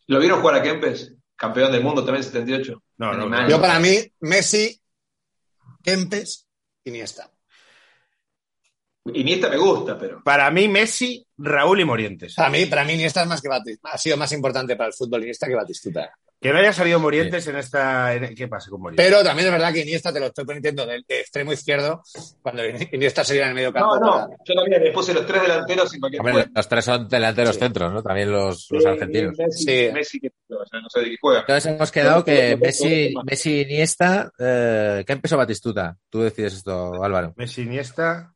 [0.08, 1.14] ¿Lo vieron jugar a Kempes?
[1.36, 2.82] Campeón del mundo también 78.
[2.98, 3.48] No, no, no.
[3.48, 4.80] Yo para mí, Messi,
[5.82, 6.46] Kempes,
[6.84, 7.30] Iniesta.
[9.06, 10.22] Iniesta me gusta, pero.
[10.22, 12.34] Para mí, Messi, Raúl y Morientes.
[12.34, 13.90] Para mí, para mí Iniesta es más que Batistuta.
[13.90, 16.12] Ha sido más importante para el fútbol Iniesta que Batistuta.
[16.42, 18.12] Que no haya salido Morientes en esta.
[18.14, 19.06] en- ¿Qué pasa con Morientes?
[19.06, 22.02] Pero también es verdad que Iniesta te lo estoy poniendo de, de extremo izquierdo,
[22.42, 23.94] cuando Iniesta sería en el medio campo.
[23.94, 26.84] No, no, para- yo también le puse los tres delanteros sin cualquier Hombre, los tres
[26.84, 27.60] son delanteros Sí.
[27.60, 28.02] centros, ¿no?
[28.02, 29.38] También los, los argentinos.
[29.38, 29.90] Messi, Sí.
[29.92, 31.40] Messi que o sea, no sé de qué juega.
[31.40, 33.14] Entonces hemos quedado que Messi.
[33.24, 35.96] Messi Iniesta, eh, ¿qué empezó Batistuta?
[36.10, 37.32] Tú decides esto, Álvaro.
[37.36, 38.31] Messi, Iniesta.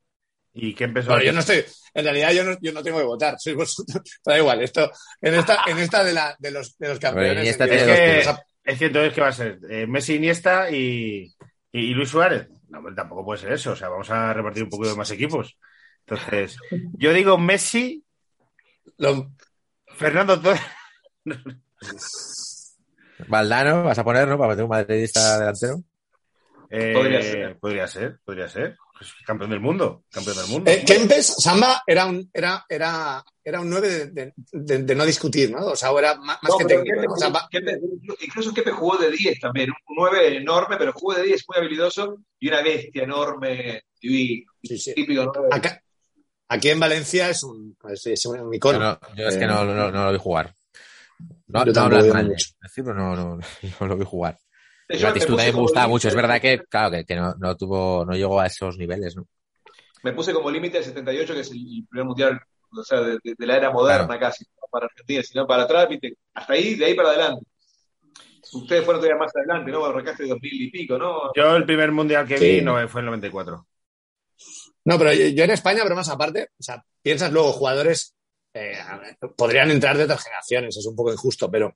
[0.59, 1.11] ¿Y qué empezó?
[1.11, 4.03] Bueno, yo no estoy, en realidad yo no, yo no tengo que votar, sois vosotros.
[4.25, 7.57] Pero da igual, esto, en esta, en esta de, la, de, los, de los campeones.
[7.59, 8.25] Tiene que
[8.65, 9.59] Es que entonces, ¿qué va a ser?
[9.69, 11.31] Eh, Messi, Iniesta y,
[11.73, 12.49] y, y Luis Suárez.
[12.69, 13.73] No, hombre, tampoco puede ser eso.
[13.73, 15.59] O sea, vamos a repartir un poco de más equipos.
[16.07, 16.57] Entonces,
[16.99, 18.03] yo digo Messi,
[18.97, 19.31] lo-
[19.95, 20.63] Fernando Torres.
[23.29, 24.39] Valdano, vas a poner, ¿no?
[24.39, 25.83] Para meter un madridista delantero.
[26.71, 27.59] Eh, Podría ser.
[27.59, 28.77] Podría ser, podría ser.
[28.99, 30.05] Pues, campeón del mundo.
[30.11, 30.71] Campeón del mundo.
[30.71, 35.05] Eh, Kempes, Samba era un, era, era, era un 9 de, de- de- de no
[35.05, 35.67] discutir, ¿no?
[35.67, 36.95] O sea, era más, más No, que técnico.
[36.95, 37.13] Kempes ¿no?
[37.15, 37.81] O sea, jugó- va- Kempes-
[38.23, 42.17] incluso Kepe jugó de 10 también, un 9 enorme, pero jugó de 10, muy habilidoso
[42.41, 44.95] y una bestia enorme, divino, sí, sí.
[44.95, 45.49] típico 9.
[45.53, 45.83] Acá-
[46.49, 48.79] aquí en Valencia es un, es, es un Yo, icono.
[48.79, 50.55] no- yo es que Eh, no, no, no lo vi jugar.
[51.49, 52.51] No, Yo no tampoco hablas veo mal de mucho.
[52.63, 53.39] decirlo, no, no,
[53.81, 54.39] no lo vi jugar.
[54.89, 56.09] Me Batistuta también me como gustaba límite- mucho.
[56.09, 59.27] Es verdad que, claro, que, que no, no tuvo, no llegó a esos niveles, ¿no?
[60.03, 62.41] Me puse como límite el 78, que es el primer mundial,
[62.71, 64.21] o sea, de, de- de la era moderna Claro.
[64.21, 67.45] casi, no para Argentina, sino para atrás, viste, hasta ahí, de ahí para adelante.
[68.53, 69.91] Ustedes fueron todavía más adelante, ¿no?
[69.93, 71.33] Recaste de 2000 y pico, ¿no?
[71.35, 72.45] Yo el primer mundial que Sí.
[72.57, 73.67] vi no, fue el 94.
[74.85, 78.15] No, pero yo, yo en España, pero más aparte, o sea, piensas luego jugadores,
[78.55, 78.79] eh,
[79.37, 81.75] podrían entrar de otras generaciones, es un poco injusto, pero,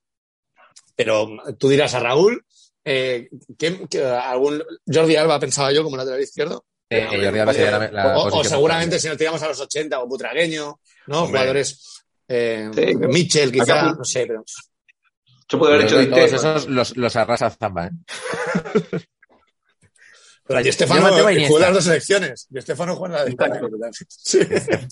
[0.95, 1.27] pero
[1.59, 2.45] tú dirás a Raúl,
[2.83, 6.65] eh, ¿quién- que algún Jordi Alba pensaba yo como lateral izquierdo?
[6.89, 10.07] Eh, Jordi Alba sería la, la o, seguramente si nos tiramos a los 80 o
[10.07, 11.23] Butragueño, ¿no?
[11.23, 11.39] Hombre.
[11.39, 12.95] Jugadores, eh, Sí.
[12.95, 14.43] Mitchell quizá, Acá- no sé, pero
[15.49, 17.91] Yo puedo haber Yo hecho que todos esos los, los arrasa Zamba, ¿eh?
[20.45, 21.59] pero Yo Stefano mantengo a jugó Iniesta.
[21.59, 22.47] las dos selecciones.
[22.49, 23.61] Di Stefano juega en la de España.
[24.09, 24.39] Sí.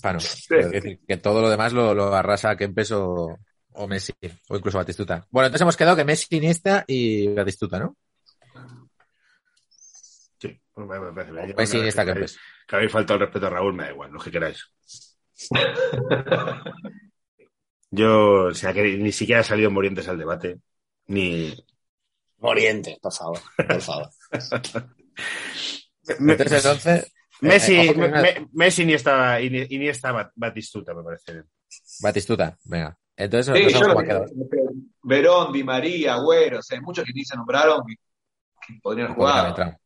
[0.02, 3.36] Bueno, es decir, que todo lo demás lo, lo arrasa Kempes o,
[3.80, 4.12] o Messi,
[4.48, 5.26] o incluso Batistuta.
[5.30, 7.96] Bueno, entonces hemos quedado que Messi, Iniesta y Batistuta, ¿no?
[10.38, 11.48] Sí, pues me, me.
[11.48, 12.38] Yo Messi, Iniesta, que, Kempes.
[12.68, 14.70] que habéis faltado el respeto a Raúl, me da igual, lo que queráis.
[17.92, 20.58] Yo, o sea, que ni siquiera ha salido Morientes al debate.
[21.06, 21.52] Ni.
[22.38, 24.10] Moriente, por favor, por favor.
[26.20, 31.46] Me- Entonces, entonces, Messi, eh, que me- me- Messi ni estaba Batistuta, me parece bien.
[32.00, 32.96] Batistuta, venga.
[33.20, 34.26] Entonces, Sí, yo lo quedado.
[35.02, 37.94] Verón, Di María, Agüero, o sea, hay muchos que ni se nombraron que,
[38.66, 39.78] que podrían jugar.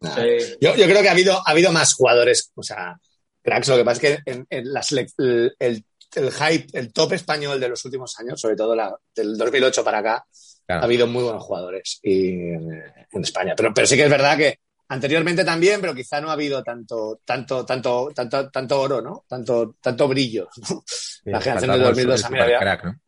[0.00, 0.56] Sí.
[0.60, 2.96] Yo, yo creo que ha habido, ha habido más jugadores, o sea,
[3.42, 3.68] cracks.
[3.68, 4.80] Lo que pasa es que en, en la
[5.18, 5.84] el, el-
[6.14, 9.98] el hype, el top español de los últimos años, sobre todo la, del 2008 para
[9.98, 10.24] acá,
[10.66, 10.82] Claro.
[10.82, 12.70] ha habido muy buenos jugadores y, en,
[13.10, 13.54] en España.
[13.56, 17.20] Pero, pero sí que es verdad que anteriormente también, pero quizá no ha habido tanto,
[17.24, 19.24] tanto, tanto, tanto, tanto oro, ¿no?
[19.28, 20.48] Tanto, tanto brillo.
[20.68, 20.82] ¿no?
[20.86, 23.00] Sí, La generación faltaba del el 2002 super también había- crack, ¿no?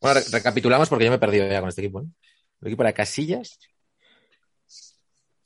[0.00, 2.00] Bueno, re- recapitulamos porque yo me he perdido ya con este equipo.
[2.02, 2.06] ¿eh?
[2.62, 3.58] El equipo era Casillas,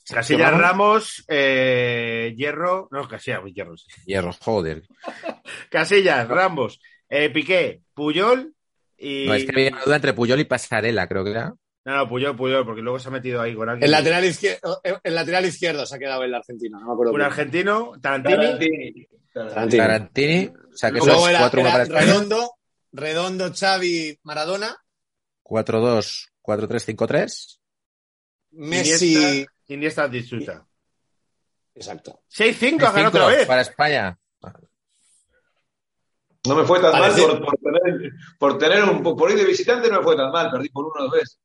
[0.06, 0.60] Casillas Ramos.
[0.62, 3.86] Ramos, eh, Hierro, no, Casillas, Hierro, sí.
[4.04, 4.82] Hierro, joder.
[5.70, 8.54] Casillas, Ramos, eh, Piqué, Puyol
[8.98, 9.26] y.
[9.26, 11.54] No, es que había una duda entre Puyol y Pasarela, creo que era.
[11.86, 13.84] No, no, Puyol, Puyol, porque luego se ha metido ahí con alguien.
[13.84, 17.12] El lateral, izquierdo, el lateral izquierdo se ha quedado el argentino, no me acuerdo.
[17.12, 17.26] Un quién.
[17.26, 19.06] argentino, Tarantini.
[19.32, 19.76] Tarantini.
[19.78, 22.00] Tarantini, o sea que esos era, cuatro era para España.
[22.06, 22.50] Redondo,
[22.92, 24.76] Redondo, Xavi, Maradona,
[25.42, 27.58] 4-2, 4-3-5-3.
[28.52, 29.14] Messi.
[29.14, 30.66] Iniesta, Iniesta disfruta.
[31.74, 32.22] Exacto.
[32.34, 33.46] 6-5 ha ganado otra vez.
[33.46, 34.18] para España.
[36.46, 39.44] No me fue tan Parece- mal por, por tener, por tener un por ir de
[39.46, 41.38] visitante no me fue tan mal, perdí por uno o dos veces.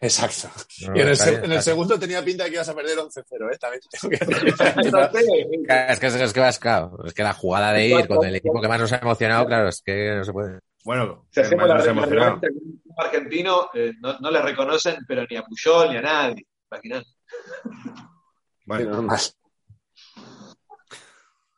[0.00, 0.48] Exacto.
[0.88, 3.58] No, y en el, en segundo tenía pinta de que ibas a perder 11-0, ¿eh?
[3.58, 4.18] También tengo que.
[5.92, 8.60] Es que, es que vas, claro, es que la jugada de ir con el equipo
[8.60, 10.60] que más nos ha emocionado, claro, es que no se puede.
[10.84, 12.40] Bueno, Si hacemos la, un
[12.96, 16.46] argentino, eh, no, no le reconocen, pero ni a Puyol ni a nadie.
[16.70, 17.06] Imaginate.
[18.66, 19.18] Bueno, Normal.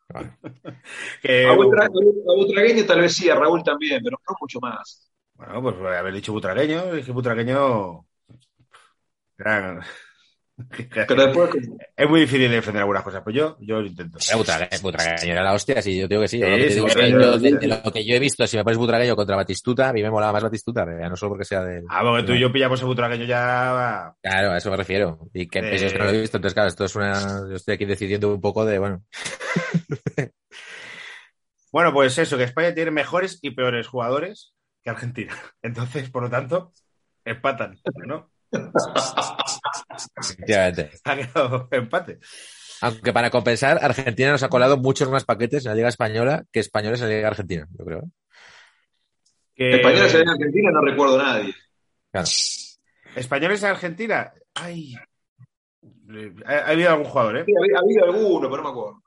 [1.23, 5.11] que- A Butra- a Butragueño tal vez sí, a Raúl también, pero no mucho más.
[5.35, 8.07] bueno, pues haber dicho butragueño, es que butragueño.
[9.39, 11.51] Pero después,
[11.97, 14.19] Es muy difícil defender algunas cosas, pero yo, yo lo intento.
[14.37, 16.39] Butragueño, Butragueño era la hostia, sí, yo digo que sí.
[16.41, 18.77] Lo que sí, digo yo- de, de lo que yo he visto, si me pones
[18.77, 21.85] Butragueño contra Batistuta, a mí me molaba más Batistuta, no solo porque sea de...
[21.89, 24.13] Ah, porque tú y yo pillamos a butragueño ya.
[24.21, 25.29] Claro, a eso me refiero.
[25.33, 25.75] Y que Eh.
[25.77, 27.47] es que no lo he visto, entonces claro, esto es una...
[27.49, 29.05] Yo estoy aquí decidiendo un poco de, bueno,
[31.71, 35.37] Bueno, pues eso, que España tiene mejores y peores jugadores que Argentina.
[35.63, 36.73] Entonces, por lo tanto,
[37.25, 38.31] empatan, ¿no?
[40.21, 40.91] Efectivamente.
[41.05, 42.19] Ha quedado empate.
[42.81, 46.61] Aunque para compensar, Argentina nos ha colado muchos más paquetes en la Liga Española que
[46.61, 47.99] españoles en la Liga Argentina, yo creo.
[48.01, 48.09] ¿eh?
[49.55, 51.55] Que- españoles en Argentina no recuerdo a nadie.
[52.13, 52.29] Claro.
[53.17, 54.33] Españoles en Argentina.
[54.55, 54.95] Ay.
[56.47, 57.45] Ha, ha habido algún jugador, ¿eh?
[57.45, 59.03] Sí, ha, ha habido alguno, pero no me acuerdo.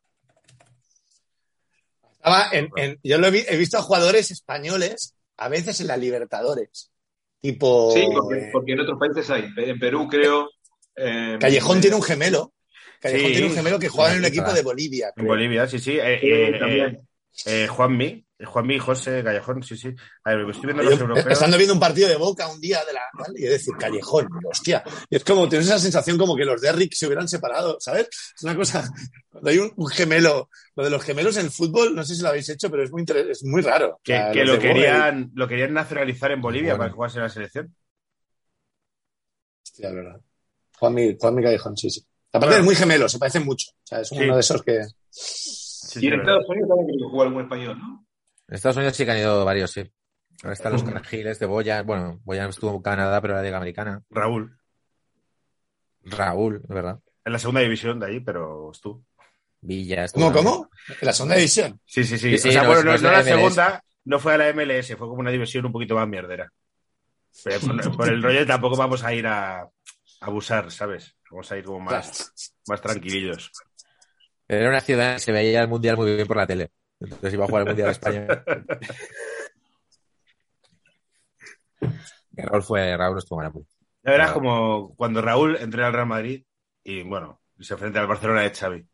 [2.13, 5.87] Estaba en, en- yo lo he, vi- he visto a jugadores españoles a veces en
[5.87, 6.90] la Libertadores.
[7.41, 7.91] Tipo.
[7.93, 9.45] Sí, porque, porque en otros países hay.
[9.57, 10.49] En Perú, creo.
[10.95, 12.53] eh, Callejón tiene un gemelo.
[12.99, 13.31] Callejón Sí.
[13.33, 15.07] tiene un gemelo que juega en un equipo de Bolivia.
[15.07, 15.27] En creo.
[15.27, 15.97] Bolivia, sí, sí.
[15.99, 17.07] Eh, Sí, eh, también.
[17.47, 19.93] eh, Juanmi, Juanmi, José Callejón, sí, sí.
[20.23, 21.27] A ver, estoy viendo los Yo, europeos.
[21.27, 23.39] estando viendo un partido de Boca un día de la ¿vale?
[23.39, 24.83] y es decir, Callejón, hostia.
[25.09, 28.07] Y es como, tienes esa sensación como que los de Rick se hubieran separado, ¿sabes?
[28.35, 28.89] Es una cosa,
[29.29, 32.21] cuando hay un, un gemelo, lo de los gemelos en el fútbol, no sé si
[32.21, 33.99] lo habéis hecho, pero es muy, inter- es muy raro.
[34.03, 36.77] Que, O sea, que los lo, querían, lo querían nacionalizar en Bolivia Bueno.
[36.79, 37.75] para que jugase en la selección.
[39.63, 40.21] Hostia, es verdad.
[40.79, 42.01] Juanmi, Juanmi Callejón, sí, sí.
[42.33, 42.59] Aparte Bueno.
[42.61, 43.67] es muy gemelo, se parecen mucho.
[43.71, 44.15] O sea, es Sí.
[44.19, 44.81] uno de esos que...
[45.09, 46.21] Sí, Y en.
[46.21, 48.05] Estados Unidos también que jugó algún español, ¿no?
[48.51, 49.89] En Estados Unidos sí que han ido varios, sí.
[50.43, 51.83] Ahora están los Cargiles de Boya.
[51.83, 54.03] Bueno, Boya estuvo en Canadá, pero era Liga Americana.
[54.09, 54.57] Raúl,
[56.03, 56.99] Raúl, de verdad.
[57.23, 59.05] en la segunda división de ahí, pero es tú.
[59.61, 60.03] Villa.
[60.03, 60.69] estuvo ¿Cómo, cómo?
[60.89, 61.79] En la segunda división.
[61.85, 62.31] Sí, sí, sí.
[62.31, 64.33] Sí, sí, o sea, no, bueno, no no, es no la la segunda, no fue
[64.33, 66.51] a la MLS, fue como una división un poquito más mierdera.
[67.45, 69.69] Pero por, por el rollo tampoco vamos a ir a, a
[70.19, 71.15] abusar, ¿sabes?
[71.29, 72.33] Vamos a ir como más,
[72.67, 73.49] más tranquilillos.
[74.45, 76.71] Era una ciudad que se veía el Mundial muy bien por la tele.
[77.01, 78.27] Entonces iba a jugar el Mundial de España.
[82.37, 83.65] Y Raúl fue, Raúl estuvo pues.
[84.03, 84.33] La verdad es Claro.
[84.33, 86.43] como cuando Raúl entró al Real Madrid
[86.83, 88.87] y, bueno, se enfrenta al Barcelona de Xavi.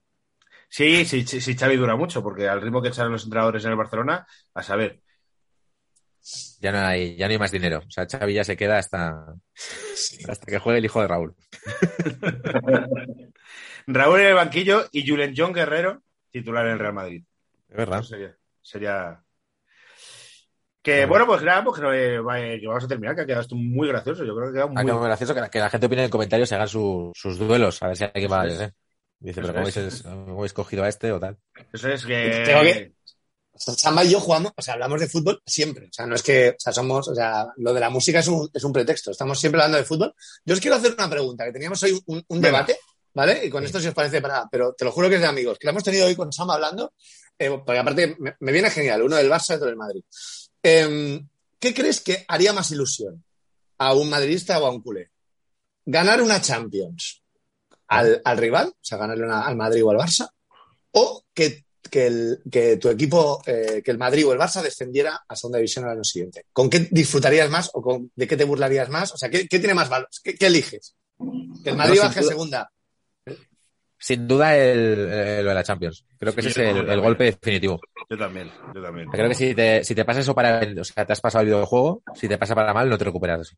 [0.70, 3.72] Sí, sí, sí, sí, Xavi dura mucho, porque al ritmo que echan los entrenadores en
[3.72, 5.02] el Barcelona, a saber.
[6.60, 7.84] Ya no hay, ya no hay más dinero.
[7.88, 9.34] O sea, Xavi ya se queda hasta,
[10.28, 11.36] hasta que juegue el hijo de Raúl.
[13.88, 16.02] Raúl en el banquillo y Julen John Guerrero
[16.32, 17.24] titular en el Real Madrid.
[17.70, 18.02] Es verdad.
[18.04, 18.38] Sería.
[18.62, 19.24] sería...
[20.82, 23.56] Que bueno, pues nada, pues que, eh, que vamos a terminar, que ha quedado esto
[23.56, 24.24] muy gracioso.
[24.24, 24.86] Yo creo que ha quedado Ah, muy.
[24.86, 27.12] que muy gracioso que la, que la gente opine en el comentario se hagan su-
[27.14, 28.60] sus duelos, a ver si hay que es.
[28.62, 28.72] ¿eh?
[29.20, 29.78] Dice, Eso pero ¿cómo es.
[29.78, 31.38] habéis, cómo habéis cogido a este o tal?
[31.74, 32.44] Eso es que.
[32.46, 32.94] Tengo que-
[33.60, 35.88] Samba y yo jugamos, o sea, hablamos de fútbol siempre.
[35.88, 38.28] O sea, no es que, o sea, somos, o sea, lo de la música es
[38.28, 39.10] un, es un pretexto.
[39.10, 40.14] Estamos siempre hablando de fútbol.
[40.46, 42.78] Yo os quiero hacer una pregunta, que teníamos hoy un, debate,
[43.16, 43.44] ¿vale?
[43.46, 45.28] Y con esto si os parece para nada, pero te lo juro que es de
[45.28, 46.94] amigos, que lo hemos tenido hoy con Samba hablando,
[47.40, 50.04] eh, porque aparte me, me viene genial, uno del Barça y otro del Madrid.
[50.64, 51.22] Eh,
[51.60, 53.24] ¿Qué crees que haría más ilusión
[53.80, 55.12] a un madridista o a un culé?
[55.86, 57.24] ¿Ganar una Champions
[57.88, 60.30] al, al rival, o sea, ganarle una- al Madrid o al Barça?
[60.92, 65.24] ¿O que que, el, que tu equipo, eh, que el Madrid o el Barça descendiera
[65.26, 66.44] a segunda división al año siguiente.
[66.52, 69.14] ¿Con qué disfrutarías más o con, de qué te burlarías más?
[69.14, 70.10] O sea, ¿qué, qué tiene más valor?
[70.22, 70.96] ¿Qué, qué eliges?
[71.64, 72.70] ¿Que el Madrid No, baje a segunda?
[74.00, 76.06] Sin duda el, eh, lo de la Champions.
[76.20, 77.80] Creo que Sí, ese es el, el golpe definitivo.
[78.10, 79.10] Yo también, yo también.
[79.10, 81.48] Creo que si te, si te pasa eso para o sea, te has pasado el
[81.48, 83.56] videojuego, si te pasa para mal, no te recuperas.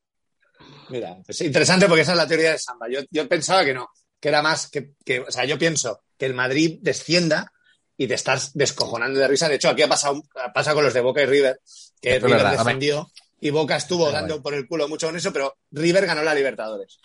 [0.90, 2.88] Mira, es interesante porque esa es la teoría de Samba.
[2.90, 3.90] Yo, yo pensaba que no,
[4.20, 7.52] que era más que, que, o sea, yo pienso que el Madrid descienda
[7.96, 9.50] y te estás descojonando de risa.
[9.50, 11.60] De hecho, aquí ha pasado, pasa con los de Boca y River,
[12.02, 13.12] que River verdad, defendió
[13.42, 17.00] y Boca estuvo dando por el culo mucho con eso, pero River ganó la Libertadores.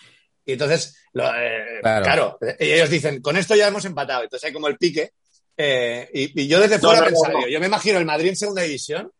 [0.47, 2.05] Y entonces, lo, eh, Claro.
[2.05, 2.39] claro.
[2.59, 4.25] ellos dicen, con esto ya hemos empatado.
[4.25, 5.13] Entonces hay como el pique.
[5.57, 7.49] eh, y, y yo desde fuera no, no, pensaba, no.
[7.49, 9.11] yo me imagino el Madrid en segunda división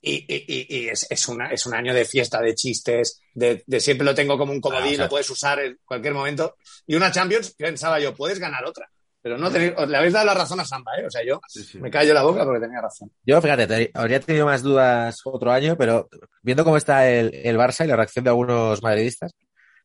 [0.00, 3.62] y, y- y- y es, es una, es un año de fiesta, de chistes, de,
[3.66, 6.14] de siempre lo tengo como un comodín, Ah, o sea- lo puedes usar en cualquier
[6.14, 6.56] momento.
[6.86, 8.88] Y una Champions, pensaba yo, puedes ganar otra.
[9.22, 11.04] Pero no tenéis- le habéis dado la razón a Samba, ¿eh?
[11.06, 11.78] O sea, yo Sí, sí.
[11.78, 13.10] me callo la boca porque tenía razón.
[13.26, 16.08] Yo, fíjate, te- habría tenido más dudas otro año, pero
[16.40, 19.32] viendo cómo está el, el Barça y la reacción de algunos madridistas,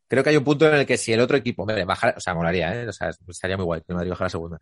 [0.08, 2.20] creo que hay un punto en el que si el otro equipo, hombre, bajara, o
[2.20, 2.88] sea, molaría, ¿eh?
[2.88, 4.60] O sea, estaría muy guay que el Madrid bajara a segunda.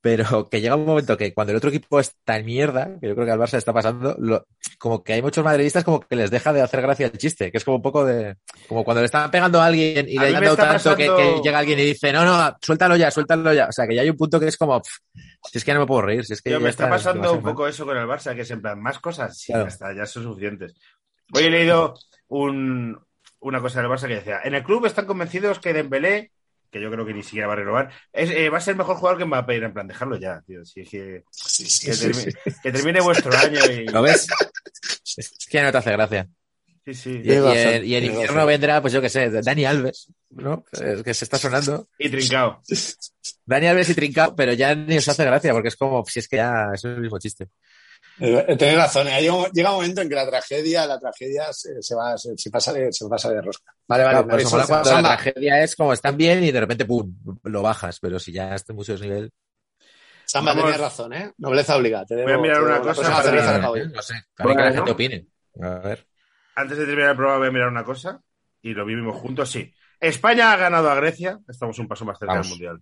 [0.00, 3.14] Pero que llega un momento que cuando el otro equipo está en mierda, que yo
[3.14, 4.46] creo que al Barça le está pasando, lo-
[4.78, 7.58] como que hay muchos madridistas como que les deja de hacer gracia el chiste, que
[7.58, 8.36] es como un poco de,
[8.68, 11.16] como cuando le están pegando a alguien y A le han dado tanto que, pasando-
[11.36, 13.66] que llega alguien y dice, no, no, suéltalo ya, suéltalo ya.
[13.68, 14.98] O sea, que ya hay un punto que es como, pff,
[15.50, 17.42] si es que no me puedo reír, si es que Yo, me está pasando un
[17.42, 17.52] mal.
[17.52, 19.68] poco eso con el Barça, que es en plan, más cosas, sí, Claro.
[19.68, 20.74] está, ya son suficientes.
[21.32, 21.94] Hoy he leído
[22.28, 22.98] un-
[23.44, 26.32] una cosa del Barça que decía, en el club están convencidos que Dembélé,
[26.70, 28.96] que yo creo que ni siquiera va a renovar, es, eh, va a ser mejor
[28.96, 33.00] jugador que Mbappé, en plan, dejarlo ya, tío, si es que, que, termi- que termine
[33.00, 33.86] vuestro año y...
[33.86, 34.26] ¿Lo ves?
[35.16, 36.28] Es que ya no te hace gracia.
[36.86, 37.22] Sí, sí.
[37.24, 40.64] Y, y en, y invierno vendrá, pues yo qué sé, Dani Alves, ¿no?
[40.72, 41.88] Es que se está sonando.
[41.98, 42.60] Y trincado.
[43.46, 46.28] Dani Alves y Trincao, pero ya ni os hace gracia, porque es como, si es
[46.28, 47.48] que ya es el mismo chiste.
[48.18, 49.20] Tenéis razón, ¿eh?
[49.20, 52.72] llega, un- momento en que la tragedia, la tragedia se, se va, se, se pasa
[52.72, 53.74] de, se pasa de rosca.
[53.88, 57.12] Vale, vale, por eso cuando la tragedia es como están bien y de repente, pum,
[57.42, 59.32] lo bajas, pero si ya está en mucho nivel.
[60.26, 60.64] Samba Vamos.
[60.64, 61.32] tenías razón, ¿eh?
[61.38, 62.06] Nobleza obligada.
[62.06, 63.58] Te Voy a mirar una cosa para- cerveza.
[63.58, 65.26] No sé, para que la gente opine.
[65.60, 66.06] A ver.
[66.56, 68.20] Antes de terminar el programa voy a mirar una cosa,
[68.62, 69.72] y lo vivimos juntos, sí.
[70.00, 72.46] España ha ganado a Grecia, estamos un paso más cerca Vamos.
[72.48, 72.80] del Mundial.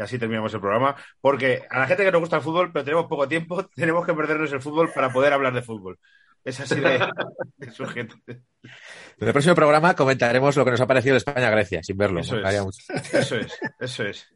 [0.00, 2.86] Y así terminamos el programa, porque a la gente que nos gusta el fútbol, pero
[2.86, 5.98] tenemos poco tiempo, tenemos que perdernos el fútbol para poder hablar de fútbol.
[6.42, 7.06] Es así de,
[7.58, 8.14] de surgente.
[8.26, 12.20] En el próximo programa comentaremos lo que nos ha parecido de España-Grecia, sin verlo.
[12.20, 12.62] Eso es.
[12.62, 12.82] mucho.
[13.12, 14.26] Eso es, eso es.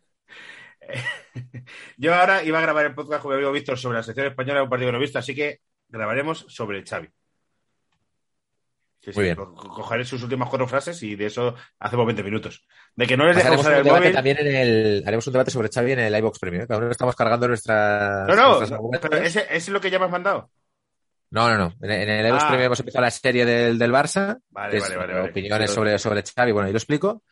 [1.96, 4.58] Yo ahora iba a grabar el podcast con mi amigo Víctor sobre la sección española
[4.58, 7.08] de un partido que no he visto, así que grabaremos sobre el Xavi.
[9.04, 9.36] Sí, sí, Muy bien.
[9.36, 12.66] co- Cogeré sus últimas cuatro frases y de eso hacemos 20 minutos.
[12.96, 14.14] De que no les deja haremos, usar un el debate móvil.
[14.14, 16.62] también en el, haremos un debate sobre Xavi en el iBox Premium.
[16.62, 16.66] ¿eh?
[16.66, 18.26] Cada uno estamos cargando nuestras.
[18.28, 20.50] No, no, pero ese, ese es lo que ya me has mandado.
[21.30, 21.74] No, no, no.
[21.82, 22.46] En, en el iVoox Ah.
[22.48, 24.38] Premium hemos empezado la serie del, del Barça.
[24.50, 25.30] Vale, vale, vale, vale.
[25.30, 26.52] Opiniones sobre, sobre Xavi.
[26.52, 27.24] Bueno, ahí lo explico.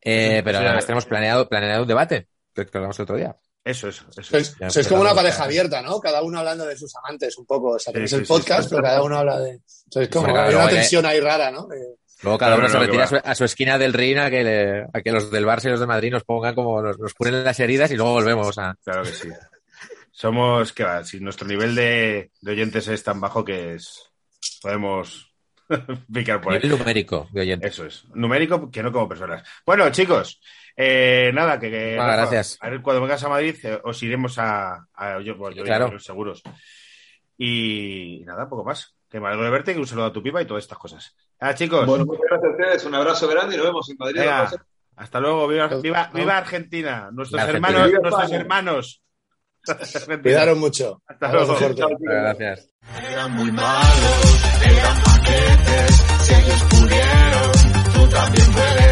[0.00, 2.26] Eh, pero además tenemos planeado, planeado un debate.
[2.52, 3.36] Que, que hablamos el otro día.
[3.64, 4.22] Eso, eso, eso.
[4.22, 5.48] Sois, Ya, sois pero como una pareja claro.
[5.50, 6.00] abierta, ¿no?
[6.00, 7.70] Cada uno hablando de sus amantes un poco.
[7.72, 8.68] O sea, tenéis Sí, el sí, podcast, sí.
[8.70, 9.60] pero cada uno habla de...
[9.90, 11.66] Sois como Hombre, claro, hay una tensión ahí rara, ¿no?
[11.68, 14.18] De- Luego cada No, uno no, se retira a su, a su esquina del ring
[14.18, 16.80] a que, le- a que los del Barça y los de Madrid nos pongan como
[16.82, 18.76] nos, nos curen las heridas y luego volvemos a.
[18.84, 19.28] Claro que sí.
[20.12, 24.10] Somos, que va, si nuestro nivel de, de oyentes es tan bajo que es,
[24.60, 25.32] podemos
[26.12, 26.60] picar por ahí.
[26.62, 27.72] Nivel numérico de oyentes.
[27.72, 28.04] Eso es.
[28.14, 29.42] Numérico que no como personas.
[29.66, 30.40] Bueno, chicos,
[30.84, 32.58] eh, nada, que, que- Ah, gracias.
[32.60, 35.88] A ver, cuando vengas a Madrid, eh, os iremos a, a- yo, bueno, yo Claro.
[35.88, 36.42] iré, seguros.
[37.38, 38.94] Y nada, poco más.
[39.08, 41.14] Que me alegro de verte y un saludo a tu pipa y todas estas cosas.
[41.38, 44.20] Ah, chicos, Bueno, muchas gracias a ustedes, un abrazo grande y nos vemos en Madrid.
[44.20, 44.50] venga,
[44.96, 47.86] hasta luego, viva, viva, viva Argentina, nuestros Viva hermanos, Argentina.
[47.86, 48.40] Viva nuestros España.
[48.40, 49.02] hermanos.
[49.68, 50.22] Argentina.
[50.22, 51.02] Cuidaros mucho.
[51.06, 51.54] Hasta luego.
[51.56, 51.82] fuerte.
[52.00, 52.68] Gracias.
[53.10, 57.52] Eran muy malos, eran paquetes, si ellos pudieron,
[57.94, 58.91] tú también puedes.